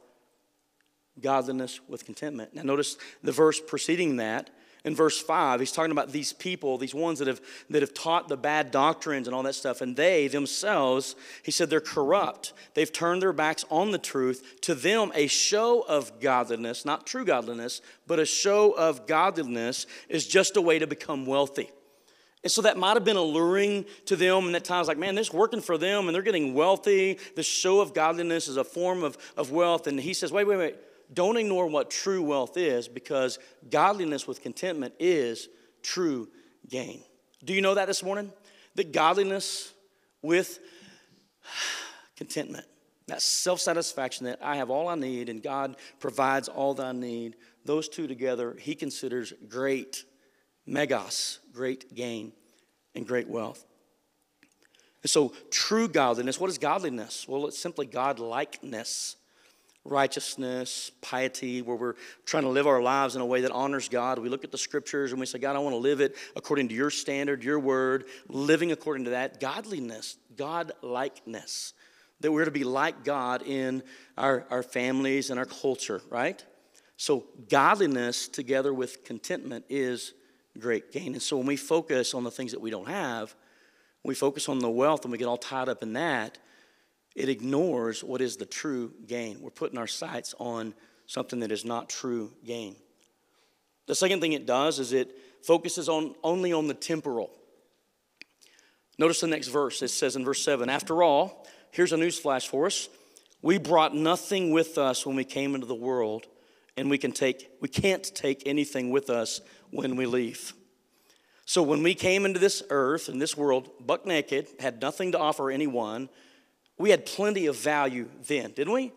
godliness 1.22 1.80
with 1.88 2.06
contentment. 2.06 2.54
Now, 2.54 2.64
notice 2.64 2.98
the 3.24 3.32
verse 3.32 3.60
preceding 3.60 4.18
that 4.18 4.50
in 4.86 4.96
verse 4.96 5.20
5 5.20 5.60
he's 5.60 5.72
talking 5.72 5.92
about 5.92 6.12
these 6.12 6.32
people 6.32 6.78
these 6.78 6.94
ones 6.94 7.20
that 7.20 7.28
have 7.28 7.42
that 7.70 7.82
have 7.82 7.94
taught 7.94 8.30
the 8.30 8.38
bad 8.38 8.72
doctrines 8.72 9.28
and 9.28 9.36
all 9.36 9.44
that 9.44 9.56
stuff 9.56 9.82
and 9.82 9.98
they 9.98 10.28
themselves 10.28 11.16
he 11.44 11.52
said 11.52 11.70
they're 11.70 11.82
corrupt 11.82 12.54
they've 12.76 12.94
turned 12.94 13.22
their 13.22 13.34
backs 13.34 13.66
on 13.70 13.92
the 13.92 13.98
truth 13.98 14.62
to 14.62 14.76
them 14.76 15.12
a 15.16 15.28
show 15.28 15.82
of 15.82 16.22
godliness 16.22 16.86
not 16.86 17.06
true 17.06 17.26
godliness 17.26 17.82
but 18.08 18.20
a 18.20 18.26
show 18.26 18.72
of 18.74 19.08
godliness 19.08 19.88
is 20.08 20.26
just 20.26 20.56
a 20.56 20.62
way 20.62 20.80
to 20.80 20.88
become 20.88 21.26
wealthy 21.26 21.70
and 22.44 22.52
so 22.52 22.62
that 22.62 22.78
might 22.78 22.94
have 22.94 23.04
been 23.04 23.16
alluring 23.16 23.86
to 24.06 24.16
them, 24.16 24.46
and 24.46 24.56
at 24.56 24.64
times, 24.64 24.88
like, 24.88 25.00
man, 25.00 25.16
this 25.16 25.30
is 25.30 25.34
working 25.34 25.62
for 25.62 25.80
them, 25.80 26.08
and 26.08 26.14
they're 26.14 26.22
getting 26.22 26.54
wealthy. 26.54 27.18
The 27.36 27.42
show 27.42 27.80
of 27.80 27.96
godliness 27.96 28.48
is 28.48 28.58
a 28.58 28.64
form 28.64 29.04
of, 29.04 29.18
of 29.36 29.50
wealth. 29.50 29.88
And 29.88 30.00
he 30.00 30.14
says, 30.14 30.32
wait, 30.32 30.46
wait, 30.46 30.58
wait 30.58 30.76
don't 31.14 31.38
ignore 31.38 31.68
what 31.68 31.92
true 31.92 32.24
wealth 32.24 32.58
is 32.58 32.88
because 32.88 33.40
godliness 33.70 34.28
with 34.28 34.42
contentment 34.42 34.94
is 35.00 35.48
true 35.82 36.28
gain. 36.68 37.02
Do 37.44 37.54
you 37.54 37.62
know 37.62 37.76
that 37.76 37.88
this 37.88 38.04
morning? 38.04 38.32
That 38.76 38.92
godliness 38.92 39.74
with 40.22 40.60
contentment, 42.18 42.66
that 43.08 43.22
self 43.22 43.60
satisfaction 43.60 44.26
that 44.26 44.40
I 44.42 44.58
have 44.58 44.70
all 44.70 44.88
I 44.88 44.96
need 44.96 45.30
and 45.30 45.42
God 45.42 45.76
provides 46.00 46.48
all 46.48 46.74
that 46.76 46.86
I 46.86 46.92
need, 46.92 47.36
those 47.66 47.88
two 47.88 48.08
together, 48.08 48.56
he 48.60 48.76
considers 48.76 49.34
great, 49.48 50.06
megas, 50.66 51.40
great 51.54 51.94
gain 51.94 52.34
and 52.96 53.08
great 53.08 53.28
wealth. 53.28 53.64
And 55.04 55.10
so, 55.10 55.34
true 55.52 55.88
godliness, 55.88 56.40
what 56.40 56.50
is 56.50 56.58
godliness? 56.58 57.28
Well, 57.28 57.46
it's 57.48 57.60
simply 57.60 57.86
God 57.86 58.18
likeness 58.18 59.18
righteousness, 59.86 60.92
piety, 61.02 61.62
where 61.62 61.76
we're 61.76 61.94
trying 62.26 62.44
to 62.44 62.50
live 62.50 62.66
our 62.66 62.82
lives 62.82 63.16
in 63.16 63.22
a 63.22 63.26
way 63.26 63.42
that 63.42 63.52
honors 63.52 63.88
God. 63.88 64.18
We 64.20 64.30
look 64.30 64.44
at 64.44 64.52
the 64.52 64.58
scriptures 64.58 65.12
and 65.12 65.20
we 65.20 65.28
say, 65.28 65.38
God, 65.38 65.56
I 65.56 65.60
want 65.60 65.74
to 65.74 65.80
live 65.80 66.02
it 66.02 66.16
according 66.36 66.70
to 66.70 66.76
your 66.76 66.90
standard, 66.90 67.44
your 67.44 67.60
word, 67.60 68.06
living 68.28 68.72
according 68.72 69.06
to 69.06 69.12
that. 69.12 69.40
Godliness, 69.40 70.18
God 70.36 70.72
likeness, 70.82 71.74
that 72.22 72.32
we're 72.32 72.46
to 72.46 72.52
be 72.52 72.64
like 72.64 73.04
God 73.04 73.44
in 73.44 73.84
our, 74.18 74.46
our 74.50 74.64
families 74.64 75.30
and 75.30 75.40
our 75.40 75.46
culture, 75.46 76.02
right? 76.10 76.44
So, 76.98 77.26
godliness 77.50 78.28
together 78.28 78.74
with 78.74 79.04
contentment 79.04 79.66
is 79.70 80.14
great 80.58 80.92
gain. 80.92 81.14
And 81.14 81.22
so, 81.22 81.38
when 81.38 81.46
we 81.46 81.58
focus 81.58 82.14
on 82.14 82.24
the 82.24 82.32
things 82.32 82.54
that 82.54 82.62
we 82.62 82.72
don't 82.72 82.88
have, 82.88 83.36
we 84.04 84.16
focus 84.16 84.50
on 84.50 84.60
the 84.60 84.70
wealth 84.70 85.04
and 85.04 85.12
we 85.12 85.18
get 85.18 85.28
all 85.28 85.38
tied 85.38 85.68
up 85.68 85.84
in 85.84 85.94
that 85.94 86.38
it 87.16 87.30
ignores 87.30 88.04
what 88.04 88.22
is 88.22 88.38
the 88.38 88.46
true 88.46 88.94
gain. 89.08 89.42
We're 89.42 89.50
putting 89.50 89.78
our 89.78 89.88
sights 89.88 90.36
on 90.38 90.74
something 91.08 91.40
that 91.40 91.52
is 91.52 91.64
not 91.64 91.90
true 91.90 92.34
gain. 92.44 92.76
The 93.88 93.96
second 93.96 94.20
thing 94.20 94.34
it 94.34 94.46
does 94.46 94.80
is 94.80 94.94
it 94.94 95.16
focuses 95.44 95.88
on 95.88 96.16
only 96.24 96.52
on 96.52 96.68
the 96.68 96.74
temporal. 96.74 97.32
Notice 98.98 99.22
the 99.22 99.28
next 99.28 99.48
verse. 99.48 99.82
It 99.82 99.90
says 99.90 100.16
in 100.16 100.26
verse 100.26 100.44
7 100.44 100.70
After 100.70 101.04
all, 101.04 101.46
here's 101.72 101.94
a 101.94 101.98
news 101.98 102.20
flash 102.20 102.48
for 102.48 102.66
us. 102.66 102.90
We 103.42 103.60
brought 103.60 103.96
nothing 103.96 104.52
with 104.52 104.78
us 104.78 105.06
when 105.06 105.16
we 105.16 105.24
came 105.24 105.54
into 105.54 105.68
the 105.68 105.76
world, 105.76 106.26
and 106.78 106.90
we, 106.90 106.98
can 106.98 107.12
take, 107.12 107.50
we 107.62 107.68
can't 107.68 108.04
take 108.16 108.42
anything 108.46 108.90
with 108.90 109.10
us 109.10 109.40
when 109.70 109.96
we 109.96 110.06
leave. 110.06 110.54
So 111.46 111.62
when 111.62 111.84
we 111.84 111.94
came 111.94 112.26
into 112.26 112.40
this 112.40 112.64
earth 112.72 113.08
and 113.08 113.22
this 113.22 113.38
world, 113.38 113.70
buck 113.80 114.06
naked, 114.06 114.48
had 114.60 114.82
nothing 114.82 115.12
to 115.12 115.20
offer 115.20 115.52
anyone, 115.52 116.10
we 116.78 116.90
had 116.90 117.06
plenty 117.06 117.46
of 117.46 117.58
value 117.58 118.10
then, 118.28 118.52
didn't 118.52 118.74
we? 118.74 118.92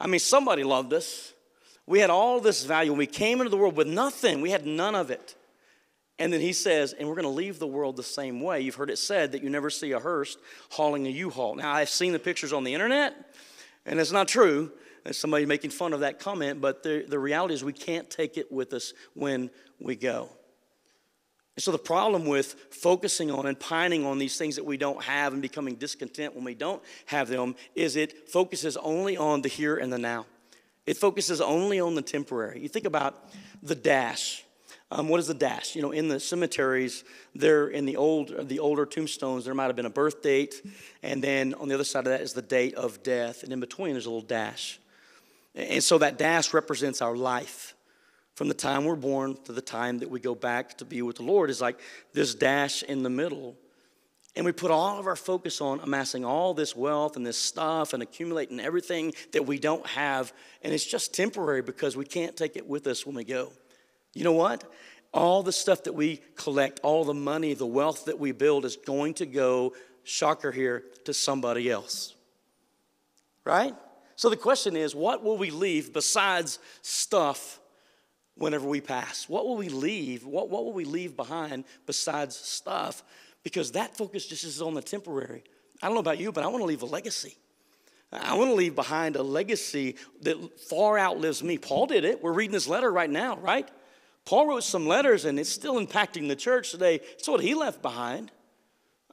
I 0.00 0.06
mean, 0.06 0.20
somebody 0.20 0.64
loved 0.64 0.92
us. 0.92 1.32
We 1.86 2.00
had 2.00 2.10
all 2.10 2.40
this 2.40 2.64
value. 2.64 2.92
We 2.92 3.06
came 3.06 3.40
into 3.40 3.50
the 3.50 3.56
world 3.56 3.76
with 3.76 3.88
nothing, 3.88 4.40
we 4.40 4.50
had 4.50 4.66
none 4.66 4.94
of 4.94 5.10
it. 5.10 5.34
And 6.20 6.32
then 6.32 6.40
he 6.40 6.52
says, 6.52 6.92
and 6.92 7.08
we're 7.08 7.14
going 7.14 7.22
to 7.22 7.28
leave 7.28 7.60
the 7.60 7.66
world 7.66 7.96
the 7.96 8.02
same 8.02 8.40
way. 8.40 8.60
You've 8.60 8.74
heard 8.74 8.90
it 8.90 8.98
said 8.98 9.32
that 9.32 9.42
you 9.42 9.50
never 9.50 9.70
see 9.70 9.92
a 9.92 10.00
hearse 10.00 10.36
hauling 10.70 11.06
a 11.06 11.10
U-Haul. 11.10 11.54
Now, 11.54 11.72
I've 11.72 11.88
seen 11.88 12.12
the 12.12 12.18
pictures 12.18 12.52
on 12.52 12.64
the 12.64 12.74
internet, 12.74 13.14
and 13.86 14.00
it's 14.00 14.10
not 14.10 14.26
true. 14.26 14.72
There's 15.04 15.16
somebody 15.16 15.46
making 15.46 15.70
fun 15.70 15.92
of 15.92 16.00
that 16.00 16.18
comment, 16.18 16.60
but 16.60 16.82
the, 16.82 17.04
the 17.08 17.20
reality 17.20 17.54
is 17.54 17.62
we 17.62 17.72
can't 17.72 18.10
take 18.10 18.36
it 18.36 18.50
with 18.50 18.72
us 18.72 18.92
when 19.14 19.48
we 19.78 19.94
go. 19.94 20.28
And 21.58 21.62
so 21.64 21.72
the 21.72 21.78
problem 21.78 22.24
with 22.24 22.54
focusing 22.70 23.32
on 23.32 23.44
and 23.46 23.58
pining 23.58 24.06
on 24.06 24.20
these 24.20 24.38
things 24.38 24.54
that 24.54 24.64
we 24.64 24.76
don't 24.76 25.02
have 25.02 25.32
and 25.32 25.42
becoming 25.42 25.74
discontent 25.74 26.36
when 26.36 26.44
we 26.44 26.54
don't 26.54 26.80
have 27.06 27.26
them 27.26 27.56
is 27.74 27.96
it 27.96 28.30
focuses 28.30 28.76
only 28.76 29.16
on 29.16 29.42
the 29.42 29.48
here 29.48 29.76
and 29.76 29.92
the 29.92 29.98
now. 29.98 30.24
It 30.86 30.98
focuses 30.98 31.40
only 31.40 31.80
on 31.80 31.96
the 31.96 32.02
temporary. 32.02 32.60
You 32.60 32.68
think 32.68 32.86
about 32.86 33.28
the 33.60 33.74
dash. 33.74 34.44
Um, 34.92 35.08
what 35.08 35.18
is 35.18 35.26
the 35.26 35.34
dash? 35.34 35.74
You 35.74 35.82
know, 35.82 35.90
in 35.90 36.06
the 36.06 36.20
cemeteries, 36.20 37.02
there 37.34 37.66
in 37.66 37.86
the 37.86 37.96
old, 37.96 38.48
the 38.48 38.60
older 38.60 38.86
tombstones, 38.86 39.44
there 39.44 39.52
might 39.52 39.66
have 39.66 39.74
been 39.74 39.84
a 39.84 39.90
birth 39.90 40.22
date, 40.22 40.62
and 41.02 41.20
then 41.24 41.54
on 41.54 41.66
the 41.66 41.74
other 41.74 41.82
side 41.82 42.06
of 42.06 42.12
that 42.12 42.20
is 42.20 42.34
the 42.34 42.40
date 42.40 42.76
of 42.76 43.02
death, 43.02 43.42
and 43.42 43.52
in 43.52 43.58
between 43.58 43.94
there's 43.94 44.06
a 44.06 44.10
little 44.10 44.22
dash. 44.22 44.78
And 45.56 45.82
so 45.82 45.98
that 45.98 46.18
dash 46.18 46.54
represents 46.54 47.02
our 47.02 47.16
life 47.16 47.74
from 48.38 48.46
the 48.46 48.54
time 48.54 48.84
we're 48.84 48.94
born 48.94 49.36
to 49.42 49.50
the 49.50 49.60
time 49.60 49.98
that 49.98 50.08
we 50.08 50.20
go 50.20 50.32
back 50.32 50.78
to 50.78 50.84
be 50.84 51.02
with 51.02 51.16
the 51.16 51.24
Lord 51.24 51.50
is 51.50 51.60
like 51.60 51.80
this 52.12 52.36
dash 52.36 52.84
in 52.84 53.02
the 53.02 53.10
middle. 53.10 53.56
And 54.36 54.46
we 54.46 54.52
put 54.52 54.70
all 54.70 55.00
of 55.00 55.08
our 55.08 55.16
focus 55.16 55.60
on 55.60 55.80
amassing 55.80 56.24
all 56.24 56.54
this 56.54 56.76
wealth 56.76 57.16
and 57.16 57.26
this 57.26 57.36
stuff 57.36 57.94
and 57.94 58.00
accumulating 58.00 58.60
everything 58.60 59.12
that 59.32 59.44
we 59.44 59.58
don't 59.58 59.84
have. 59.88 60.32
And 60.62 60.72
it's 60.72 60.84
just 60.84 61.12
temporary 61.12 61.62
because 61.62 61.96
we 61.96 62.04
can't 62.04 62.36
take 62.36 62.54
it 62.54 62.64
with 62.64 62.86
us 62.86 63.04
when 63.04 63.16
we 63.16 63.24
go. 63.24 63.50
You 64.14 64.22
know 64.22 64.34
what? 64.34 64.62
All 65.12 65.42
the 65.42 65.50
stuff 65.50 65.82
that 65.82 65.94
we 65.94 66.20
collect, 66.36 66.78
all 66.84 67.04
the 67.04 67.14
money, 67.14 67.54
the 67.54 67.66
wealth 67.66 68.04
that 68.04 68.20
we 68.20 68.30
build 68.30 68.64
is 68.64 68.76
going 68.76 69.14
to 69.14 69.26
go, 69.26 69.72
shocker 70.04 70.52
here, 70.52 70.84
to 71.06 71.12
somebody 71.12 71.68
else. 71.68 72.14
Right? 73.44 73.74
So 74.14 74.30
the 74.30 74.36
question 74.36 74.76
is 74.76 74.94
what 74.94 75.24
will 75.24 75.38
we 75.38 75.50
leave 75.50 75.92
besides 75.92 76.60
stuff 76.82 77.58
whenever 78.38 78.66
we 78.66 78.80
pass? 78.80 79.28
What 79.28 79.46
will 79.46 79.56
we 79.56 79.68
leave? 79.68 80.24
What, 80.24 80.48
what 80.48 80.64
will 80.64 80.72
we 80.72 80.84
leave 80.84 81.16
behind 81.16 81.64
besides 81.86 82.36
stuff? 82.36 83.02
Because 83.42 83.72
that 83.72 83.96
focus 83.96 84.26
just 84.26 84.44
is 84.44 84.62
on 84.62 84.74
the 84.74 84.82
temporary. 84.82 85.42
I 85.82 85.86
don't 85.86 85.94
know 85.94 86.00
about 86.00 86.18
you, 86.18 86.32
but 86.32 86.44
I 86.44 86.48
want 86.48 86.60
to 86.62 86.66
leave 86.66 86.82
a 86.82 86.86
legacy. 86.86 87.36
I 88.10 88.34
want 88.34 88.50
to 88.50 88.54
leave 88.54 88.74
behind 88.74 89.16
a 89.16 89.22
legacy 89.22 89.96
that 90.22 90.58
far 90.60 90.98
outlives 90.98 91.42
me. 91.42 91.58
Paul 91.58 91.86
did 91.86 92.04
it. 92.04 92.22
We're 92.22 92.32
reading 92.32 92.54
his 92.54 92.66
letter 92.66 92.90
right 92.90 93.10
now, 93.10 93.36
right? 93.38 93.68
Paul 94.24 94.46
wrote 94.46 94.64
some 94.64 94.86
letters 94.86 95.24
and 95.24 95.38
it's 95.38 95.50
still 95.50 95.74
impacting 95.74 96.28
the 96.28 96.36
church 96.36 96.70
today. 96.70 97.00
It's 97.14 97.28
what 97.28 97.40
he 97.40 97.54
left 97.54 97.82
behind. 97.82 98.30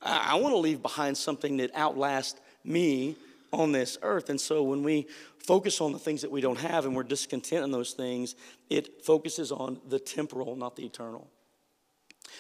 I, 0.02 0.36
want 0.36 0.54
to 0.54 0.60
leave 0.60 0.82
behind 0.82 1.18
something 1.18 1.58
that 1.58 1.72
outlasts 1.74 2.40
me 2.64 3.16
on 3.52 3.72
this 3.72 3.98
earth. 4.02 4.30
And 4.30 4.40
so 4.40 4.64
when 4.64 4.84
we 4.84 5.08
focus 5.46 5.82
on 5.82 5.92
the 5.92 6.00
things 6.00 6.22
that 6.22 6.32
we 6.32 6.42
don't 6.42 6.60
have 6.60 6.86
and 6.86 6.96
we're 6.96 7.04
discontent 7.04 7.64
in 7.64 7.72
those 7.72 7.94
things, 7.94 8.36
it 8.70 9.06
focuses 9.06 9.52
on 9.52 9.80
the 9.88 10.00
temporal, 10.00 10.56
not 10.56 10.76
the 10.76 10.86
eternal. 10.86 11.30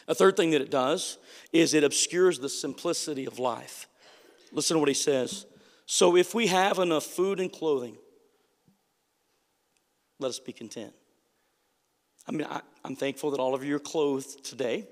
A 0.07 0.15
third 0.15 0.35
thing 0.35 0.51
that 0.51 0.61
it 0.61 0.71
does 0.71 1.17
is 1.53 1.73
it 1.73 1.83
obscures 1.83 2.39
the 2.39 2.49
simplicity 2.49 3.25
of 3.25 3.39
life. 3.39 3.87
Listen 4.51 4.75
to 4.75 4.79
what 4.79 4.87
he 4.87 4.95
says. 4.95 5.45
So 5.85 6.15
if 6.15 6.33
we 6.33 6.47
have 6.47 6.79
enough 6.79 7.03
food 7.03 7.39
and 7.39 7.51
clothing, 7.51 7.97
let 10.19 10.29
us 10.29 10.39
be 10.39 10.53
content. 10.53 10.93
I 12.27 12.31
mean, 12.31 12.47
I, 12.49 12.61
am 12.83 12.95
thankful 12.95 13.31
that 13.31 13.39
all 13.39 13.53
of 13.53 13.63
you 13.63 13.75
are 13.75 13.79
clothed 13.79 14.43
today. 14.43 14.87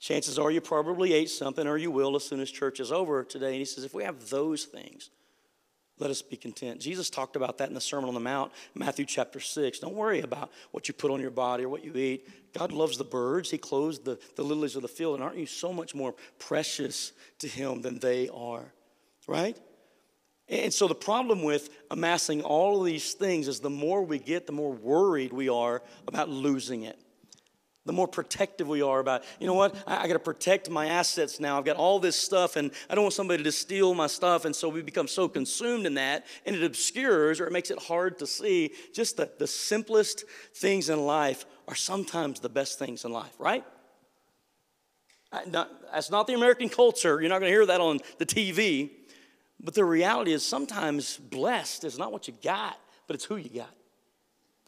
Chances 0.00 0.38
are 0.38 0.50
you 0.50 0.60
probably 0.60 1.12
ate 1.12 1.28
something 1.28 1.66
or 1.66 1.76
you 1.76 1.90
will 1.90 2.16
as 2.16 2.24
soon 2.24 2.40
as 2.40 2.50
church 2.50 2.80
is 2.80 2.92
over 2.92 3.24
today. 3.24 3.48
And 3.48 3.56
he 3.56 3.64
says, 3.64 3.84
if 3.84 3.92
we 3.92 4.04
have 4.04 4.30
those 4.30 4.64
things, 4.64 5.10
let 5.98 6.10
us 6.10 6.22
be 6.22 6.36
content. 6.36 6.80
Jesus 6.80 7.10
talked 7.10 7.36
about 7.36 7.58
that 7.58 7.68
in 7.68 7.74
the 7.74 7.80
Sermon 7.80 8.08
on 8.08 8.14
the 8.14 8.20
Mount, 8.20 8.52
Matthew 8.74 9.04
chapter 9.04 9.40
6. 9.40 9.80
Don't 9.80 9.94
worry 9.94 10.20
about 10.20 10.50
what 10.70 10.88
you 10.88 10.94
put 10.94 11.10
on 11.10 11.20
your 11.20 11.30
body 11.30 11.64
or 11.64 11.68
what 11.68 11.84
you 11.84 11.94
eat. 11.94 12.28
God 12.56 12.72
loves 12.72 12.98
the 12.98 13.04
birds, 13.04 13.50
He 13.50 13.58
clothes 13.58 13.98
the, 13.98 14.18
the 14.36 14.42
lilies 14.42 14.76
of 14.76 14.82
the 14.82 14.88
field. 14.88 15.14
And 15.14 15.24
aren't 15.24 15.36
you 15.38 15.46
so 15.46 15.72
much 15.72 15.94
more 15.94 16.14
precious 16.38 17.12
to 17.40 17.48
Him 17.48 17.82
than 17.82 17.98
they 17.98 18.28
are? 18.28 18.72
Right? 19.26 19.56
And 20.48 20.72
so 20.72 20.88
the 20.88 20.94
problem 20.94 21.42
with 21.42 21.68
amassing 21.90 22.42
all 22.42 22.80
of 22.80 22.86
these 22.86 23.12
things 23.12 23.48
is 23.48 23.60
the 23.60 23.68
more 23.68 24.02
we 24.02 24.18
get, 24.18 24.46
the 24.46 24.52
more 24.52 24.72
worried 24.72 25.32
we 25.32 25.48
are 25.48 25.82
about 26.06 26.30
losing 26.30 26.84
it. 26.84 26.98
The 27.88 27.92
more 27.92 28.06
protective 28.06 28.68
we 28.68 28.82
are 28.82 29.00
about, 29.00 29.24
you 29.40 29.46
know 29.46 29.54
what, 29.54 29.74
I, 29.86 30.04
I 30.04 30.06
got 30.06 30.12
to 30.12 30.18
protect 30.18 30.68
my 30.68 30.86
assets 30.86 31.40
now. 31.40 31.58
I've 31.58 31.64
got 31.64 31.76
all 31.76 31.98
this 31.98 32.16
stuff 32.16 32.56
and 32.56 32.70
I 32.88 32.94
don't 32.94 33.02
want 33.02 33.14
somebody 33.14 33.42
to 33.42 33.50
steal 33.50 33.94
my 33.94 34.06
stuff. 34.06 34.44
And 34.44 34.54
so 34.54 34.68
we 34.68 34.82
become 34.82 35.08
so 35.08 35.26
consumed 35.26 35.86
in 35.86 35.94
that 35.94 36.26
and 36.44 36.54
it 36.54 36.62
obscures 36.62 37.40
or 37.40 37.46
it 37.46 37.52
makes 37.52 37.70
it 37.70 37.82
hard 37.82 38.18
to 38.18 38.26
see 38.26 38.72
just 38.92 39.16
the, 39.16 39.30
the 39.38 39.46
simplest 39.46 40.24
things 40.54 40.90
in 40.90 41.00
life 41.06 41.46
are 41.66 41.74
sometimes 41.74 42.40
the 42.40 42.50
best 42.50 42.78
things 42.78 43.06
in 43.06 43.12
life, 43.12 43.34
right? 43.38 43.64
Not, 45.46 45.70
that's 45.90 46.10
not 46.10 46.26
the 46.26 46.34
American 46.34 46.68
culture. 46.68 47.20
You're 47.20 47.30
not 47.30 47.40
going 47.40 47.50
to 47.50 47.56
hear 47.56 47.66
that 47.66 47.80
on 47.80 48.00
the 48.18 48.26
TV. 48.26 48.90
But 49.60 49.74
the 49.74 49.84
reality 49.84 50.32
is 50.32 50.44
sometimes 50.44 51.16
blessed 51.16 51.84
is 51.84 51.98
not 51.98 52.12
what 52.12 52.28
you 52.28 52.34
got, 52.42 52.78
but 53.06 53.14
it's 53.14 53.24
who 53.24 53.36
you 53.36 53.48
got. 53.48 53.74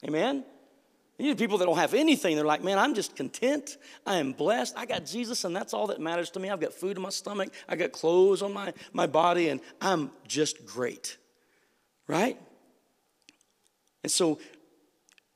Amen? 0.05 0.45
You 1.21 1.37
people 1.37 1.59
that 1.59 1.66
don't 1.66 1.77
have 1.77 1.93
anything. 1.93 2.35
They're 2.35 2.45
like, 2.45 2.64
man, 2.64 2.79
I'm 2.79 2.95
just 2.95 3.14
content. 3.14 3.77
I 4.07 4.16
am 4.16 4.33
blessed. 4.33 4.75
I 4.77 4.87
got 4.87 5.05
Jesus, 5.05 5.45
and 5.45 5.55
that's 5.55 5.75
all 5.75 5.89
that 5.89 6.01
matters 6.01 6.31
to 6.31 6.41
me. 6.41 6.49
I've 6.49 6.61
got 6.61 6.73
food 6.73 6.97
in 6.97 7.03
my 7.03 7.11
stomach. 7.11 7.53
I 7.68 7.77
got 7.77 7.93
clothes 7.93 8.41
on 8.43 8.55
my, 8.55 8.73
my 8.93 9.07
body, 9.07 9.49
and 9.49 9.61
I'm 9.81 10.11
just 10.27 10.64
great. 10.64 11.18
Right? 12.07 12.39
And 14.03 14.11
so, 14.11 14.39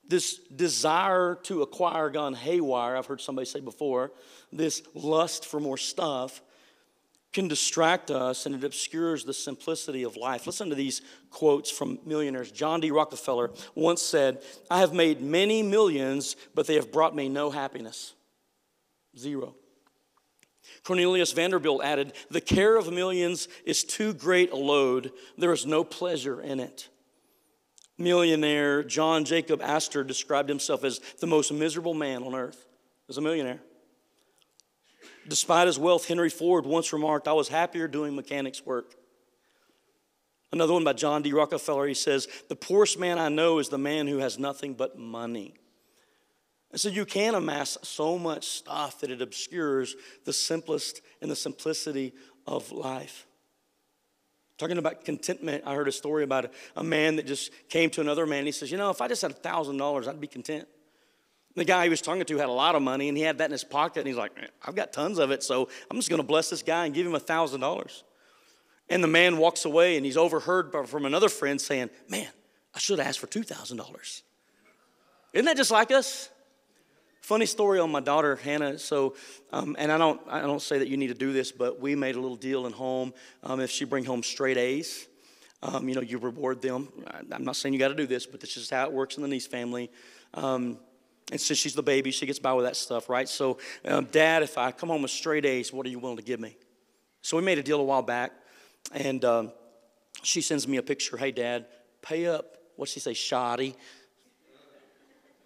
this 0.09 0.39
desire 0.55 1.39
to 1.45 1.63
acquire 1.63 2.11
gone 2.11 2.35
haywire, 2.35 2.97
I've 2.97 3.07
heard 3.07 3.21
somebody 3.21 3.47
say 3.47 3.61
before, 3.61 4.13
this 4.53 4.83
lust 4.95 5.47
for 5.47 5.61
more 5.61 5.79
stuff 5.79 6.43
can 7.35 7.49
distract 7.49 8.11
us 8.11 8.47
and 8.47 8.55
it 8.55 8.65
obscures 8.65 9.25
the 9.25 9.35
simplicity 9.35 10.05
of 10.05 10.17
life. 10.17 10.47
Listen 10.47 10.71
to 10.71 10.77
these 10.77 11.03
quotes 11.31 11.71
from 11.71 11.99
millionaires. 12.07 12.51
John 12.51 12.81
D. 12.81 12.93
Rockefeller 12.93 13.51
once 13.75 14.01
said, 14.01 14.43
I 14.71 14.79
have 14.79 14.95
made 14.95 15.21
many 15.21 15.63
millions, 15.63 16.37
but 16.55 16.67
they 16.67 16.77
have 16.77 16.93
brought 16.93 17.15
me 17.15 17.29
no 17.29 17.51
happiness. 17.51 18.15
Zero. 19.19 19.57
Cornelius 20.85 21.33
Vanderbilt 21.33 21.83
added, 21.83 22.13
The 22.31 22.41
care 22.41 22.77
of 22.77 22.93
millions 22.93 23.49
is 23.67 23.85
too 23.85 24.15
great 24.15 24.53
a 24.53 24.57
load. 24.57 25.13
There 25.37 25.53
is 25.53 25.67
no 25.67 25.83
pleasure 25.83 26.41
in 26.41 26.61
it. 26.61 26.89
Millionaire 27.99 28.83
John 28.83 29.25
Jacob 29.25 29.61
Astor 29.61 30.05
described 30.05 30.49
himself 30.49 30.85
as 30.85 31.01
the 31.21 31.27
most 31.27 31.53
miserable 31.53 31.95
man 31.95 32.23
on 32.23 32.35
earth 32.35 32.65
as 33.09 33.19
a 33.19 33.21
millionaire. 33.21 33.61
Despite 35.29 35.67
his 35.67 35.79
wealth, 35.79 36.07
Henry 36.07 36.31
Ford 36.31 36.67
once 36.67 36.93
remarked, 36.93 37.29
I 37.29 37.33
was 37.33 37.49
happier 37.49 37.89
doing 37.89 38.15
mechanics 38.15 38.65
work. 38.65 38.95
Another 40.53 40.73
one 40.73 40.85
by 40.85 40.93
John 40.93 41.23
D. 41.23 41.33
Rockefeller, 41.33 41.87
he 41.87 41.95
says, 41.95 42.29
The 42.49 42.57
poorest 42.57 42.99
man 42.99 43.19
I 43.19 43.29
know 43.29 43.59
is 43.59 43.69
the 43.69 43.79
man 43.79 44.07
who 44.07 44.19
has 44.19 44.39
nothing 44.39 44.75
but 44.75 44.99
money. 44.99 45.55
And 46.71 46.81
so 46.81 46.89
you 46.89 47.05
can 47.05 47.35
amass 47.35 47.79
so 47.83 48.19
much 48.19 48.47
stuff 48.47 49.01
that 49.01 49.11
it 49.11 49.23
obscures 49.23 49.95
the 50.25 50.33
simplest 50.33 51.01
and 51.23 51.31
the 51.31 51.37
simplicity 51.37 52.13
of 52.47 52.71
life. 52.73 53.27
Talking 54.59 54.79
about 54.79 55.05
contentment, 55.05 55.65
I 55.67 55.75
heard 55.75 55.89
a 55.89 55.93
story 55.93 56.23
about 56.23 56.53
a, 56.77 56.85
man 56.85 57.17
that 57.17 57.27
just 57.27 57.51
came 57.69 57.91
to 57.91 58.01
another 58.01 58.27
man. 58.27 58.39
and 58.39 58.47
He 58.49 58.53
says, 58.53 58.71
You 58.71 58.79
know, 58.79 58.91
if 58.91 59.01
I 59.01 59.09
just 59.09 59.23
had 59.23 59.33
a 59.33 59.35
$1,000, 59.35 60.09
I'd 60.09 60.21
be 60.21 60.27
content. 60.27 60.69
The 61.57 61.65
guy 61.65 61.85
he 61.85 61.89
was 61.89 62.01
talking 62.01 62.25
to 62.25 62.37
had 62.37 62.49
a 62.49 62.53
lot 62.53 62.75
of 62.75 62.83
money 62.83 63.09
and 63.09 63.17
he 63.17 63.23
had 63.23 63.39
that 63.39 63.47
in 63.47 63.53
his 63.53 63.63
pocket 63.63 64.01
and 64.01 64.09
he's 64.09 64.17
like, 64.17 64.33
I've 64.67 64.75
got 64.75 64.93
tons 64.93 65.19
of 65.19 65.31
it, 65.31 65.43
so 65.43 65.69
I'm 65.91 65.97
just 65.97 66.09
going 66.09 66.21
to 66.21 66.27
bless 66.27 66.51
this 66.51 66.63
guy 66.63 66.87
and 66.87 66.95
give 66.95 67.07
him 67.07 67.15
a 67.15 67.21
$1,000. 67.21 68.03
And 68.91 69.03
the 69.03 69.09
man 69.09 69.39
walks 69.39 69.65
away 69.65 69.97
and 69.97 70.05
he's 70.05 70.17
overheard 70.17 70.75
from 70.89 71.07
another 71.07 71.29
friend 71.29 71.61
saying, 71.61 71.91
Man, 72.09 72.29
I 72.75 72.79
should 72.79 72.99
have 72.99 73.07
asked 73.07 73.21
for 73.21 73.29
$2,000. 73.29 74.23
Isn't 75.33 75.47
that 75.47 75.57
just 75.57 75.71
like 75.71 75.91
us? 75.91 76.29
Funny 77.21 77.47
story 77.47 77.79
on 77.79 77.91
my 77.91 78.01
daughter 78.01 78.37
Hannah. 78.37 78.79
So, 78.79 79.15
um, 79.51 79.77
and 79.79 79.91
I 79.91 79.97
don't, 79.97 80.21
I 80.29 80.43
don't 80.43 80.61
say 80.61 80.79
that 80.79 80.89
you 80.89 80.97
need 80.97 81.07
to 81.07 81.15
do 81.15 81.33
this, 81.33 81.53
but 81.53 81.81
we 81.81 81.95
made 81.95 82.17
a 82.17 82.21
little 82.21 82.37
deal 82.37 82.67
in 82.67 82.73
home. 82.73 83.15
Um, 83.43 83.61
if 83.61 83.71
she 83.71 83.87
bring 83.87 84.05
home 84.05 84.23
straight 84.23 84.59
A's, 84.59 85.09
um, 85.63 85.89
you 85.89 85.95
know, 85.95 86.03
you 86.03 86.19
reward 86.19 86.61
them. 86.61 86.89
I'm 87.33 87.45
not 87.45 87.57
saying 87.57 87.73
you 87.73 87.79
got 87.79 87.89
to 87.89 87.95
do 87.95 88.07
this, 88.07 88.27
but 88.27 88.41
this 88.41 88.59
is 88.59 88.69
how 88.69 88.85
it 88.85 88.93
works 88.93 89.17
in 89.17 89.23
the 89.23 89.29
Niece 89.29 89.47
family. 89.47 89.91
Um, 90.35 90.79
and 91.31 91.41
since 91.41 91.59
she's 91.59 91.75
the 91.75 91.83
baby, 91.83 92.11
she 92.11 92.27
gets 92.27 92.39
by 92.39 92.53
with 92.53 92.67
that 92.67 92.77
stuff, 92.77 93.09
right? 93.09 93.29
So, 93.29 93.59
um, 93.85 94.07
Dad, 94.11 94.43
if 94.43 94.59
I 94.59 94.73
come 94.73 94.91
home 94.91 95.03
with 95.03 95.11
straight 95.11 95.47
A's, 95.47 95.73
what 95.73 95.87
are 95.87 95.89
you 95.89 95.99
willing 95.99 96.19
to 96.19 96.23
give 96.23 96.39
me? 96.39 96.57
So 97.23 97.37
we 97.37 97.43
made 97.43 97.59
a 97.59 97.63
deal 97.63 97.81
a 97.81 97.85
while 97.85 98.03
back, 98.03 98.33
and 98.93 99.25
um, 99.25 99.53
she 100.23 100.43
sends 100.43 100.69
me 100.69 100.77
a 100.77 100.83
picture. 100.83 101.17
Hey, 101.17 101.31
Dad, 101.31 101.67
pay 102.03 102.27
up. 102.27 102.59
What's 102.77 102.93
she 102.93 103.01
say? 103.01 103.15
Shoddy. 103.15 103.75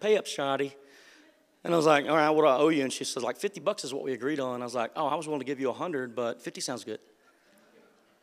Pay 0.01 0.17
up, 0.17 0.25
shoddy. 0.25 0.75
And 1.63 1.73
I 1.73 1.77
was 1.77 1.85
like, 1.85 2.07
all 2.07 2.15
right, 2.15 2.29
what 2.29 2.41
do 2.43 2.47
I 2.47 2.57
owe 2.57 2.69
you? 2.69 2.83
And 2.83 2.91
she 2.91 3.03
says, 3.03 3.21
like 3.21 3.37
50 3.37 3.59
bucks 3.59 3.83
is 3.83 3.93
what 3.93 4.03
we 4.03 4.13
agreed 4.13 4.39
on. 4.39 4.61
I 4.61 4.65
was 4.65 4.75
like, 4.75 4.91
oh, 4.95 5.07
I 5.07 5.15
was 5.15 5.27
willing 5.27 5.41
to 5.41 5.45
give 5.45 5.59
you 5.59 5.67
100, 5.67 6.15
but 6.15 6.41
50 6.41 6.61
sounds 6.61 6.83
good. 6.83 6.99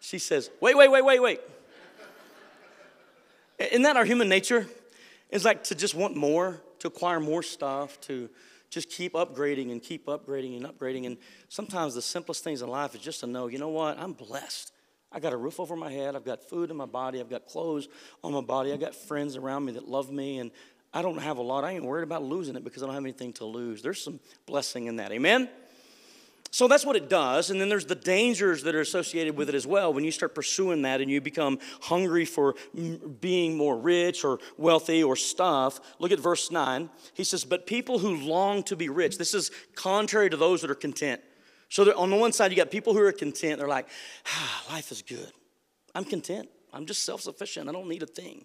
She 0.01 0.19
says, 0.19 0.51
wait, 0.61 0.77
wait, 0.77 0.91
wait, 0.91 1.05
wait, 1.05 1.21
wait. 1.21 1.41
Isn't 3.59 3.83
that 3.83 3.97
our 3.97 4.05
human 4.05 4.29
nature? 4.29 4.67
It's 5.31 5.45
like 5.45 5.65
to 5.65 5.75
just 5.75 5.95
want 5.95 6.17
more 6.17 6.61
to 6.89 6.95
acquire 6.95 7.21
more 7.21 7.43
stuff, 7.43 8.01
to 8.03 8.31
just 8.71 8.91
keep 8.91 9.13
upgrading 9.15 9.73
and 9.73 9.83
keep 9.83 10.07
upgrading 10.07 10.57
and 10.57 10.67
upgrading. 10.67 11.07
And 11.07 11.17
sometimes 11.49 11.95
the 11.95 12.03
simplest 12.03 12.45
things 12.45 12.63
in 12.63 12.69
life 12.69 12.95
is 12.95 13.01
just 13.01 13.21
to 13.21 13.27
know, 13.27 13.47
you 13.49 13.59
know 13.59 13.69
what, 13.69 13.99
I'm 13.99 14.13
blessed. 14.13 14.73
I 15.13 15.21
got 15.21 15.33
a 15.33 15.37
roof 15.37 15.61
over 15.61 15.77
my 15.77 15.91
head. 15.91 16.17
I've 16.17 16.25
got 16.25 16.43
food 16.49 16.71
in 16.71 16.77
my 16.77 16.87
body. 16.87 17.21
I've 17.21 17.31
got 17.31 17.47
clothes 17.47 17.89
on 18.23 18.33
my 18.33 18.41
body. 18.41 18.73
I've 18.73 18.81
got 18.81 18.95
friends 18.95 19.37
around 19.37 19.65
me 19.65 19.73
that 19.73 19.89
love 19.89 20.11
me. 20.11 20.39
And 20.39 20.51
I 20.93 21.03
don't 21.03 21.19
have 21.19 21.39
a 21.39 21.43
lot. 21.43 21.65
I 21.65 21.73
ain't 21.73 21.85
worried 21.85 22.03
about 22.03 22.23
losing 22.23 22.57
it 22.57 22.65
because 22.65 22.83
I 22.83 22.87
don't 22.87 22.95
have 22.95 23.05
anything 23.05 23.33
to 23.35 23.45
lose. 23.45 23.83
There's 23.83 24.03
some 24.03 24.21
blessing 24.47 24.87
in 24.87 24.97
that. 24.97 25.13
Amen? 25.13 25.49
So 26.51 26.69
that's 26.69 26.87
what 26.87 26.97
it 26.97 27.09
does. 27.09 27.51
And 27.51 27.61
then 27.61 27.69
there's 27.69 27.87
the 27.87 27.95
dangers 27.95 28.63
that 28.63 28.75
are 28.75 28.81
associated 28.81 29.37
with 29.37 29.49
it 29.49 29.55
as 29.55 29.67
well. 29.67 29.93
When 29.93 30.05
you 30.05 30.11
start 30.11 30.35
pursuing 30.35 30.83
that 30.83 31.01
and 31.01 31.11
you 31.11 31.21
become 31.21 31.59
hungry 31.83 32.25
for 32.25 32.55
being 33.21 33.57
more 33.57 33.77
rich 33.77 34.25
or 34.25 34.39
wealthy 34.57 35.03
or 35.03 35.17
stuff, 35.17 35.81
look 35.99 36.13
at 36.13 36.21
verse 36.21 36.51
9. 36.51 36.89
He 37.15 37.25
says, 37.25 37.45
But 37.45 37.67
people 37.67 37.99
who 37.99 38.17
long 38.17 38.63
to 38.65 38.77
be 38.77 38.89
rich, 38.89 39.19
this 39.19 39.35
is 39.35 39.51
contrary 39.75 40.31
to 40.31 40.37
those 40.37 40.63
that 40.63 40.71
are 40.71 40.77
content. 40.77 41.21
So 41.69 41.91
on 41.97 42.11
the 42.11 42.17
one 42.17 42.33
side, 42.33 42.51
you 42.53 42.57
got 42.57 42.71
people 42.71 42.95
who 42.95 43.01
are 43.01 43.13
content. 43.13 43.59
They're 43.59 43.69
like, 43.69 43.89
ah, 44.27 44.65
life 44.71 44.93
is 44.93 45.03
good. 45.03 45.33
I'm 45.95 46.05
content. 46.05 46.49
I'm 46.73 46.87
just 46.87 47.05
self 47.05 47.23
sufficient. 47.23 47.69
I 47.69 47.73
don't 47.73 47.89
need 47.89 48.03
a 48.03 48.07
thing. 48.07 48.45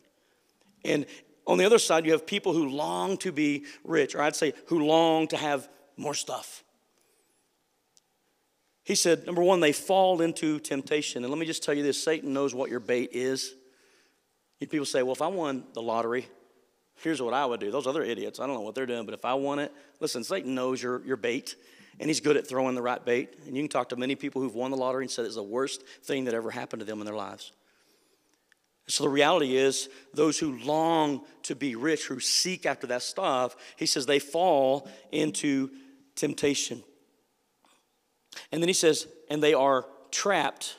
And 0.83 1.05
on 1.45 1.57
the 1.57 1.65
other 1.65 1.79
side, 1.79 2.05
you 2.05 2.11
have 2.13 2.25
people 2.25 2.53
who 2.53 2.69
long 2.69 3.17
to 3.17 3.31
be 3.31 3.65
rich, 3.83 4.15
or 4.15 4.21
I'd 4.21 4.35
say 4.35 4.53
who 4.67 4.85
long 4.85 5.27
to 5.27 5.37
have 5.37 5.69
more 5.97 6.13
stuff. 6.13 6.63
He 8.83 8.95
said, 8.95 9.25
number 9.25 9.43
one, 9.43 9.59
they 9.59 9.73
fall 9.73 10.21
into 10.21 10.59
temptation. 10.59 11.23
And 11.23 11.31
let 11.31 11.39
me 11.39 11.45
just 11.45 11.63
tell 11.63 11.73
you 11.73 11.83
this 11.83 12.03
Satan 12.03 12.33
knows 12.33 12.53
what 12.53 12.69
your 12.69 12.79
bait 12.79 13.11
is. 13.13 13.53
People 14.59 14.85
say, 14.85 15.01
well, 15.01 15.13
if 15.13 15.21
I 15.21 15.27
won 15.27 15.63
the 15.73 15.81
lottery, 15.81 16.27
here's 17.01 17.21
what 17.21 17.33
I 17.33 17.45
would 17.45 17.59
do. 17.59 17.71
Those 17.71 17.87
other 17.87 18.03
idiots, 18.03 18.39
I 18.39 18.45
don't 18.45 18.55
know 18.55 18.61
what 18.61 18.75
they're 18.75 18.85
doing, 18.85 19.05
but 19.05 19.13
if 19.13 19.25
I 19.25 19.33
won 19.33 19.59
it, 19.59 19.71
listen, 19.99 20.23
Satan 20.23 20.53
knows 20.53 20.81
your, 20.81 21.03
your 21.03 21.17
bait, 21.17 21.55
and 21.99 22.09
he's 22.09 22.19
good 22.19 22.37
at 22.37 22.47
throwing 22.47 22.75
the 22.75 22.81
right 22.81 23.03
bait. 23.03 23.33
And 23.47 23.55
you 23.55 23.63
can 23.63 23.69
talk 23.69 23.89
to 23.89 23.95
many 23.95 24.15
people 24.15 24.41
who've 24.41 24.53
won 24.53 24.71
the 24.71 24.77
lottery 24.77 25.03
and 25.03 25.11
said 25.11 25.25
it's 25.25 25.35
the 25.35 25.43
worst 25.43 25.83
thing 26.03 26.25
that 26.25 26.33
ever 26.33 26.51
happened 26.51 26.81
to 26.81 26.85
them 26.85 26.99
in 26.99 27.05
their 27.05 27.15
lives. 27.15 27.51
So 28.87 29.03
the 29.03 29.09
reality 29.09 29.55
is, 29.55 29.89
those 30.13 30.37
who 30.37 30.57
long 30.59 31.21
to 31.43 31.55
be 31.55 31.75
rich, 31.75 32.05
who 32.05 32.19
seek 32.19 32.65
after 32.65 32.87
that 32.87 33.03
stuff, 33.03 33.55
he 33.77 33.85
says 33.85 34.05
they 34.05 34.19
fall 34.19 34.87
into 35.11 35.69
temptation. 36.15 36.83
And 38.51 38.61
then 38.61 38.67
he 38.67 38.73
says, 38.73 39.07
and 39.29 39.41
they 39.41 39.53
are 39.53 39.85
trapped 40.11 40.75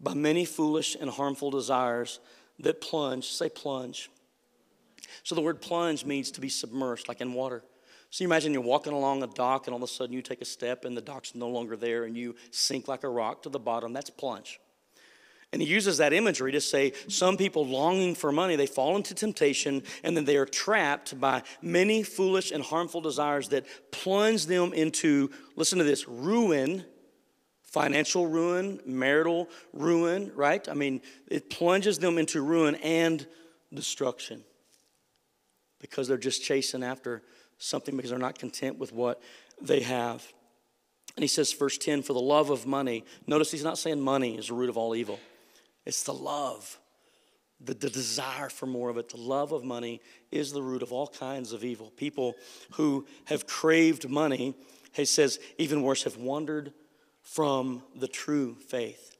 by 0.00 0.14
many 0.14 0.44
foolish 0.44 0.96
and 1.00 1.08
harmful 1.08 1.50
desires 1.50 2.20
that 2.60 2.80
plunge, 2.80 3.28
say 3.28 3.48
plunge. 3.48 4.10
So 5.22 5.34
the 5.34 5.40
word 5.40 5.60
plunge 5.60 6.04
means 6.04 6.30
to 6.32 6.40
be 6.40 6.48
submerged, 6.48 7.08
like 7.08 7.20
in 7.20 7.32
water. 7.32 7.62
So 8.10 8.24
you 8.24 8.28
imagine 8.28 8.52
you're 8.52 8.62
walking 8.62 8.92
along 8.92 9.22
a 9.22 9.26
dock 9.26 9.66
and 9.66 9.74
all 9.74 9.82
of 9.82 9.88
a 9.88 9.92
sudden 9.92 10.14
you 10.14 10.22
take 10.22 10.40
a 10.40 10.46
step 10.46 10.84
and 10.84 10.96
the 10.96 11.00
dock's 11.00 11.34
no 11.34 11.48
longer 11.48 11.76
there 11.76 12.04
and 12.04 12.16
you 12.16 12.34
sink 12.50 12.88
like 12.88 13.04
a 13.04 13.08
rock 13.08 13.42
to 13.42 13.48
the 13.48 13.58
bottom. 13.58 13.92
That's 13.92 14.10
plunge. 14.10 14.60
And 15.52 15.62
he 15.62 15.68
uses 15.68 15.98
that 15.98 16.12
imagery 16.12 16.52
to 16.52 16.60
say 16.60 16.92
some 17.08 17.36
people 17.36 17.66
longing 17.66 18.14
for 18.14 18.32
money, 18.32 18.56
they 18.56 18.66
fall 18.66 18.96
into 18.96 19.14
temptation 19.14 19.82
and 20.02 20.16
then 20.16 20.24
they 20.24 20.36
are 20.36 20.44
trapped 20.44 21.18
by 21.20 21.42
many 21.62 22.02
foolish 22.02 22.50
and 22.50 22.62
harmful 22.62 23.00
desires 23.00 23.48
that 23.50 23.64
plunge 23.90 24.46
them 24.46 24.72
into, 24.72 25.30
listen 25.54 25.78
to 25.78 25.84
this, 25.84 26.08
ruin, 26.08 26.84
financial 27.62 28.26
ruin, 28.26 28.80
marital 28.84 29.48
ruin, 29.72 30.32
right? 30.34 30.68
I 30.68 30.74
mean, 30.74 31.00
it 31.28 31.48
plunges 31.48 31.98
them 31.98 32.18
into 32.18 32.42
ruin 32.42 32.74
and 32.76 33.26
destruction 33.72 34.44
because 35.80 36.08
they're 36.08 36.16
just 36.16 36.42
chasing 36.42 36.82
after 36.82 37.22
something 37.58 37.96
because 37.96 38.10
they're 38.10 38.18
not 38.18 38.38
content 38.38 38.78
with 38.78 38.92
what 38.92 39.22
they 39.60 39.80
have. 39.80 40.26
And 41.16 41.22
he 41.22 41.28
says, 41.28 41.52
verse 41.52 41.78
10, 41.78 42.02
for 42.02 42.12
the 42.12 42.20
love 42.20 42.50
of 42.50 42.66
money. 42.66 43.04
Notice 43.26 43.50
he's 43.50 43.64
not 43.64 43.78
saying 43.78 44.00
money 44.00 44.36
is 44.36 44.48
the 44.48 44.54
root 44.54 44.68
of 44.68 44.76
all 44.76 44.94
evil. 44.94 45.18
It's 45.86 46.02
the 46.02 46.12
love 46.12 46.78
the, 47.60 47.74
the 47.74 47.90
desire 47.90 48.48
for 48.48 48.66
more 48.66 48.90
of 48.90 48.98
it, 48.98 49.08
the 49.08 49.16
love 49.16 49.52
of 49.52 49.64
money 49.64 50.00
is 50.30 50.52
the 50.52 50.62
root 50.62 50.82
of 50.82 50.92
all 50.92 51.06
kinds 51.06 51.52
of 51.52 51.64
evil. 51.64 51.90
People 51.96 52.34
who 52.72 53.06
have 53.26 53.46
craved 53.46 54.08
money, 54.08 54.54
he 54.92 55.04
says, 55.04 55.38
even 55.58 55.82
worse, 55.82 56.04
have 56.04 56.16
wandered 56.16 56.72
from 57.22 57.82
the 57.94 58.08
true 58.08 58.54
faith. 58.54 59.16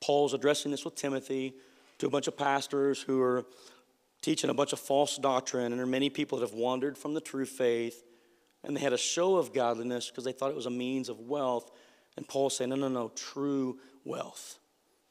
Paul's 0.00 0.34
addressing 0.34 0.70
this 0.70 0.84
with 0.84 0.94
Timothy 0.94 1.54
to 1.98 2.06
a 2.06 2.10
bunch 2.10 2.28
of 2.28 2.36
pastors 2.36 3.02
who 3.02 3.20
are 3.20 3.44
teaching 4.22 4.48
a 4.48 4.54
bunch 4.54 4.72
of 4.72 4.78
false 4.78 5.16
doctrine, 5.16 5.66
and 5.66 5.74
there 5.74 5.84
are 5.84 5.86
many 5.86 6.08
people 6.08 6.38
that 6.38 6.48
have 6.48 6.56
wandered 6.56 6.96
from 6.96 7.14
the 7.14 7.20
true 7.20 7.46
faith, 7.46 8.04
and 8.62 8.76
they 8.76 8.80
had 8.80 8.92
a 8.92 8.98
show 8.98 9.36
of 9.36 9.52
godliness 9.52 10.08
because 10.08 10.24
they 10.24 10.32
thought 10.32 10.50
it 10.50 10.56
was 10.56 10.66
a 10.66 10.70
means 10.70 11.08
of 11.08 11.20
wealth. 11.20 11.70
And 12.16 12.26
Paul's 12.28 12.56
saying, 12.56 12.70
no, 12.70 12.76
no, 12.76 12.88
no, 12.88 13.10
true 13.14 13.78
wealth, 14.04 14.58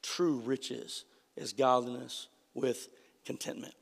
true 0.03 0.37
riches 0.37 1.05
is 1.35 1.53
godliness 1.53 2.27
with 2.53 2.89
contentment. 3.25 3.73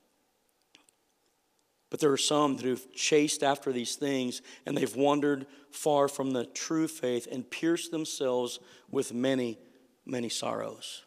But 1.90 2.00
there 2.00 2.12
are 2.12 2.18
some 2.18 2.58
who've 2.58 2.94
chased 2.94 3.44
after 3.44 3.74
these 3.74 3.96
things 3.96 4.42
and 4.66 4.78
they've 4.78 4.96
wandered 4.96 5.46
far 5.72 6.08
from 6.08 6.32
the 6.32 6.46
true 6.46 6.88
faith 6.88 7.28
and 7.30 7.50
pierced 7.50 7.92
themselves 7.92 8.60
with 8.90 9.14
many, 9.14 9.60
many 10.06 10.30
sorrows. 10.30 11.04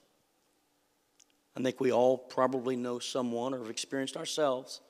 I 1.56 1.62
think 1.62 1.80
we 1.80 1.90
all 1.90 2.18
probably 2.18 2.76
know 2.76 2.98
someone 2.98 3.54
or 3.54 3.60
have 3.60 3.70
experienced 3.70 4.16
ourselves 4.16 4.82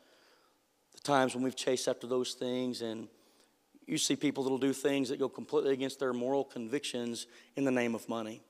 the 0.94 1.00
times 1.00 1.34
when 1.34 1.44
we've 1.44 1.54
chased 1.54 1.86
after 1.86 2.06
those 2.06 2.34
things 2.34 2.82
and 2.82 3.06
you 3.86 3.98
see 3.98 4.16
people 4.16 4.42
that'll 4.42 4.58
do 4.58 4.72
things 4.72 5.10
that 5.10 5.18
go 5.18 5.28
completely 5.28 5.72
against 5.72 6.00
their 6.00 6.12
moral 6.12 6.42
convictions 6.42 7.26
in 7.54 7.64
the 7.64 7.70
name 7.70 7.94
of 7.94 8.08
money. 8.08 8.42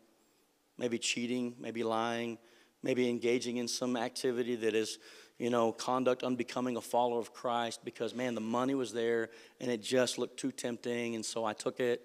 Maybe 0.78 0.98
cheating, 0.98 1.54
maybe 1.58 1.82
lying, 1.82 2.38
maybe 2.82 3.08
engaging 3.08 3.56
in 3.58 3.68
some 3.68 3.96
activity 3.96 4.56
that 4.56 4.74
is, 4.74 4.98
you 5.38 5.50
know, 5.50 5.72
conduct 5.72 6.22
unbecoming 6.22 6.76
a 6.76 6.80
follower 6.80 7.18
of 7.18 7.32
Christ 7.32 7.84
because, 7.84 8.14
man, 8.14 8.34
the 8.34 8.40
money 8.40 8.74
was 8.74 8.92
there 8.92 9.30
and 9.60 9.70
it 9.70 9.82
just 9.82 10.18
looked 10.18 10.38
too 10.38 10.52
tempting. 10.52 11.14
And 11.14 11.24
so 11.24 11.44
I 11.44 11.52
took 11.52 11.80
it 11.80 12.02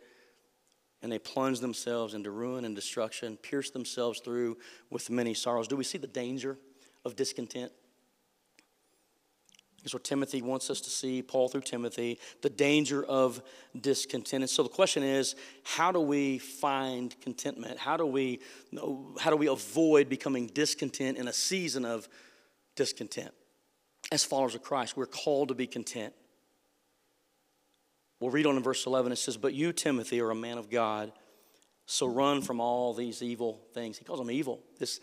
and 1.01 1.11
they 1.11 1.20
plunged 1.20 1.61
themselves 1.61 2.13
into 2.13 2.32
ruin 2.32 2.65
and 2.65 2.76
destruction, 2.76 3.38
pierced 3.38 3.74
themselves 3.74 4.20
through 4.20 4.57
with 4.89 5.09
many 5.09 5.34
sorrows. 5.34 5.67
Do 5.67 5.76
we 5.76 5.84
see 5.84 5.97
the 5.97 6.07
danger 6.07 6.57
of 7.05 7.15
discontent? 7.15 7.72
Is 9.86 9.93
what 9.93 10.03
Timothy 10.03 10.41
wants 10.41 10.69
us 10.69 10.82
to 10.82 10.89
see, 10.89 11.21
Paul 11.21 11.47
through 11.47 11.61
Timothy, 11.61 12.19
the 12.41 12.49
danger 12.49 13.03
of 13.03 13.41
discontent. 13.80 14.43
And 14.43 14.49
so 14.49 14.63
the 14.63 14.69
question 14.69 15.03
is, 15.03 15.36
how 15.63 15.91
do 15.91 16.01
we 16.01 16.38
find 16.38 17.15
contentment? 17.21 17.80
How 17.80 17.95
do 17.95 18.05
we, 18.05 18.41
how 19.19 19.30
do 19.30 19.38
we 19.38 19.47
avoid 19.47 20.09
becoming 20.09 20.47
discontent 20.47 21.17
in 21.17 21.27
a 21.30 21.34
season 21.34 21.86
of 21.86 22.09
discontent? 22.75 23.32
As 24.11 24.25
followers 24.25 24.55
of 24.55 24.63
Christ, 24.63 24.97
we're 24.97 25.05
called 25.05 25.47
to 25.47 25.55
be 25.55 25.67
content. 25.67 26.13
We'll 28.19 28.32
read 28.32 28.45
on 28.45 28.57
in 28.57 28.63
verse 28.63 28.86
11, 28.86 29.13
it 29.13 29.15
says, 29.15 29.38
But 29.38 29.53
you, 29.53 29.71
Timothy, 29.71 30.19
are 30.19 30.32
a 30.32 30.36
man 30.36 30.57
of 30.57 30.69
God, 30.69 31.13
so 31.86 32.05
run 32.05 32.41
from 32.41 32.59
all 32.59 32.93
these 32.93 33.23
evil 33.23 33.61
things. 33.73 33.97
He 33.97 34.03
calls 34.03 34.19
them 34.19 34.30
evil, 34.30 34.59
this 34.77 34.99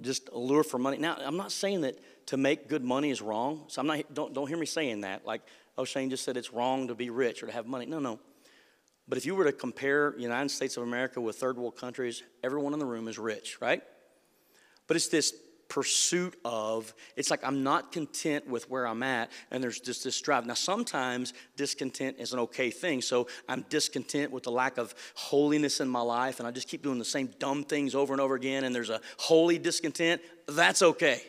just 0.00 0.28
allure 0.30 0.64
for 0.64 0.78
money. 0.78 0.98
Now, 0.98 1.16
I'm 1.20 1.36
not 1.36 1.52
saying 1.52 1.82
that 1.82 1.98
to 2.26 2.36
make 2.36 2.68
good 2.68 2.84
money 2.84 3.10
is 3.10 3.20
wrong. 3.20 3.64
So 3.68 3.80
I'm 3.80 3.86
not, 3.86 4.14
don't, 4.14 4.34
don't 4.34 4.48
hear 4.48 4.56
me 4.56 4.66
saying 4.66 5.02
that. 5.02 5.26
Like 5.26 5.42
oh, 5.76 5.82
O'Shane 5.82 6.10
just 6.10 6.24
said, 6.24 6.36
it's 6.36 6.52
wrong 6.52 6.88
to 6.88 6.94
be 6.94 7.10
rich 7.10 7.42
or 7.42 7.46
to 7.46 7.52
have 7.52 7.66
money. 7.66 7.86
No, 7.86 7.98
no. 7.98 8.18
But 9.08 9.18
if 9.18 9.26
you 9.26 9.34
were 9.34 9.44
to 9.44 9.52
compare 9.52 10.14
United 10.18 10.50
States 10.50 10.76
of 10.76 10.84
America 10.84 11.20
with 11.20 11.36
third 11.36 11.56
world 11.56 11.76
countries, 11.76 12.22
everyone 12.42 12.72
in 12.72 12.78
the 12.78 12.86
room 12.86 13.08
is 13.08 13.18
rich, 13.18 13.58
right? 13.60 13.82
But 14.86 14.96
it's 14.96 15.08
this 15.08 15.34
pursuit 15.68 16.38
of, 16.44 16.92
it's 17.16 17.30
like 17.30 17.42
I'm 17.44 17.62
not 17.62 17.92
content 17.92 18.46
with 18.46 18.68
where 18.70 18.86
I'm 18.86 19.02
at, 19.02 19.30
and 19.50 19.64
there's 19.64 19.80
just 19.80 20.04
this 20.04 20.20
drive. 20.20 20.46
Now, 20.46 20.54
sometimes 20.54 21.32
discontent 21.56 22.16
is 22.18 22.32
an 22.32 22.40
okay 22.40 22.70
thing. 22.70 23.00
So 23.00 23.26
I'm 23.48 23.64
discontent 23.70 24.30
with 24.30 24.44
the 24.44 24.50
lack 24.50 24.76
of 24.76 24.94
holiness 25.14 25.80
in 25.80 25.88
my 25.88 26.02
life, 26.02 26.38
and 26.38 26.46
I 26.46 26.50
just 26.50 26.68
keep 26.68 26.82
doing 26.82 26.98
the 26.98 27.04
same 27.04 27.30
dumb 27.38 27.64
things 27.64 27.94
over 27.94 28.12
and 28.12 28.20
over 28.20 28.34
again, 28.34 28.64
and 28.64 28.74
there's 28.74 28.90
a 28.90 29.00
holy 29.16 29.58
discontent. 29.58 30.20
That's 30.46 30.82
okay 30.82 31.22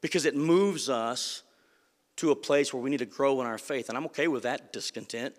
because 0.00 0.26
it 0.26 0.36
moves 0.36 0.88
us 0.88 1.42
to 2.16 2.30
a 2.30 2.36
place 2.36 2.72
where 2.72 2.82
we 2.82 2.90
need 2.90 2.98
to 2.98 3.06
grow 3.06 3.40
in 3.40 3.46
our 3.46 3.58
faith. 3.58 3.88
And 3.88 3.96
I'm 3.96 4.06
okay 4.06 4.28
with 4.28 4.44
that 4.44 4.72
discontent. 4.72 5.34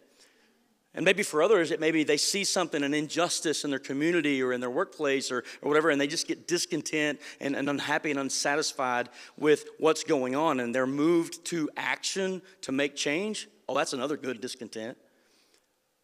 And 0.93 1.05
maybe 1.05 1.21
for 1.21 1.43
others, 1.43 1.69
it 1.69 1.79
maybe 1.79 2.03
they 2.03 2.17
see 2.17 2.43
something, 2.43 2.81
an 2.81 2.93
injustice 2.93 3.63
in 3.63 3.69
their 3.69 3.79
community 3.79 4.41
or 4.41 4.51
in 4.51 4.61
their 4.61 4.69
workplace 4.69 5.31
or, 5.31 5.43
or 5.61 5.67
whatever, 5.67 5.91
and 5.91 6.01
they 6.01 6.07
just 6.07 6.27
get 6.27 6.47
discontent 6.47 7.21
and, 7.39 7.55
and 7.55 7.69
unhappy 7.69 8.09
and 8.09 8.19
unsatisfied 8.19 9.09
with 9.37 9.65
what's 9.77 10.03
going 10.03 10.35
on. 10.35 10.59
And 10.59 10.73
they're 10.73 10.87
moved 10.87 11.45
to 11.45 11.69
action 11.77 12.41
to 12.61 12.71
make 12.71 12.95
change. 12.95 13.47
Oh, 13.69 13.75
that's 13.75 13.93
another 13.93 14.17
good 14.17 14.41
discontent. 14.41 14.97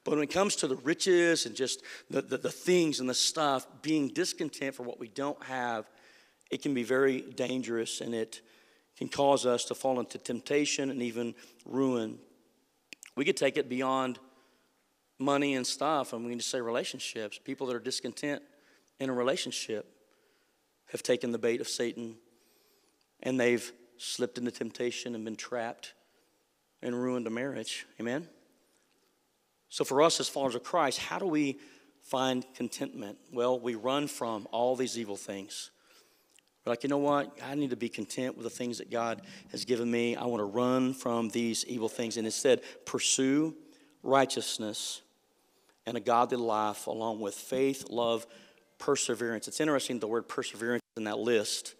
But 0.03 0.11
when 0.11 0.23
it 0.23 0.31
comes 0.31 0.55
to 0.57 0.67
the 0.67 0.75
riches 0.75 1.45
and 1.45 1.55
just 1.55 1.81
the, 2.09 2.21
the, 2.21 2.37
the 2.37 2.51
things 2.51 2.99
and 2.99 3.09
the 3.09 3.13
stuff, 3.13 3.65
being 3.81 4.09
discontent 4.09 4.75
for 4.75 4.83
what 4.83 4.99
we 4.99 5.07
don't 5.07 5.41
have, 5.45 5.89
it 6.53 6.61
can 6.61 6.75
be 6.75 6.83
very 6.83 7.21
dangerous 7.21 7.99
and 7.99 8.13
it 8.13 8.41
can 8.95 9.09
cause 9.09 9.43
us 9.43 9.65
to 9.65 9.73
fall 9.73 9.99
into 9.99 10.19
temptation 10.19 10.91
and 10.91 11.01
even 11.01 11.33
ruin. 11.65 12.19
We 13.15 13.25
could 13.25 13.37
take 13.37 13.57
it 13.57 13.67
beyond 13.67 14.19
money 15.17 15.55
and 15.55 15.65
stuff, 15.65 16.13
and 16.13 16.23
we 16.23 16.31
can 16.31 16.37
just 16.37 16.51
say 16.51 16.61
relationships. 16.61 17.39
People 17.43 17.65
that 17.67 17.75
are 17.75 17.79
discontent 17.79 18.43
in 18.99 19.09
a 19.09 19.13
relationship 19.13 19.87
have 20.91 21.01
taken 21.01 21.31
the 21.31 21.39
bait 21.39 21.59
of 21.59 21.67
Satan 21.67 22.17
and 23.23 23.39
they've 23.39 23.71
slipped 23.97 24.37
into 24.37 24.51
temptation 24.51 25.15
and 25.15 25.25
been 25.25 25.35
trapped 25.35 25.93
and 26.83 26.93
ruined 26.93 27.25
a 27.25 27.31
marriage. 27.31 27.87
Amen? 27.99 28.27
So, 29.69 29.83
for 29.83 30.03
us 30.03 30.19
as 30.19 30.29
followers 30.29 30.53
of 30.53 30.61
Christ, 30.61 30.99
how 30.99 31.17
do 31.17 31.25
we 31.25 31.57
find 32.03 32.45
contentment? 32.53 33.17
Well, 33.31 33.59
we 33.59 33.73
run 33.73 34.07
from 34.07 34.47
all 34.51 34.75
these 34.75 34.99
evil 34.99 35.15
things. 35.15 35.71
We're 36.65 36.71
like, 36.71 36.83
you 36.83 36.89
know 36.89 36.97
what? 36.97 37.37
I 37.45 37.55
need 37.55 37.71
to 37.71 37.75
be 37.75 37.89
content 37.89 38.37
with 38.37 38.45
the 38.45 38.49
things 38.49 38.77
that 38.77 38.89
God 38.89 39.21
has 39.51 39.65
given 39.65 39.91
me. 39.91 40.15
I 40.15 40.25
want 40.25 40.39
to 40.39 40.45
run 40.45 40.93
from 40.93 41.29
these 41.29 41.65
evil 41.65 41.89
things 41.89 42.15
and 42.15 42.25
instead 42.25 42.61
pursue 42.85 43.53
righteousness 44.01 45.01
and 45.85 45.97
a 45.97 45.99
godly 45.99 46.37
life 46.37 46.87
along 46.87 47.19
with 47.19 47.35
faith, 47.35 47.89
love, 47.89 48.25
perseverance. 48.79 49.47
It's 49.47 49.59
interesting 49.59 49.99
the 49.99 50.07
word 50.07 50.29
perseverance 50.29 50.81
in 50.95 51.03
that 51.03 51.19
list. 51.19 51.75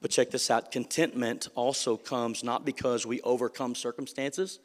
But 0.00 0.10
check 0.10 0.30
this 0.30 0.50
out 0.50 0.70
contentment 0.70 1.48
also 1.54 1.96
comes 1.96 2.44
not 2.44 2.64
because 2.64 3.06
we 3.06 3.20
overcome 3.22 3.74
circumstances 3.74 4.60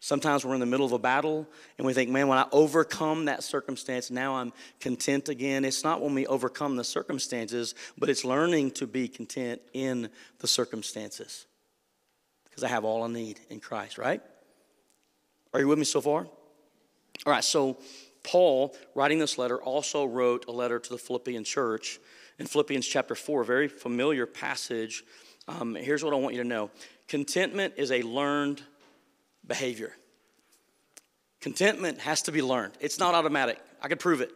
Sometimes 0.00 0.44
we're 0.44 0.54
in 0.54 0.60
the 0.60 0.66
middle 0.66 0.84
of 0.84 0.92
a 0.92 0.98
battle 0.98 1.48
and 1.78 1.86
we 1.86 1.94
think, 1.94 2.10
man, 2.10 2.28
when 2.28 2.38
I 2.38 2.46
overcome 2.52 3.24
that 3.24 3.42
circumstance, 3.42 4.10
now 4.10 4.36
I'm 4.36 4.52
content 4.80 5.28
again. 5.28 5.64
It's 5.64 5.82
not 5.82 6.02
when 6.02 6.14
we 6.14 6.26
overcome 6.26 6.76
the 6.76 6.84
circumstances, 6.84 7.74
but 7.96 8.10
it's 8.10 8.24
learning 8.24 8.72
to 8.72 8.86
be 8.86 9.08
content 9.08 9.62
in 9.72 10.10
the 10.40 10.46
circumstances. 10.46 11.46
Because 12.44 12.64
I 12.64 12.68
have 12.68 12.84
all 12.84 13.02
I 13.02 13.08
need 13.08 13.40
in 13.48 13.60
Christ, 13.60 13.96
right? 13.96 14.20
Are 15.54 15.60
you 15.60 15.68
with 15.68 15.78
me 15.78 15.84
so 15.84 16.00
far? 16.00 16.26
All 17.26 17.32
right, 17.32 17.44
so 17.44 17.78
Paul, 18.22 18.74
writing 18.94 19.18
this 19.18 19.38
letter, 19.38 19.62
also 19.62 20.04
wrote 20.04 20.46
a 20.48 20.52
letter 20.52 20.78
to 20.78 20.90
the 20.90 20.98
Philippian 20.98 21.44
church 21.44 22.00
in 22.38 22.46
Philippians 22.46 22.86
chapter 22.86 23.14
4, 23.14 23.42
a 23.42 23.44
very 23.44 23.68
familiar 23.68 24.26
passage. 24.26 25.04
Um, 25.46 25.74
here's 25.74 26.02
what 26.02 26.12
I 26.12 26.16
want 26.16 26.34
you 26.34 26.42
to 26.42 26.48
know 26.48 26.70
contentment 27.06 27.74
is 27.76 27.92
a 27.92 28.02
learned 28.02 28.62
behavior. 29.46 29.92
Contentment 31.40 31.98
has 32.00 32.22
to 32.22 32.32
be 32.32 32.42
learned, 32.42 32.74
it's 32.80 32.98
not 32.98 33.14
automatic. 33.14 33.58
I 33.82 33.88
can 33.88 33.98
prove 33.98 34.20
it. 34.20 34.32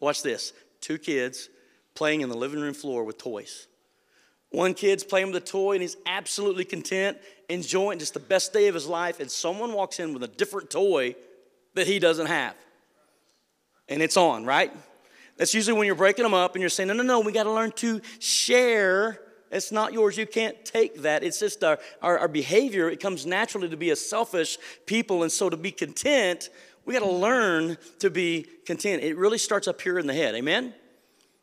Watch 0.00 0.22
this 0.22 0.52
two 0.80 0.98
kids 0.98 1.48
playing 1.94 2.20
in 2.20 2.28
the 2.28 2.36
living 2.36 2.60
room 2.60 2.74
floor 2.74 3.04
with 3.04 3.16
toys. 3.16 3.66
One 4.50 4.74
kid's 4.74 5.02
playing 5.02 5.28
with 5.28 5.36
a 5.36 5.46
toy 5.46 5.72
and 5.72 5.82
he's 5.82 5.96
absolutely 6.04 6.64
content, 6.64 7.16
enjoying 7.48 7.98
just 7.98 8.12
the 8.12 8.20
best 8.20 8.52
day 8.52 8.68
of 8.68 8.74
his 8.74 8.86
life, 8.86 9.18
and 9.18 9.30
someone 9.30 9.72
walks 9.72 9.98
in 9.98 10.12
with 10.12 10.22
a 10.22 10.28
different 10.28 10.68
toy 10.68 11.14
that 11.74 11.86
he 11.86 11.98
doesn't 11.98 12.26
have. 12.26 12.54
And 13.88 14.02
it's 14.02 14.16
on, 14.18 14.44
right? 14.44 14.70
That's 15.38 15.54
usually 15.54 15.78
when 15.78 15.86
you're 15.86 15.94
breaking 15.94 16.22
them 16.24 16.34
up 16.34 16.54
and 16.54 16.60
you're 16.60 16.68
saying, 16.68 16.88
no, 16.88 16.94
no, 16.94 17.02
no, 17.02 17.20
we 17.20 17.32
got 17.32 17.44
to 17.44 17.52
learn 17.52 17.72
to 17.72 18.02
share 18.18 19.18
it's 19.52 19.70
not 19.70 19.92
yours. 19.92 20.16
You 20.16 20.26
can't 20.26 20.64
take 20.64 21.02
that. 21.02 21.22
It's 21.22 21.38
just 21.38 21.62
our, 21.62 21.78
our, 22.00 22.18
our 22.18 22.28
behavior. 22.28 22.88
It 22.88 23.00
comes 23.00 23.26
naturally 23.26 23.68
to 23.68 23.76
be 23.76 23.90
a 23.90 23.96
selfish 23.96 24.58
people. 24.86 25.22
And 25.22 25.30
so 25.30 25.50
to 25.50 25.56
be 25.56 25.70
content, 25.70 26.48
we 26.84 26.94
got 26.94 27.00
to 27.00 27.10
learn 27.10 27.76
to 28.00 28.10
be 28.10 28.46
content. 28.64 29.02
It 29.02 29.16
really 29.16 29.38
starts 29.38 29.68
up 29.68 29.80
here 29.80 29.98
in 29.98 30.06
the 30.06 30.14
head. 30.14 30.34
Amen? 30.34 30.74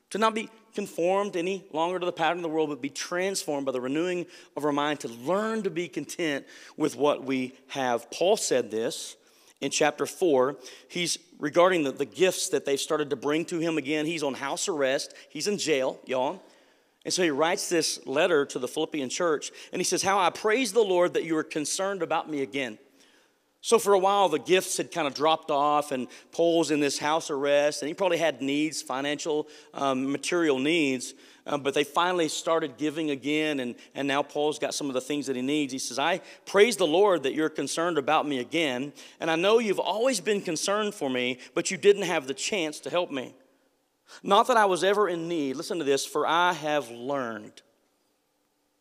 To 0.10 0.18
not 0.18 0.34
be 0.34 0.49
conformed 0.74 1.36
any 1.36 1.66
longer 1.72 1.99
to 1.99 2.05
the 2.05 2.12
pattern 2.12 2.39
of 2.39 2.43
the 2.43 2.49
world, 2.49 2.70
but 2.70 2.82
be 2.82 2.89
transformed 2.89 3.66
by 3.66 3.72
the 3.72 3.82
renewing 3.82 4.26
of 4.55 4.66
our 4.66 4.72
mind 4.72 4.99
to 5.01 5.07
learn 5.07 5.64
to 5.64 5.70
be 5.70 5.88
content 5.88 6.45
with 6.78 6.95
what 6.95 7.24
we 7.24 7.53
have. 7.68 8.10
Paul 8.12 8.38
said 8.38 8.72
this 8.72 9.16
in 9.62 9.72
chapter 9.72 10.05
4. 10.05 10.55
He's 10.88 11.20
regarding 11.38 11.84
the, 11.84 11.91
the 11.91 12.05
gifts 12.05 12.49
that 12.49 12.66
they've 12.66 12.80
started 12.80 13.10
to 13.12 13.16
bring 13.16 13.45
to 13.45 13.60
him 13.60 13.78
again. 13.78 14.05
He's 14.05 14.24
on 14.24 14.34
house 14.34 14.68
arrest, 14.68 15.14
he's 15.30 15.47
in 15.47 15.57
jail, 15.57 15.99
y'all. 16.05 16.41
And 17.06 17.14
so 17.14 17.24
he 17.24 17.30
writes 17.30 17.70
this 17.70 18.06
letter 18.06 18.45
to 18.47 18.60
the 18.60 18.68
Philippian 18.68 19.10
church, 19.10 19.52
and 19.72 19.80
he 19.80 19.84
says, 19.84 20.04
How 20.04 20.20
I 20.20 20.30
praise 20.30 20.74
the 20.74 20.82
Lord 20.82 21.14
that 21.14 21.24
you 21.24 21.38
are 21.38 21.43
concerned 21.43 22.04
about 22.04 22.30
me 22.30 22.41
again. 22.41 22.78
So 23.62 23.78
for 23.78 23.93
a 23.93 24.00
while, 24.00 24.30
the 24.30 24.39
gifts 24.39 24.78
had 24.78 24.89
kind 24.91 25.06
of 25.06 25.14
dropped 25.14 25.52
off, 25.52 25.91
and 25.91 26.08
Paul's 26.32 26.72
in 26.72 26.80
this 26.80 26.97
house 26.97 27.30
arrest, 27.30 27.82
and 27.82 27.88
he 27.88 27.93
probably 27.93 28.18
had 28.18 28.41
needs, 28.41 28.82
financial, 28.82 29.47
um, 29.74 30.12
material 30.12 30.60
needs. 30.60 31.14
Um, 31.45 31.62
but 31.62 31.74
they 31.74 31.84
finally 31.84 32.28
started 32.28 32.78
giving 32.78 33.10
again, 33.10 33.60
and, 33.60 33.76
and 33.95 34.08
now 34.08 34.22
Paul's 34.22 34.60
got 34.60 34.74
some 34.74 34.88
of 34.88 34.93
the 34.93 35.02
things 35.02 35.26
that 35.26 35.36
he 35.36 35.41
needs. 35.41 35.74
He 35.74 35.80
says, 35.80 36.00
I 36.00 36.22
praise 36.45 36.78
the 36.78 36.88
Lord 36.88 37.24
that 37.24 37.34
you're 37.34 37.50
concerned 37.50 37.97
about 37.97 38.28
me 38.28 38.39
again, 38.39 38.93
and 39.20 39.32
I 39.32 39.36
know 39.36 39.60
you've 39.60 39.80
always 39.80 40.22
been 40.22 40.41
concerned 40.41 40.93
for 40.93 41.10
me, 41.10 41.39
but 41.54 41.72
you 41.72 41.78
didn't 41.78 42.04
have 42.04 42.28
the 42.28 42.34
chance 42.34 42.80
to 42.82 42.89
help 42.89 43.10
me. 43.12 43.34
Not 44.24 44.47
that 44.47 44.57
I 44.57 44.66
was 44.66 44.84
ever 44.84 45.07
in 45.07 45.28
need, 45.28 45.55
listen 45.55 45.78
to 45.80 45.84
this, 45.84 46.05
for 46.05 46.28
I 46.28 46.53
have 46.53 46.89
learned. 46.89 47.62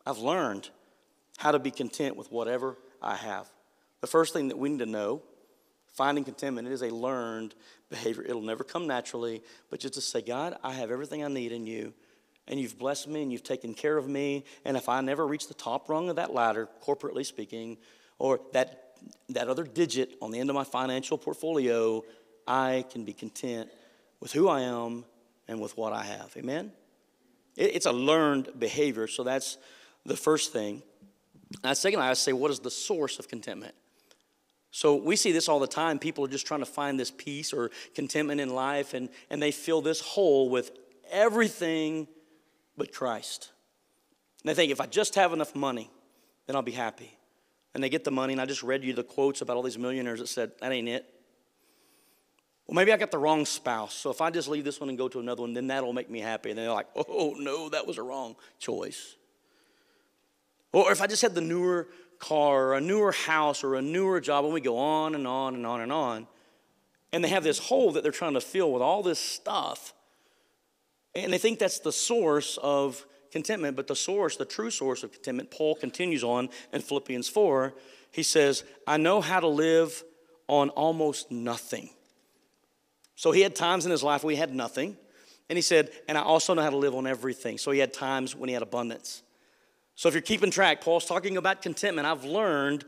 I've 0.05 0.17
learned 0.17 0.69
how 1.37 1.51
to 1.51 1.59
be 1.59 1.71
content 1.71 2.15
with 2.15 2.31
whatever 2.31 2.77
I 3.01 3.15
have. 3.15 3.47
The 4.01 4.07
first 4.07 4.33
thing 4.33 4.49
that 4.49 4.57
we 4.57 4.69
need 4.69 4.79
to 4.79 4.85
know, 4.85 5.21
finding 5.87 6.23
contentment, 6.23 6.67
it 6.67 6.71
is 6.71 6.81
a 6.81 6.89
learned 6.89 7.55
behavior. 7.89 8.23
It'll 8.23 8.41
never 8.41 8.63
come 8.63 8.87
naturally, 8.87 9.41
but 9.69 9.79
just 9.79 9.93
to 9.95 10.01
say, 10.01 10.21
God, 10.21 10.57
I 10.63 10.73
have 10.73 10.91
everything 10.91 11.23
I 11.23 11.27
need 11.27 11.51
in 11.51 11.65
you, 11.65 11.93
and 12.47 12.59
you've 12.59 12.77
blessed 12.77 13.07
me, 13.07 13.21
and 13.21 13.31
you've 13.31 13.43
taken 13.43 13.73
care 13.73 13.97
of 13.97 14.07
me. 14.07 14.43
And 14.65 14.75
if 14.75 14.89
I 14.89 15.01
never 15.01 15.25
reach 15.27 15.47
the 15.47 15.53
top 15.53 15.89
rung 15.89 16.09
of 16.09 16.15
that 16.15 16.33
ladder, 16.33 16.67
corporately 16.83 17.25
speaking, 17.25 17.77
or 18.17 18.39
that, 18.53 18.95
that 19.29 19.47
other 19.47 19.63
digit 19.63 20.17
on 20.21 20.31
the 20.31 20.39
end 20.39 20.49
of 20.49 20.55
my 20.55 20.63
financial 20.63 21.17
portfolio, 21.17 22.03
I 22.47 22.85
can 22.91 23.05
be 23.05 23.13
content 23.13 23.69
with 24.19 24.31
who 24.31 24.49
I 24.49 24.61
am 24.61 25.05
and 25.49 25.59
with 25.59 25.75
what 25.75 25.91
I 25.91 26.03
have. 26.03 26.31
Amen? 26.37 26.71
It's 27.57 27.87
a 27.87 27.91
learned 27.91 28.57
behavior, 28.57 29.07
so 29.07 29.23
that's 29.23 29.57
the 30.05 30.15
first 30.15 30.53
thing. 30.53 30.83
And 31.63 31.75
secondly, 31.75 32.05
I 32.05 32.13
say, 32.13 32.31
what 32.31 32.51
is 32.51 32.59
the 32.59 32.71
source 32.71 33.19
of 33.19 33.27
contentment? 33.27 33.73
So 34.71 34.95
we 34.95 35.15
see 35.15 35.31
this 35.31 35.49
all 35.49 35.59
the 35.59 35.67
time. 35.67 35.97
People 35.97 36.23
are 36.23 36.29
just 36.29 36.45
trying 36.45 36.59
to 36.59 36.65
find 36.65 36.99
this 36.99 37.11
peace 37.11 37.51
or 37.51 37.71
contentment 37.95 38.39
in 38.39 38.49
life, 38.53 38.93
and, 38.93 39.09
and 39.31 39.41
they 39.41 39.51
fill 39.51 39.81
this 39.81 39.99
hole 39.99 40.49
with 40.49 40.71
everything 41.11 42.07
but 42.77 42.93
Christ. 42.93 43.49
And 44.43 44.49
they 44.49 44.53
think, 44.53 44.71
if 44.71 44.79
I 44.79 44.85
just 44.85 45.15
have 45.15 45.33
enough 45.33 45.55
money, 45.55 45.89
then 46.45 46.55
I'll 46.55 46.61
be 46.61 46.71
happy. 46.71 47.17
And 47.73 47.83
they 47.83 47.89
get 47.89 48.03
the 48.03 48.11
money, 48.11 48.33
and 48.33 48.41
I 48.41 48.45
just 48.45 48.61
read 48.61 48.83
you 48.83 48.93
the 48.93 49.03
quotes 49.03 49.41
about 49.41 49.57
all 49.57 49.63
these 49.63 49.77
millionaires 49.77 50.19
that 50.19 50.27
said, 50.27 50.51
that 50.61 50.71
ain't 50.71 50.87
it. 50.87 51.05
Well, 52.69 52.75
maybe 52.75 52.93
I 52.93 52.97
got 52.97 53.09
the 53.09 53.17
wrong 53.17 53.47
spouse. 53.47 53.95
So 53.95 54.11
if 54.11 54.21
I 54.21 54.29
just 54.29 54.47
leave 54.47 54.63
this 54.63 54.79
one 54.79 54.89
and 54.89 54.97
go 54.97 55.07
to 55.07 55.19
another 55.19 55.41
one, 55.41 55.53
then 55.53 55.65
that'll 55.65 55.91
make 55.91 56.07
me 56.07 56.19
happy. 56.19 56.51
And 56.51 56.59
they're 56.59 56.71
like, 56.71 56.85
oh, 56.95 57.33
no, 57.35 57.67
that 57.69 57.87
was 57.87 57.97
a 57.97 58.03
wrong 58.03 58.35
choice. 58.59 59.15
Or 60.71 60.91
if 60.91 61.01
I 61.01 61.07
just 61.07 61.23
had 61.23 61.33
the 61.33 61.41
newer 61.41 61.87
car 62.19 62.67
or 62.67 62.73
a 62.75 62.81
newer 62.81 63.11
house 63.11 63.63
or 63.63 63.73
a 63.73 63.81
newer 63.81 64.21
job, 64.21 64.45
and 64.45 64.53
we 64.53 64.61
go 64.61 64.77
on 64.77 65.15
and 65.15 65.25
on 65.25 65.55
and 65.55 65.65
on 65.65 65.81
and 65.81 65.91
on. 65.91 66.27
And 67.11 67.23
they 67.23 67.29
have 67.29 67.43
this 67.43 67.57
hole 67.57 67.93
that 67.93 68.03
they're 68.03 68.11
trying 68.11 68.35
to 68.35 68.41
fill 68.41 68.71
with 68.71 68.83
all 68.83 69.01
this 69.01 69.17
stuff. 69.17 69.95
And 71.15 71.33
they 71.33 71.39
think 71.39 71.57
that's 71.57 71.79
the 71.79 71.91
source 71.91 72.59
of 72.61 73.03
contentment, 73.31 73.77
but 73.77 73.87
the 73.87 73.95
source, 73.95 74.37
the 74.37 74.45
true 74.45 74.69
source 74.69 75.01
of 75.01 75.11
contentment, 75.11 75.49
Paul 75.49 75.73
continues 75.73 76.23
on 76.23 76.49
in 76.71 76.81
Philippians 76.81 77.29
4. 77.29 77.73
He 78.11 78.21
says, 78.21 78.63
I 78.85 78.97
know 78.97 79.21
how 79.21 79.39
to 79.39 79.47
live 79.47 80.03
on 80.47 80.69
almost 80.69 81.31
nothing. 81.31 81.89
So 83.19 83.33
he 83.33 83.41
had 83.41 83.53
times 83.53 83.83
in 83.83 83.91
his 83.91 84.01
life 84.01 84.23
where 84.23 84.31
he 84.31 84.39
had 84.39 84.55
nothing. 84.55 84.95
And 85.49 85.57
he 85.57 85.61
said, 85.61 85.91
and 86.07 86.17
I 86.17 86.21
also 86.21 86.53
know 86.53 86.61
how 86.61 86.69
to 86.69 86.77
live 86.77 86.95
on 86.95 87.05
everything. 87.05 87.57
So 87.57 87.71
he 87.71 87.79
had 87.79 87.91
times 87.91 88.33
when 88.33 88.47
he 88.47 88.53
had 88.53 88.63
abundance. 88.63 89.23
So 89.95 90.07
if 90.07 90.15
you're 90.15 90.21
keeping 90.21 90.51
track, 90.51 90.79
Paul's 90.79 91.05
talking 91.05 91.35
about 91.35 91.61
contentment. 91.61 92.07
I've 92.07 92.23
learned 92.23 92.85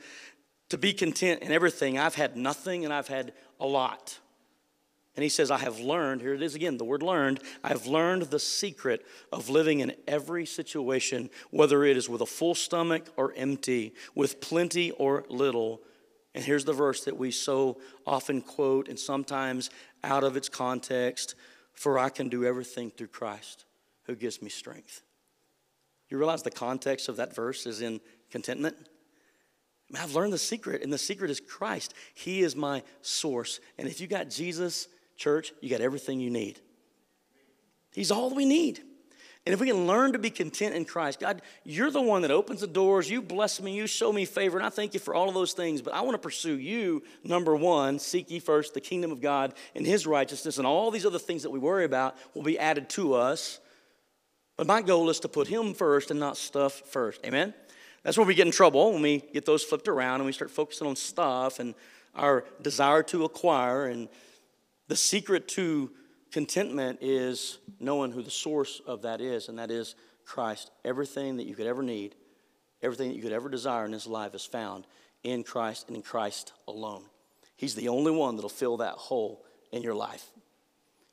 to 0.70 0.78
be 0.78 0.94
content 0.94 1.42
in 1.42 1.52
everything. 1.52 1.98
I've 1.98 2.16
had 2.16 2.38
nothing 2.38 2.86
and 2.86 2.94
I've 2.94 3.10
had 3.10 3.34
a 3.60 3.66
lot. 3.66 4.20
And 5.18 5.24
he 5.24 5.28
says, 5.28 5.52
I 5.52 5.58
have 5.58 5.82
learned, 5.82 6.22
here 6.22 6.34
it 6.34 6.42
is 6.42 6.56
again, 6.56 6.78
the 6.78 6.86
word 6.86 7.04
learned, 7.04 7.42
I've 7.62 7.86
learned 7.86 8.22
the 8.24 8.40
secret 8.40 9.06
of 9.34 9.50
living 9.50 9.82
in 9.82 9.94
every 10.08 10.46
situation, 10.46 11.30
whether 11.50 11.84
it 11.84 11.98
is 11.98 12.08
with 12.08 12.22
a 12.22 12.26
full 12.26 12.56
stomach 12.56 13.10
or 13.18 13.34
empty, 13.36 13.94
with 14.16 14.40
plenty 14.40 14.92
or 14.92 15.26
little. 15.28 15.82
And 16.34 16.44
here's 16.44 16.66
the 16.66 16.74
verse 16.74 17.04
that 17.04 17.18
we 17.18 17.32
so 17.32 17.78
often 18.06 18.42
quote 18.42 18.88
and 18.88 18.98
sometimes 18.98 19.70
out 20.04 20.24
of 20.24 20.38
its 20.38 20.50
context 20.50 21.36
For 21.74 22.00
I 22.00 22.10
can 22.10 22.30
do 22.30 22.46
everything 22.46 22.92
through 22.92 23.08
Christ 23.08 23.66
who 24.06 24.16
gives 24.16 24.42
me 24.42 24.50
strength. 24.50 25.02
You 26.10 26.18
realize 26.18 26.44
the 26.44 26.52
context 26.52 27.10
of 27.10 27.18
that 27.18 27.34
verse 27.34 27.66
is 27.66 27.82
in 27.82 28.02
contentment? 28.30 28.76
I've 29.98 30.16
learned 30.16 30.34
the 30.34 30.38
secret, 30.38 30.84
and 30.84 30.92
the 30.92 30.98
secret 30.98 31.32
is 31.32 31.40
Christ. 31.40 31.94
He 32.14 32.42
is 32.42 32.56
my 32.56 32.84
source. 33.02 33.60
And 33.78 33.88
if 33.88 34.00
you 34.00 34.08
got 34.08 34.30
Jesus, 34.30 34.88
church, 35.18 35.54
you 35.62 35.70
got 35.70 35.82
everything 35.82 36.20
you 36.20 36.30
need. 36.30 36.60
He's 37.94 38.12
all 38.12 38.34
we 38.34 38.46
need. 38.46 38.82
And 39.46 39.54
if 39.54 39.60
we 39.60 39.68
can 39.68 39.88
learn 39.88 40.14
to 40.14 40.20
be 40.20 40.30
content 40.30 40.76
in 40.76 40.86
Christ, 40.86 41.20
God, 41.20 41.42
you're 41.64 41.90
the 41.90 42.02
one 42.02 42.22
that 42.22 42.30
opens 42.30 42.62
the 42.62 42.68
doors. 42.68 43.10
You 43.10 43.24
bless 43.24 43.60
me. 43.60 43.76
You 43.76 43.88
show 43.88 44.14
me 44.14 44.26
favor. 44.26 44.58
And 44.58 44.66
I 44.66 44.70
thank 44.70 44.94
you 44.94 45.00
for 45.00 45.16
all 45.16 45.28
of 45.28 45.34
those 45.34 45.54
things. 45.54 45.82
But 45.82 45.96
I 45.96 46.02
want 46.02 46.14
to 46.14 46.20
pursue 46.20 46.60
you, 46.60 47.02
number 47.24 47.56
one. 47.56 47.98
Seek 47.98 48.30
ye 48.30 48.40
first 48.40 48.76
the 48.76 48.82
kingdom 48.82 49.12
of 49.12 49.20
God 49.20 49.56
and 49.76 49.86
his 49.86 50.06
righteousness. 50.06 50.60
And 50.60 50.68
all 50.68 50.92
these 50.92 51.08
other 51.08 51.18
things 51.18 51.42
that 51.42 51.50
we 51.50 51.58
worry 51.58 51.86
about 51.86 52.16
will 52.36 52.44
be 52.44 52.60
added 52.60 52.88
to 52.90 53.16
us. 53.16 53.60
But 54.58 54.68
my 54.68 54.84
goal 54.84 55.10
is 55.10 55.20
to 55.22 55.28
put 55.28 55.48
him 55.48 55.74
first 55.74 56.12
and 56.12 56.20
not 56.20 56.38
stuff 56.38 56.74
first. 56.74 57.20
Amen? 57.26 57.56
That's 58.04 58.18
where 58.18 58.28
we 58.28 58.36
get 58.36 58.46
in 58.46 58.54
trouble 58.54 58.94
when 58.94 59.02
we 59.02 59.24
get 59.34 59.46
those 59.46 59.64
flipped 59.64 59.88
around 59.88 60.16
and 60.16 60.26
we 60.26 60.34
start 60.34 60.52
focusing 60.52 60.86
on 60.86 60.96
stuff 60.96 61.60
and 61.60 61.74
our 62.14 62.46
desire 62.62 63.02
to 63.04 63.26
acquire. 63.26 63.88
And 63.88 64.08
the 64.88 64.96
secret 64.96 65.48
to 65.50 65.90
contentment 66.32 67.00
is 67.02 67.60
knowing 67.80 68.12
who 68.12 68.22
the 68.22 68.32
source 68.32 68.82
of 68.86 69.02
that 69.04 69.22
is, 69.22 69.50
and 69.50 69.60
that 69.60 69.72
is 69.72 69.96
Christ. 70.26 70.72
Everything 70.86 71.38
that 71.38 71.46
you 71.46 71.56
could 71.56 71.68
ever 71.68 71.84
need, 71.84 72.16
everything 72.82 73.10
that 73.10 73.16
you 73.16 73.22
could 73.22 73.34
ever 73.34 73.50
desire 73.50 73.86
in 73.86 73.92
this 73.92 74.08
life 74.08 74.34
is 74.34 74.46
found 74.46 74.86
in 75.24 75.44
Christ 75.44 75.88
and 75.88 75.96
in 75.96 76.02
Christ 76.02 76.54
alone. 76.68 77.04
He's 77.56 77.76
the 77.76 77.90
only 77.90 78.12
one 78.12 78.36
that'll 78.36 78.50
fill 78.50 78.78
that 78.78 78.96
hole 78.96 79.46
in 79.72 79.84
your 79.84 79.94
life. 79.94 80.26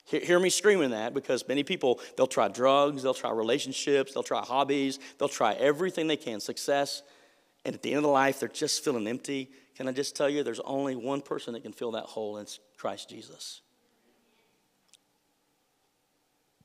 Hear 0.04 0.40
me 0.40 0.48
screaming 0.48 0.90
that 0.90 1.12
because 1.12 1.46
many 1.46 1.62
people, 1.62 2.00
they'll 2.16 2.26
try 2.26 2.48
drugs, 2.48 3.02
they'll 3.02 3.12
try 3.12 3.30
relationships, 3.30 4.14
they'll 4.14 4.22
try 4.22 4.40
hobbies, 4.40 4.98
they'll 5.18 5.28
try 5.28 5.52
everything 5.52 6.06
they 6.06 6.16
can, 6.16 6.40
success, 6.40 7.02
and 7.66 7.74
at 7.74 7.82
the 7.82 7.90
end 7.90 7.98
of 7.98 8.04
the 8.04 8.08
life, 8.08 8.40
they're 8.40 8.48
just 8.48 8.82
feeling 8.82 9.06
empty. 9.06 9.50
Can 9.76 9.86
I 9.86 9.92
just 9.92 10.16
tell 10.16 10.30
you, 10.30 10.42
there's 10.42 10.60
only 10.60 10.96
one 10.96 11.20
person 11.20 11.52
that 11.52 11.62
can 11.62 11.74
fill 11.74 11.92
that 11.92 12.04
hole, 12.04 12.38
and 12.38 12.46
it's 12.46 12.58
Christ 12.78 13.10
Jesus. 13.10 13.60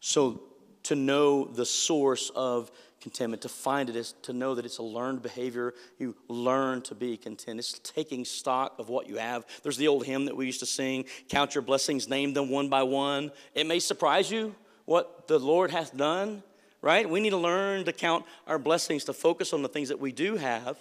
So, 0.06 0.42
to 0.84 0.98
know 0.98 1.46
the 1.46 1.66
source 1.66 2.30
of 2.36 2.70
contentment. 3.00 3.42
To 3.44 3.48
find 3.50 3.90
it 3.90 3.96
is 3.96 4.16
to 4.24 4.34
know 4.34 4.54
that 4.54 4.66
it's 4.66 4.80
a 4.80 4.84
learned 4.84 5.22
behavior. 5.22 5.74
You 5.98 6.14
learn 6.28 6.82
to 6.82 6.94
be 6.94 7.16
content. 7.16 7.58
It's 7.58 7.80
taking 7.80 8.26
stock 8.26 8.76
of 8.80 8.90
what 8.90 9.08
you 9.08 9.16
have. 9.16 9.46
There's 9.64 9.78
the 9.78 9.88
old 9.88 10.06
hymn 10.06 10.26
that 10.26 10.36
we 10.36 10.46
used 10.46 10.60
to 10.60 10.66
sing 10.66 11.06
Count 11.30 11.56
your 11.56 11.62
blessings, 11.62 12.10
name 12.10 12.34
them 12.34 12.50
one 12.50 12.68
by 12.68 12.84
one. 12.84 13.32
It 13.56 13.66
may 13.66 13.80
surprise 13.80 14.30
you 14.30 14.54
what 14.84 15.30
the 15.30 15.40
Lord 15.40 15.72
hath 15.72 15.96
done, 15.96 16.44
right? 16.82 17.10
We 17.10 17.22
need 17.22 17.30
to 17.30 17.38
learn 17.38 17.86
to 17.86 17.94
count 17.94 18.26
our 18.46 18.60
blessings, 18.60 19.06
to 19.06 19.14
focus 19.14 19.54
on 19.54 19.62
the 19.62 19.70
things 19.70 19.88
that 19.88 20.02
we 20.02 20.12
do 20.12 20.36
have, 20.36 20.78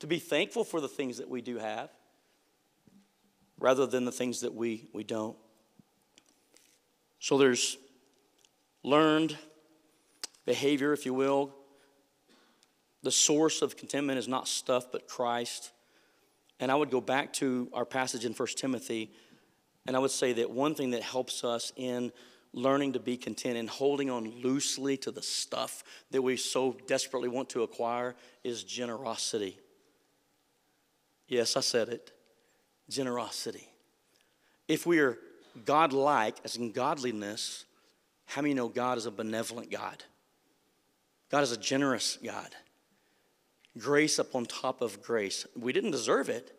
to 0.00 0.08
be 0.08 0.18
thankful 0.18 0.64
for 0.64 0.80
the 0.80 0.88
things 0.88 1.18
that 1.18 1.28
we 1.28 1.40
do 1.40 1.58
have, 1.58 1.88
rather 3.60 3.86
than 3.86 4.04
the 4.04 4.10
things 4.10 4.40
that 4.40 4.54
we, 4.54 4.88
we 4.92 5.04
don't. 5.04 5.36
So 7.20 7.38
there's 7.38 7.78
learned 8.86 9.36
behavior, 10.46 10.92
if 10.92 11.04
you 11.04 11.12
will. 11.12 11.52
The 13.02 13.10
source 13.10 13.60
of 13.60 13.76
contentment 13.76 14.18
is 14.18 14.28
not 14.28 14.46
stuff, 14.46 14.92
but 14.92 15.08
Christ. 15.08 15.72
And 16.60 16.70
I 16.70 16.76
would 16.76 16.90
go 16.90 17.00
back 17.00 17.32
to 17.34 17.68
our 17.74 17.84
passage 17.84 18.24
in 18.24 18.32
1 18.32 18.48
Timothy, 18.56 19.10
and 19.86 19.96
I 19.96 19.98
would 19.98 20.12
say 20.12 20.32
that 20.34 20.50
one 20.50 20.74
thing 20.74 20.92
that 20.92 21.02
helps 21.02 21.44
us 21.44 21.72
in 21.76 22.12
learning 22.52 22.94
to 22.94 23.00
be 23.00 23.16
content 23.16 23.58
and 23.58 23.68
holding 23.68 24.08
on 24.08 24.30
loosely 24.40 24.96
to 24.98 25.10
the 25.10 25.20
stuff 25.20 25.84
that 26.12 26.22
we 26.22 26.36
so 26.36 26.76
desperately 26.86 27.28
want 27.28 27.50
to 27.50 27.62
acquire 27.62 28.14
is 28.44 28.64
generosity. 28.64 29.58
Yes, 31.28 31.56
I 31.56 31.60
said 31.60 31.88
it 31.88 32.12
generosity. 32.88 33.68
If 34.68 34.86
we 34.86 35.00
are 35.00 35.18
God-like, 35.64 36.36
as 36.44 36.56
in 36.56 36.70
godliness, 36.70 37.65
how 38.26 38.42
many 38.42 38.54
know 38.54 38.68
God 38.68 38.98
is 38.98 39.06
a 39.06 39.10
benevolent 39.10 39.70
God? 39.70 40.04
God 41.30 41.42
is 41.42 41.52
a 41.52 41.56
generous 41.56 42.18
God. 42.24 42.54
Grace 43.78 44.18
upon 44.18 44.46
top 44.46 44.80
of 44.80 45.02
grace. 45.02 45.46
We 45.56 45.72
didn't 45.72 45.90
deserve 45.90 46.28
it, 46.28 46.52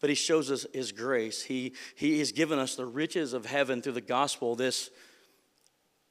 but 0.00 0.10
He 0.10 0.16
shows 0.16 0.50
us 0.50 0.66
His 0.72 0.92
grace. 0.92 1.42
He, 1.42 1.74
he 1.94 2.18
has 2.18 2.32
given 2.32 2.58
us 2.58 2.76
the 2.76 2.86
riches 2.86 3.32
of 3.32 3.46
heaven 3.46 3.82
through 3.82 3.92
the 3.92 4.00
gospel, 4.00 4.54
this 4.54 4.90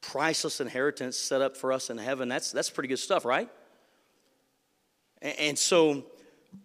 priceless 0.02 0.60
inheritance 0.60 1.16
set 1.16 1.40
up 1.40 1.56
for 1.56 1.72
us 1.72 1.88
in 1.88 1.96
heaven, 1.96 2.28
that's, 2.28 2.52
that's 2.52 2.68
pretty 2.68 2.88
good 2.88 2.98
stuff, 2.98 3.24
right? 3.24 3.48
And, 5.22 5.38
and 5.38 5.58
so 5.58 6.04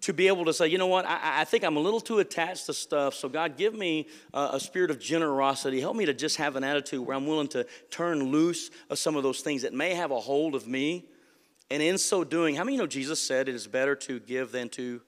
to 0.01 0.13
be 0.13 0.27
able 0.27 0.45
to 0.45 0.53
say, 0.53 0.67
you 0.67 0.77
know 0.77 0.87
what, 0.87 1.05
I, 1.05 1.41
I, 1.41 1.43
think 1.45 1.63
I'm 1.63 1.77
a 1.77 1.79
little 1.79 1.99
too 1.99 2.19
attached 2.19 2.65
to 2.67 2.73
stuff, 2.73 3.13
so 3.13 3.29
God, 3.29 3.57
give 3.57 3.73
me 3.73 4.07
a, 4.33 4.59
spirit 4.59 4.91
of 4.91 4.99
generosity. 4.99 5.81
Help 5.81 5.95
me 5.95 6.05
to 6.05 6.13
just 6.13 6.37
have 6.37 6.55
an 6.55 6.63
attitude 6.63 7.05
where 7.05 7.15
I'm 7.15 7.25
willing 7.25 7.47
to 7.49 7.65
turn 7.89 8.31
loose 8.31 8.69
of 8.89 8.99
some 8.99 9.15
of 9.15 9.23
those 9.23 9.41
things 9.41 9.63
that 9.63 9.73
may 9.73 9.93
have 9.95 10.11
a 10.11 10.19
hold 10.19 10.55
of 10.55 10.67
me. 10.67 11.05
And 11.69 11.81
in 11.81 11.97
so 11.97 12.23
doing, 12.23 12.55
how 12.55 12.63
many 12.63 12.77
know 12.77 12.87
Jesus 12.87 13.21
said 13.21 13.49
it 13.49 13.55
is 13.55 13.67
better 13.67 13.95
to 13.95 14.19
give 14.19 14.51
than 14.51 14.69
to? 14.69 15.01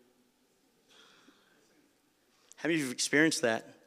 Have 2.58 2.72
you 2.72 2.90
experienced 2.92 3.44
that? 3.44 3.79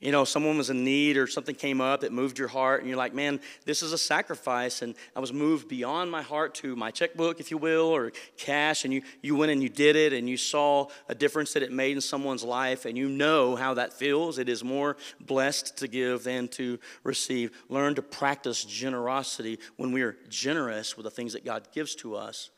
You 0.00 0.12
know, 0.12 0.24
someone 0.24 0.56
was 0.56 0.70
in 0.70 0.82
need 0.82 1.18
or 1.18 1.26
something 1.26 1.54
came 1.54 1.82
up 1.82 2.00
that 2.00 2.10
moved 2.10 2.38
your 2.38 2.48
heart, 2.48 2.80
and 2.80 2.88
you're 2.88 2.96
like, 2.96 3.12
man, 3.12 3.38
this 3.66 3.82
is 3.82 3.92
a 3.92 3.98
sacrifice. 3.98 4.80
And 4.80 4.94
I 5.14 5.20
was 5.20 5.30
moved 5.30 5.68
beyond 5.68 6.10
my 6.10 6.22
heart 6.22 6.54
to 6.56 6.74
my 6.74 6.90
checkbook, 6.90 7.38
if 7.38 7.50
you 7.50 7.58
will, 7.58 7.88
or 7.88 8.10
cash. 8.38 8.86
And 8.86 8.94
you, 8.94 9.02
you 9.20 9.36
went 9.36 9.52
and 9.52 9.62
you 9.62 9.68
did 9.68 9.96
it, 9.96 10.14
and 10.14 10.26
you 10.26 10.38
saw 10.38 10.86
a 11.10 11.14
difference 11.14 11.52
that 11.52 11.62
it 11.62 11.70
made 11.70 11.96
in 11.96 12.00
someone's 12.00 12.42
life, 12.42 12.86
and 12.86 12.96
you 12.96 13.10
know 13.10 13.56
how 13.56 13.74
that 13.74 13.92
feels. 13.92 14.38
It 14.38 14.48
is 14.48 14.64
more 14.64 14.96
blessed 15.20 15.76
to 15.76 15.86
give 15.86 16.24
than 16.24 16.48
to 16.48 16.78
receive. 17.04 17.50
Learn 17.68 17.94
to 17.96 18.02
practice 18.02 18.64
generosity 18.64 19.58
when 19.76 19.92
we 19.92 20.00
are 20.00 20.16
generous 20.30 20.96
with 20.96 21.04
the 21.04 21.10
things 21.10 21.34
that 21.34 21.44
God 21.44 21.68
gives 21.74 21.94
to 21.96 22.16
us, 22.16 22.48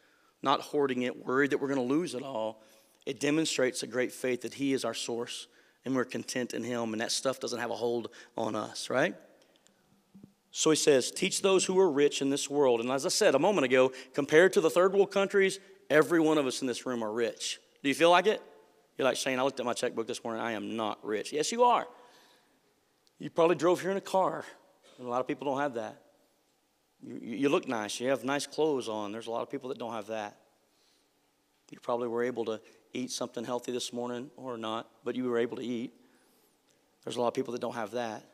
not 0.42 0.60
hoarding 0.60 1.02
it, 1.02 1.26
worried 1.26 1.50
that 1.50 1.58
we're 1.58 1.74
going 1.74 1.88
to 1.88 1.94
lose 1.94 2.14
it 2.14 2.22
all. 2.22 2.62
It 3.04 3.18
demonstrates 3.18 3.82
a 3.82 3.88
great 3.88 4.12
faith 4.12 4.42
that 4.42 4.54
He 4.54 4.74
is 4.74 4.84
our 4.84 4.94
source 4.94 5.48
and 5.84 5.94
we're 5.94 6.04
content 6.04 6.54
in 6.54 6.62
Him, 6.62 6.92
and 6.92 7.00
that 7.00 7.12
stuff 7.12 7.40
doesn't 7.40 7.58
have 7.58 7.70
a 7.70 7.76
hold 7.76 8.10
on 8.36 8.54
us, 8.54 8.90
right? 8.90 9.14
So 10.52 10.70
he 10.70 10.76
says, 10.76 11.10
Teach 11.10 11.42
those 11.42 11.64
who 11.64 11.78
are 11.78 11.90
rich 11.90 12.20
in 12.22 12.30
this 12.30 12.48
world. 12.48 12.80
And 12.80 12.90
as 12.90 13.06
I 13.06 13.08
said 13.08 13.34
a 13.34 13.38
moment 13.38 13.64
ago, 13.64 13.92
compared 14.14 14.52
to 14.52 14.60
the 14.60 14.70
third 14.70 14.92
world 14.92 15.10
countries, 15.10 15.58
every 15.90 16.20
one 16.20 16.38
of 16.38 16.46
us 16.46 16.60
in 16.60 16.66
this 16.66 16.86
room 16.86 17.02
are 17.02 17.10
rich. 17.10 17.58
Do 17.82 17.88
you 17.88 17.94
feel 17.94 18.10
like 18.10 18.26
it? 18.26 18.42
You're 18.96 19.08
like, 19.08 19.16
Shane, 19.16 19.38
I 19.38 19.42
looked 19.42 19.58
at 19.58 19.66
my 19.66 19.72
checkbook 19.72 20.06
this 20.06 20.22
morning. 20.22 20.42
I 20.42 20.52
am 20.52 20.76
not 20.76 21.04
rich. 21.04 21.32
Yes, 21.32 21.50
you 21.50 21.64
are. 21.64 21.86
You 23.18 23.30
probably 23.30 23.56
drove 23.56 23.80
here 23.80 23.90
in 23.90 23.96
a 23.96 24.02
car. 24.02 24.44
And 24.98 25.06
a 25.06 25.10
lot 25.10 25.20
of 25.20 25.26
people 25.26 25.46
don't 25.46 25.60
have 25.60 25.74
that. 25.74 26.02
You, 27.02 27.18
you 27.22 27.48
look 27.48 27.66
nice. 27.66 27.98
You 27.98 28.10
have 28.10 28.22
nice 28.22 28.46
clothes 28.46 28.88
on. 28.88 29.10
There's 29.10 29.26
a 29.26 29.30
lot 29.30 29.42
of 29.42 29.50
people 29.50 29.70
that 29.70 29.78
don't 29.78 29.92
have 29.92 30.08
that. 30.08 30.36
You 31.70 31.80
probably 31.80 32.08
were 32.08 32.22
able 32.22 32.44
to 32.44 32.60
eat 32.92 33.10
something 33.10 33.44
healthy 33.44 33.72
this 33.72 33.92
morning 33.92 34.30
or 34.36 34.56
not, 34.56 34.88
but 35.04 35.16
you 35.16 35.24
were 35.24 35.38
able 35.38 35.56
to 35.56 35.64
eat. 35.64 35.92
There's 37.04 37.16
a 37.16 37.20
lot 37.20 37.28
of 37.28 37.34
people 37.34 37.52
that 37.52 37.60
don't 37.60 37.74
have 37.74 37.92
that. 37.92 38.24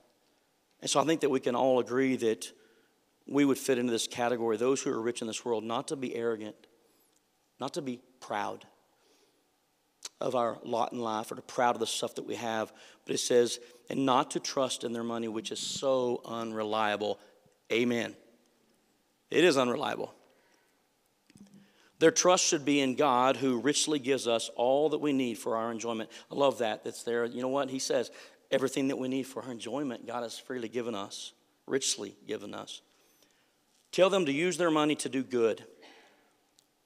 And 0.80 0.90
so 0.90 1.00
I 1.00 1.04
think 1.04 1.20
that 1.22 1.30
we 1.30 1.40
can 1.40 1.54
all 1.54 1.80
agree 1.80 2.16
that 2.16 2.50
we 3.26 3.44
would 3.44 3.58
fit 3.58 3.78
into 3.78 3.92
this 3.92 4.06
category 4.06 4.56
those 4.56 4.82
who 4.82 4.90
are 4.90 5.00
rich 5.00 5.20
in 5.20 5.26
this 5.26 5.44
world, 5.44 5.64
not 5.64 5.88
to 5.88 5.96
be 5.96 6.14
arrogant, 6.14 6.56
not 7.60 7.74
to 7.74 7.82
be 7.82 8.00
proud 8.20 8.64
of 10.20 10.34
our 10.34 10.58
lot 10.64 10.92
in 10.92 10.98
life 10.98 11.30
or 11.30 11.36
to 11.36 11.42
proud 11.42 11.76
of 11.76 11.80
the 11.80 11.86
stuff 11.86 12.14
that 12.16 12.26
we 12.26 12.34
have, 12.34 12.72
but 13.04 13.14
it 13.14 13.18
says, 13.18 13.58
and 13.90 14.04
not 14.04 14.32
to 14.32 14.40
trust 14.40 14.84
in 14.84 14.92
their 14.92 15.04
money, 15.04 15.28
which 15.28 15.52
is 15.52 15.60
so 15.60 16.20
unreliable. 16.24 17.18
Amen. 17.72 18.14
It 19.30 19.44
is 19.44 19.56
unreliable. 19.56 20.14
Their 21.98 22.10
trust 22.10 22.44
should 22.44 22.64
be 22.64 22.80
in 22.80 22.94
God 22.94 23.36
who 23.36 23.58
richly 23.58 23.98
gives 23.98 24.28
us 24.28 24.50
all 24.54 24.90
that 24.90 24.98
we 24.98 25.12
need 25.12 25.38
for 25.38 25.56
our 25.56 25.72
enjoyment. 25.72 26.10
I 26.30 26.34
love 26.34 26.58
that. 26.58 26.84
That's 26.84 27.02
there. 27.02 27.24
You 27.24 27.42
know 27.42 27.48
what? 27.48 27.70
He 27.70 27.80
says, 27.80 28.10
everything 28.50 28.88
that 28.88 28.96
we 28.98 29.08
need 29.08 29.24
for 29.24 29.42
our 29.42 29.50
enjoyment, 29.50 30.06
God 30.06 30.22
has 30.22 30.38
freely 30.38 30.68
given 30.68 30.94
us, 30.94 31.32
richly 31.66 32.16
given 32.26 32.54
us. 32.54 32.82
Tell 33.90 34.10
them 34.10 34.26
to 34.26 34.32
use 34.32 34.56
their 34.56 34.70
money 34.70 34.94
to 34.96 35.08
do 35.08 35.22
good. 35.22 35.64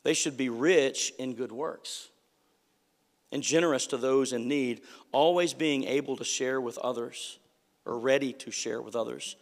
They 0.02 0.14
should 0.14 0.36
be 0.36 0.48
rich 0.48 1.12
in 1.18 1.34
good 1.34 1.52
works 1.52 2.08
and 3.30 3.42
generous 3.42 3.86
to 3.88 3.96
those 3.96 4.32
in 4.32 4.48
need, 4.48 4.82
always 5.10 5.54
being 5.54 5.84
able 5.84 6.16
to 6.16 6.24
share 6.24 6.60
with 6.60 6.78
others 6.78 7.38
or 7.84 7.98
ready 7.98 8.32
to 8.32 8.50
share 8.50 8.80
with 8.80 8.94
others. 8.94 9.36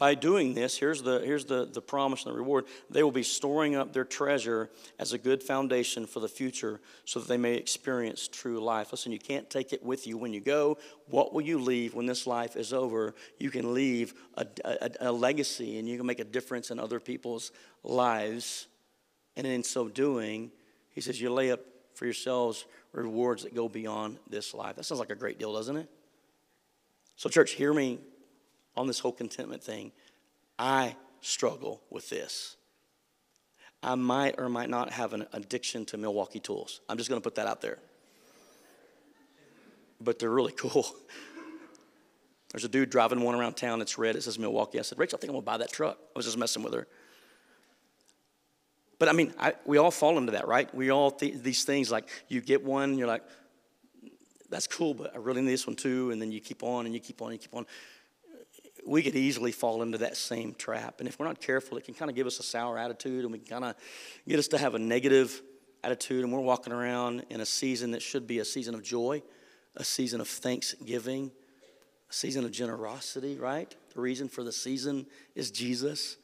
By 0.00 0.14
doing 0.14 0.54
this, 0.54 0.78
here's 0.78 1.02
the, 1.02 1.20
here's 1.20 1.44
the, 1.44 1.66
the 1.70 1.82
promise 1.82 2.24
and 2.24 2.32
the 2.32 2.38
reward. 2.38 2.64
They 2.88 3.02
will 3.02 3.12
be 3.12 3.22
storing 3.22 3.76
up 3.76 3.92
their 3.92 4.06
treasure 4.06 4.70
as 4.98 5.12
a 5.12 5.18
good 5.18 5.42
foundation 5.42 6.06
for 6.06 6.20
the 6.20 6.28
future 6.28 6.80
so 7.04 7.20
that 7.20 7.28
they 7.28 7.36
may 7.36 7.56
experience 7.56 8.26
true 8.26 8.60
life. 8.60 8.92
Listen, 8.92 9.12
you 9.12 9.18
can't 9.18 9.50
take 9.50 9.74
it 9.74 9.84
with 9.84 10.06
you 10.06 10.16
when 10.16 10.32
you 10.32 10.40
go. 10.40 10.78
What 11.10 11.34
will 11.34 11.42
you 11.42 11.58
leave 11.58 11.92
when 11.92 12.06
this 12.06 12.26
life 12.26 12.56
is 12.56 12.72
over? 12.72 13.14
You 13.38 13.50
can 13.50 13.74
leave 13.74 14.14
a, 14.38 14.46
a, 14.64 14.90
a 15.00 15.12
legacy 15.12 15.78
and 15.78 15.86
you 15.86 15.98
can 15.98 16.06
make 16.06 16.18
a 16.18 16.24
difference 16.24 16.70
in 16.70 16.78
other 16.78 16.98
people's 16.98 17.52
lives. 17.84 18.68
And 19.36 19.46
in 19.46 19.62
so 19.62 19.86
doing, 19.86 20.50
he 20.92 21.02
says, 21.02 21.20
you 21.20 21.30
lay 21.30 21.50
up 21.52 21.60
for 21.92 22.06
yourselves 22.06 22.64
rewards 22.92 23.42
that 23.42 23.54
go 23.54 23.68
beyond 23.68 24.16
this 24.30 24.54
life. 24.54 24.76
That 24.76 24.84
sounds 24.84 24.98
like 24.98 25.10
a 25.10 25.14
great 25.14 25.38
deal, 25.38 25.52
doesn't 25.52 25.76
it? 25.76 25.90
So, 27.16 27.28
church, 27.28 27.50
hear 27.50 27.74
me 27.74 27.98
on 28.76 28.86
this 28.86 28.98
whole 28.98 29.12
contentment 29.12 29.62
thing, 29.62 29.92
I 30.58 30.96
struggle 31.20 31.82
with 31.90 32.08
this. 32.08 32.56
I 33.82 33.94
might 33.94 34.34
or 34.38 34.48
might 34.48 34.68
not 34.68 34.90
have 34.92 35.14
an 35.14 35.26
addiction 35.32 35.86
to 35.86 35.96
Milwaukee 35.96 36.40
tools. 36.40 36.80
I'm 36.88 36.98
just 36.98 37.08
going 37.08 37.20
to 37.20 37.24
put 37.24 37.36
that 37.36 37.46
out 37.46 37.60
there. 37.62 37.78
But 40.00 40.18
they're 40.18 40.30
really 40.30 40.52
cool. 40.56 40.86
There's 42.52 42.64
a 42.64 42.68
dude 42.68 42.90
driving 42.90 43.20
one 43.20 43.34
around 43.34 43.54
town 43.54 43.78
that's 43.78 43.96
red. 43.96 44.16
It 44.16 44.22
says 44.22 44.38
Milwaukee. 44.38 44.78
I 44.78 44.82
said, 44.82 44.98
Rachel, 44.98 45.16
I 45.16 45.20
think 45.20 45.30
I'm 45.30 45.34
going 45.34 45.42
to 45.42 45.46
buy 45.46 45.58
that 45.58 45.72
truck. 45.72 45.98
I 46.00 46.18
was 46.18 46.26
just 46.26 46.36
messing 46.36 46.62
with 46.62 46.74
her. 46.74 46.86
But 48.98 49.08
I 49.08 49.12
mean, 49.12 49.32
I, 49.38 49.54
we 49.64 49.78
all 49.78 49.90
fall 49.90 50.18
into 50.18 50.32
that, 50.32 50.46
right? 50.46 50.72
We 50.74 50.90
all, 50.90 51.10
th- 51.10 51.42
these 51.42 51.64
things 51.64 51.90
like 51.90 52.08
you 52.28 52.42
get 52.42 52.62
one, 52.62 52.98
you're 52.98 53.06
like, 53.06 53.22
that's 54.50 54.66
cool, 54.66 54.94
but 54.94 55.14
I 55.14 55.18
really 55.18 55.40
need 55.40 55.52
this 55.52 55.66
one 55.66 55.76
too. 55.76 56.10
And 56.10 56.20
then 56.20 56.32
you 56.32 56.40
keep 56.40 56.62
on 56.62 56.84
and 56.84 56.94
you 56.94 57.00
keep 57.00 57.22
on 57.22 57.28
and 57.28 57.34
you 57.34 57.38
keep 57.38 57.54
on 57.54 57.66
we 58.86 59.02
could 59.02 59.16
easily 59.16 59.52
fall 59.52 59.82
into 59.82 59.98
that 59.98 60.16
same 60.16 60.54
trap. 60.54 61.00
And 61.00 61.08
if 61.08 61.18
we're 61.18 61.26
not 61.26 61.40
careful, 61.40 61.76
it 61.78 61.84
can 61.84 61.94
kind 61.94 62.10
of 62.10 62.16
give 62.16 62.26
us 62.26 62.38
a 62.38 62.42
sour 62.42 62.78
attitude 62.78 63.24
and 63.24 63.32
we 63.32 63.38
kind 63.38 63.64
of 63.64 63.74
get 64.26 64.38
us 64.38 64.48
to 64.48 64.58
have 64.58 64.74
a 64.74 64.78
negative 64.78 65.42
attitude. 65.82 66.24
And 66.24 66.32
we're 66.32 66.40
walking 66.40 66.72
around 66.72 67.24
in 67.30 67.40
a 67.40 67.46
season 67.46 67.92
that 67.92 68.02
should 68.02 68.26
be 68.26 68.38
a 68.38 68.44
season 68.44 68.74
of 68.74 68.82
joy, 68.82 69.22
a 69.76 69.84
season 69.84 70.20
of 70.20 70.28
thanksgiving, 70.28 71.30
a 72.08 72.12
season 72.12 72.44
of 72.44 72.52
generosity, 72.52 73.36
right? 73.36 73.74
The 73.94 74.00
reason 74.00 74.28
for 74.28 74.44
the 74.44 74.52
season 74.52 75.06
is 75.34 75.50
Jesus. 75.50 76.16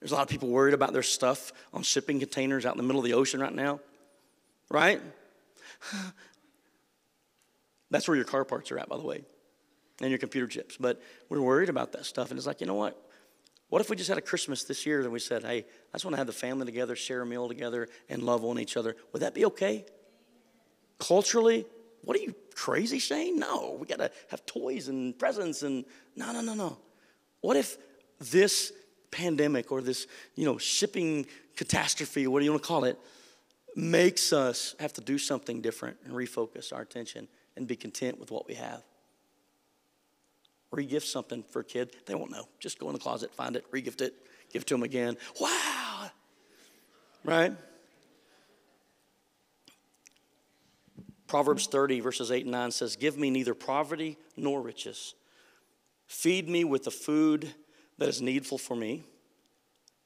There's 0.00 0.12
a 0.12 0.14
lot 0.14 0.22
of 0.22 0.28
people 0.28 0.48
worried 0.48 0.74
about 0.74 0.92
their 0.92 1.02
stuff 1.02 1.52
on 1.72 1.82
shipping 1.82 2.18
containers 2.18 2.66
out 2.66 2.74
in 2.74 2.78
the 2.78 2.82
middle 2.82 3.00
of 3.00 3.06
the 3.06 3.14
ocean 3.14 3.40
right 3.40 3.54
now, 3.54 3.80
right? 4.70 5.00
That's 7.90 8.08
where 8.08 8.16
your 8.16 8.24
car 8.24 8.44
parts 8.44 8.72
are 8.72 8.78
at, 8.78 8.88
by 8.88 8.96
the 8.96 9.04
way 9.04 9.24
and 10.00 10.10
your 10.10 10.18
computer 10.18 10.46
chips. 10.46 10.76
But 10.78 11.00
we're 11.28 11.40
worried 11.40 11.68
about 11.68 11.92
that 11.92 12.04
stuff. 12.04 12.30
And 12.30 12.38
it's 12.38 12.46
like, 12.46 12.60
you 12.60 12.66
know 12.66 12.74
what? 12.74 13.00
What 13.68 13.80
if 13.80 13.90
we 13.90 13.96
just 13.96 14.08
had 14.08 14.18
a 14.18 14.22
Christmas 14.22 14.64
this 14.64 14.86
year 14.86 15.00
and 15.00 15.10
we 15.10 15.18
said, 15.18 15.42
hey, 15.42 15.58
I 15.58 15.96
just 15.96 16.04
want 16.04 16.14
to 16.14 16.18
have 16.18 16.26
the 16.26 16.32
family 16.32 16.66
together, 16.66 16.94
share 16.94 17.22
a 17.22 17.26
meal 17.26 17.48
together, 17.48 17.88
and 18.08 18.22
love 18.22 18.44
on 18.44 18.58
each 18.58 18.76
other? 18.76 18.94
Would 19.12 19.22
that 19.22 19.34
be 19.34 19.44
okay? 19.46 19.84
Culturally, 20.98 21.66
what 22.02 22.16
are 22.16 22.20
you 22.20 22.34
crazy, 22.54 22.98
Shane? 22.98 23.38
No, 23.38 23.76
we 23.80 23.86
got 23.86 23.98
to 23.98 24.10
have 24.30 24.44
toys 24.46 24.88
and 24.88 25.18
presents 25.18 25.62
and 25.62 25.84
no, 26.14 26.32
no, 26.32 26.40
no, 26.40 26.54
no. 26.54 26.78
What 27.40 27.56
if 27.56 27.76
this 28.20 28.72
pandemic 29.10 29.72
or 29.72 29.80
this, 29.80 30.06
you 30.34 30.44
know, 30.44 30.58
shipping 30.58 31.26
catastrophe, 31.56 32.26
what 32.26 32.40
do 32.40 32.44
you 32.44 32.50
want 32.50 32.62
to 32.62 32.68
call 32.68 32.84
it, 32.84 32.98
makes 33.76 34.32
us 34.32 34.74
have 34.78 34.92
to 34.92 35.00
do 35.00 35.18
something 35.18 35.60
different 35.60 35.96
and 36.04 36.12
refocus 36.14 36.72
our 36.72 36.82
attention 36.82 37.28
and 37.56 37.66
be 37.66 37.76
content 37.76 38.20
with 38.20 38.30
what 38.30 38.46
we 38.46 38.54
have? 38.54 38.82
Regift 40.74 41.04
something 41.04 41.42
for 41.42 41.60
a 41.60 41.64
kid, 41.64 41.92
they 42.06 42.14
won't 42.14 42.30
know. 42.30 42.48
Just 42.58 42.78
go 42.78 42.88
in 42.88 42.92
the 42.92 42.98
closet, 42.98 43.32
find 43.34 43.56
it, 43.56 43.70
regift 43.70 44.00
it, 44.00 44.14
give 44.52 44.62
it 44.62 44.66
to 44.68 44.74
them 44.74 44.82
again. 44.82 45.16
Wow! 45.40 46.10
Right? 47.24 47.52
Proverbs 51.26 51.66
30, 51.66 52.00
verses 52.00 52.30
8 52.30 52.42
and 52.42 52.52
9 52.52 52.70
says, 52.70 52.96
Give 52.96 53.16
me 53.16 53.30
neither 53.30 53.54
poverty 53.54 54.18
nor 54.36 54.60
riches. 54.60 55.14
Feed 56.06 56.48
me 56.48 56.64
with 56.64 56.84
the 56.84 56.90
food 56.90 57.54
that 57.98 58.08
is 58.08 58.20
needful 58.20 58.58
for 58.58 58.76
me, 58.76 59.04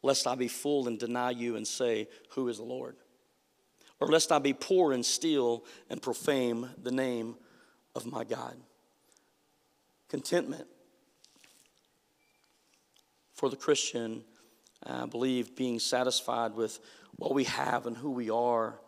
lest 0.02 0.26
I 0.26 0.36
be 0.36 0.48
full 0.48 0.86
and 0.86 0.98
deny 0.98 1.30
you 1.30 1.56
and 1.56 1.66
say, 1.66 2.08
Who 2.30 2.48
is 2.48 2.58
the 2.58 2.64
Lord? 2.64 2.96
Or 4.00 4.06
lest 4.06 4.30
I 4.30 4.38
be 4.38 4.52
poor 4.52 4.92
and 4.92 5.04
steal 5.04 5.64
and 5.90 6.00
profane 6.00 6.70
the 6.80 6.92
name 6.92 7.34
of 7.96 8.06
my 8.06 8.22
God 8.22 8.56
contentment. 10.08 10.66
For 13.34 13.48
the 13.48 13.56
Christian, 13.56 14.24
I 14.84 15.06
believe 15.06 15.54
being 15.54 15.78
satisfied 15.78 16.54
with 16.54 16.80
what 17.16 17.34
we 17.34 17.44
have 17.44 17.86
and 17.86 17.96
who 17.96 18.10
we 18.10 18.30
are, 18.30 18.78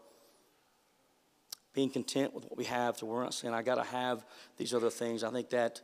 being 1.72 1.90
content 1.90 2.34
with 2.34 2.44
what 2.44 2.56
we 2.56 2.64
have, 2.64 2.96
to 2.98 3.06
we're 3.06 3.22
not 3.22 3.34
saying, 3.34 3.54
I 3.54 3.62
got 3.62 3.76
to 3.76 3.84
have 3.84 4.24
these 4.56 4.74
other 4.74 4.90
things. 4.90 5.22
I 5.22 5.30
think 5.30 5.50
that 5.50 5.80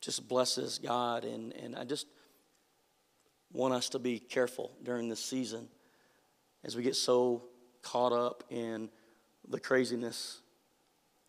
just 0.00 0.28
blesses 0.28 0.78
God. 0.78 1.24
And, 1.24 1.52
and 1.54 1.76
I 1.76 1.84
just, 1.84 2.06
want 3.52 3.74
us 3.74 3.88
to 3.90 3.98
be 3.98 4.18
careful 4.18 4.72
during 4.82 5.08
this 5.08 5.22
season 5.22 5.68
as 6.64 6.76
we 6.76 6.82
get 6.82 6.96
so 6.96 7.42
caught 7.82 8.12
up 8.12 8.44
in 8.50 8.88
the 9.48 9.60
craziness. 9.60 10.40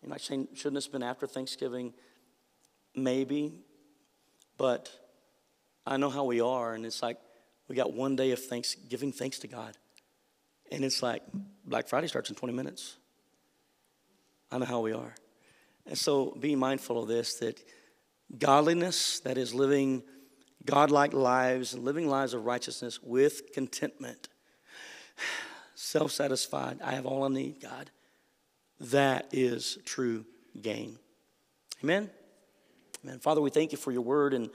Might 0.06 0.20
say, 0.20 0.46
shouldn't 0.54 0.74
this 0.74 0.84
have 0.84 0.92
been 0.92 1.02
after 1.02 1.26
Thanksgiving? 1.26 1.94
Maybe, 2.94 3.52
but 4.56 4.90
I 5.86 5.96
know 5.96 6.10
how 6.10 6.24
we 6.24 6.40
are, 6.40 6.74
and 6.74 6.86
it's 6.86 7.02
like 7.02 7.18
we 7.68 7.76
got 7.76 7.92
one 7.92 8.16
day 8.16 8.30
of 8.30 8.42
thanks, 8.42 8.74
giving 8.74 9.12
thanks 9.12 9.38
to 9.40 9.48
God. 9.48 9.76
And 10.70 10.84
it's 10.84 11.02
like 11.02 11.22
Black 11.64 11.88
Friday 11.88 12.06
starts 12.06 12.30
in 12.30 12.36
20 12.36 12.54
minutes. 12.54 12.96
I 14.50 14.58
know 14.58 14.66
how 14.66 14.80
we 14.80 14.92
are. 14.92 15.14
And 15.86 15.98
so 15.98 16.36
be 16.38 16.56
mindful 16.56 17.02
of 17.02 17.08
this 17.08 17.34
that 17.36 17.60
godliness, 18.38 19.20
that 19.20 19.36
is 19.36 19.54
living 19.54 20.02
godlike 20.64 21.12
lives 21.12 21.74
and 21.74 21.84
living 21.84 22.08
lives 22.08 22.34
of 22.34 22.44
righteousness 22.44 23.02
with 23.02 23.52
contentment, 23.52 24.28
self 25.74 26.12
satisfied. 26.12 26.80
I 26.82 26.92
have 26.92 27.06
all 27.06 27.24
I 27.24 27.28
need, 27.28 27.60
God. 27.60 27.90
That 28.80 29.28
is 29.32 29.78
true 29.84 30.24
gain. 30.60 30.98
Amen. 31.82 32.10
Amen. 33.04 33.18
Father, 33.18 33.42
we 33.42 33.50
thank 33.50 33.70
you 33.70 33.76
for 33.76 33.92
your 33.92 34.00
word 34.00 34.32
and 34.32 34.48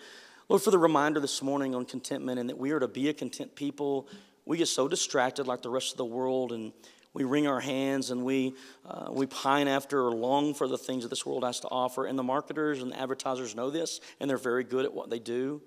Lord, 0.47 0.63
for 0.63 0.71
the 0.71 0.79
reminder 0.79 1.19
this 1.19 1.43
morning 1.43 1.75
on 1.75 1.85
contentment 1.85 2.39
and 2.39 2.49
that 2.49 2.57
we 2.57 2.71
are 2.71 2.79
to 2.79 2.87
be 2.87 3.07
a 3.09 3.13
content 3.13 3.53
people. 3.53 4.07
We 4.43 4.57
get 4.57 4.67
so 4.67 4.87
distracted 4.87 5.45
like 5.45 5.61
the 5.61 5.69
rest 5.69 5.91
of 5.91 5.97
the 5.97 6.05
world 6.05 6.51
and 6.51 6.73
we 7.13 7.25
wring 7.25 7.45
our 7.45 7.59
hands 7.59 8.09
and 8.09 8.25
we, 8.25 8.55
uh, 8.87 9.09
we 9.11 9.27
pine 9.27 9.67
after 9.67 10.03
or 10.03 10.11
long 10.13 10.55
for 10.55 10.67
the 10.67 10.79
things 10.79 11.03
that 11.03 11.09
this 11.09 11.27
world 11.27 11.43
has 11.43 11.59
to 11.59 11.67
offer. 11.67 12.07
And 12.07 12.17
the 12.17 12.23
marketers 12.23 12.81
and 12.81 12.91
the 12.91 12.99
advertisers 12.99 13.55
know 13.55 13.69
this, 13.69 14.01
and 14.19 14.27
they're 14.27 14.37
very 14.37 14.63
good 14.63 14.83
at 14.83 14.93
what 14.95 15.11
they 15.11 15.19
do. 15.19 15.61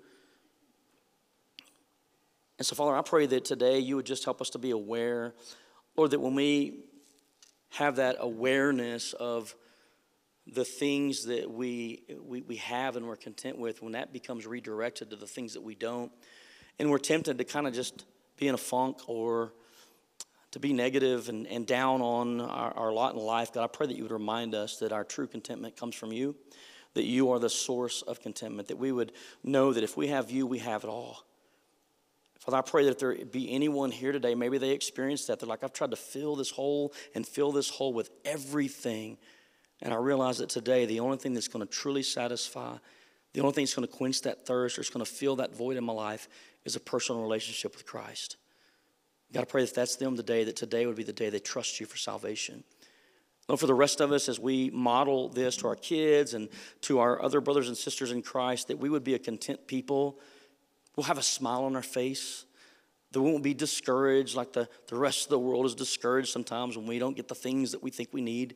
And 2.59 2.65
so, 2.65 2.75
Father, 2.75 2.97
I 2.97 3.01
pray 3.01 3.27
that 3.27 3.45
today 3.45 3.79
you 3.79 3.95
would 3.95 4.05
just 4.05 4.25
help 4.25 4.41
us 4.41 4.49
to 4.49 4.59
be 4.59 4.71
aware, 4.71 5.33
Lord, 5.95 6.11
that 6.11 6.19
when 6.19 6.35
we 6.35 6.83
have 7.69 7.95
that 7.95 8.17
awareness 8.19 9.13
of 9.13 9.55
the 10.47 10.65
things 10.65 11.25
that 11.25 11.49
we, 11.49 12.03
we, 12.21 12.41
we 12.41 12.57
have 12.57 12.95
and 12.95 13.07
we're 13.07 13.15
content 13.15 13.57
with, 13.57 13.81
when 13.81 13.93
that 13.93 14.11
becomes 14.11 14.45
redirected 14.45 15.09
to 15.09 15.15
the 15.15 15.27
things 15.27 15.53
that 15.53 15.61
we 15.61 15.75
don't, 15.75 16.11
and 16.79 16.89
we're 16.89 16.97
tempted 16.97 17.37
to 17.37 17.43
kind 17.43 17.67
of 17.67 17.73
just 17.73 18.05
be 18.37 18.47
in 18.47 18.55
a 18.55 18.57
funk 18.57 18.97
or 19.07 19.53
to 20.51 20.59
be 20.59 20.73
negative 20.73 21.29
and, 21.29 21.47
and 21.47 21.65
down 21.65 22.01
on 22.01 22.41
our, 22.41 22.73
our 22.73 22.91
lot 22.91 23.15
in 23.15 23.19
life, 23.19 23.53
God, 23.53 23.63
I 23.63 23.67
pray 23.67 23.87
that 23.87 23.95
you 23.95 24.03
would 24.03 24.11
remind 24.11 24.53
us 24.53 24.77
that 24.77 24.91
our 24.91 25.03
true 25.03 25.27
contentment 25.27 25.77
comes 25.77 25.95
from 25.95 26.11
you, 26.11 26.35
that 26.93 27.05
you 27.05 27.31
are 27.31 27.39
the 27.39 27.49
source 27.49 28.01
of 28.03 28.21
contentment, 28.21 28.67
that 28.67 28.77
we 28.77 28.91
would 28.91 29.13
know 29.43 29.73
that 29.73 29.83
if 29.83 29.97
we 29.97 30.09
have 30.09 30.29
you, 30.29 30.45
we 30.45 30.59
have 30.59 30.83
it 30.83 30.87
all. 30.87 31.23
Father, 32.39 32.57
I 32.57 32.61
pray 32.61 32.83
that 32.83 32.91
if 32.91 32.99
there 32.99 33.15
be 33.25 33.51
anyone 33.51 33.89
here 33.89 34.11
today, 34.11 34.35
maybe 34.35 34.57
they 34.57 34.71
experienced 34.71 35.27
that. 35.27 35.39
They're 35.39 35.47
like, 35.47 35.63
I've 35.63 35.71
tried 35.71 35.91
to 35.91 35.95
fill 35.95 36.35
this 36.35 36.51
hole 36.51 36.93
and 37.15 37.25
fill 37.25 37.53
this 37.53 37.69
hole 37.69 37.93
with 37.93 38.09
everything. 38.25 39.17
And 39.83 39.93
I 39.93 39.97
realize 39.97 40.37
that 40.37 40.49
today, 40.49 40.85
the 40.85 41.01
only 41.01 41.17
thing 41.17 41.33
that's 41.33 41.49
going 41.49 41.65
to 41.65 41.71
truly 41.71 42.03
satisfy, 42.03 42.77
the 43.33 43.41
only 43.41 43.53
thing 43.53 43.65
that's 43.65 43.75
going 43.75 43.87
to 43.87 43.93
quench 43.93 44.21
that 44.21 44.45
thirst 44.45 44.77
or 44.77 44.81
is 44.81 44.89
going 44.89 45.05
to 45.05 45.11
fill 45.11 45.35
that 45.35 45.55
void 45.55 45.75
in 45.75 45.83
my 45.83 45.93
life 45.93 46.29
is 46.63 46.77
a 46.77 46.79
personal 46.79 47.21
relationship 47.21 47.75
with 47.75 47.85
Christ. 47.85 48.37
God, 49.33 49.41
I 49.41 49.45
pray 49.45 49.65
that 49.65 49.75
that's 49.75 49.97
them 49.97 50.15
today, 50.15 50.45
that 50.45 50.55
today 50.55 50.85
would 50.85 50.95
be 50.95 51.03
the 51.03 51.11
day 51.11 51.29
they 51.29 51.39
trust 51.39 51.81
you 51.81 51.85
for 51.85 51.97
salvation. 51.97 52.63
Lord, 53.49 53.59
for 53.59 53.67
the 53.67 53.73
rest 53.73 53.99
of 53.99 54.13
us, 54.13 54.29
as 54.29 54.39
we 54.39 54.69
model 54.69 55.27
this 55.27 55.57
to 55.57 55.67
our 55.67 55.75
kids 55.75 56.33
and 56.33 56.47
to 56.81 56.99
our 56.99 57.21
other 57.21 57.41
brothers 57.41 57.67
and 57.67 57.75
sisters 57.75 58.11
in 58.11 58.21
Christ, 58.21 58.69
that 58.69 58.79
we 58.79 58.89
would 58.89 59.03
be 59.03 59.15
a 59.15 59.19
content 59.19 59.67
people. 59.67 60.17
We'll 60.95 61.05
have 61.05 61.17
a 61.17 61.23
smile 61.23 61.65
on 61.65 61.75
our 61.75 61.83
face. 61.83 62.45
That 63.11 63.21
we 63.21 63.29
won't 63.29 63.43
be 63.43 63.53
discouraged 63.53 64.35
like 64.35 64.53
the, 64.53 64.69
the 64.87 64.95
rest 64.95 65.25
of 65.25 65.29
the 65.29 65.39
world 65.39 65.65
is 65.65 65.75
discouraged 65.75 66.29
sometimes 66.29 66.77
when 66.77 66.87
we 66.87 66.99
don't 66.99 67.17
get 67.17 67.27
the 67.27 67.35
things 67.35 67.73
that 67.73 67.83
we 67.83 67.91
think 67.91 68.09
we 68.13 68.21
need. 68.21 68.55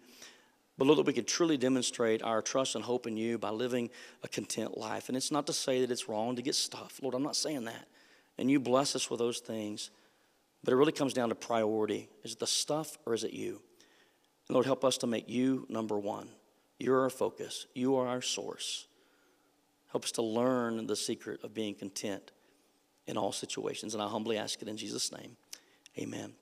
But 0.77 0.85
Lord, 0.85 0.99
that 0.99 1.05
we 1.07 1.13
could 1.13 1.27
truly 1.27 1.57
demonstrate 1.57 2.21
our 2.21 2.41
trust 2.41 2.75
and 2.75 2.83
hope 2.83 3.07
in 3.07 3.17
you 3.17 3.37
by 3.37 3.49
living 3.49 3.89
a 4.23 4.27
content 4.27 4.77
life. 4.77 5.07
And 5.07 5.17
it's 5.17 5.31
not 5.31 5.47
to 5.47 5.53
say 5.53 5.81
that 5.81 5.91
it's 5.91 6.07
wrong 6.07 6.35
to 6.35 6.41
get 6.41 6.55
stuff. 6.55 6.99
Lord, 7.01 7.15
I'm 7.15 7.23
not 7.23 7.35
saying 7.35 7.63
that. 7.65 7.87
And 8.37 8.51
you 8.51 8.59
bless 8.59 8.95
us 8.95 9.09
with 9.09 9.19
those 9.19 9.39
things. 9.39 9.89
But 10.63 10.73
it 10.73 10.77
really 10.77 10.91
comes 10.91 11.13
down 11.13 11.29
to 11.29 11.35
priority. 11.35 12.09
Is 12.23 12.33
it 12.33 12.39
the 12.39 12.47
stuff 12.47 12.97
or 13.05 13.13
is 13.13 13.23
it 13.23 13.33
you? 13.33 13.61
And 14.47 14.53
Lord, 14.53 14.65
help 14.65 14.85
us 14.85 14.97
to 14.99 15.07
make 15.07 15.29
you 15.29 15.65
number 15.69 15.97
one. 15.97 16.29
You're 16.79 17.01
our 17.01 17.09
focus, 17.09 17.65
you 17.73 17.95
are 17.95 18.07
our 18.07 18.21
source. 18.21 18.87
Help 19.91 20.03
us 20.03 20.11
to 20.11 20.21
learn 20.21 20.85
the 20.85 20.95
secret 20.95 21.43
of 21.43 21.53
being 21.53 21.73
content 21.73 22.31
in 23.07 23.17
all 23.17 23.31
situations. 23.31 23.93
And 23.93 24.03
I 24.03 24.07
humbly 24.07 24.37
ask 24.37 24.61
it 24.61 24.67
in 24.67 24.77
Jesus' 24.77 25.11
name. 25.11 25.37
Amen. 25.97 26.33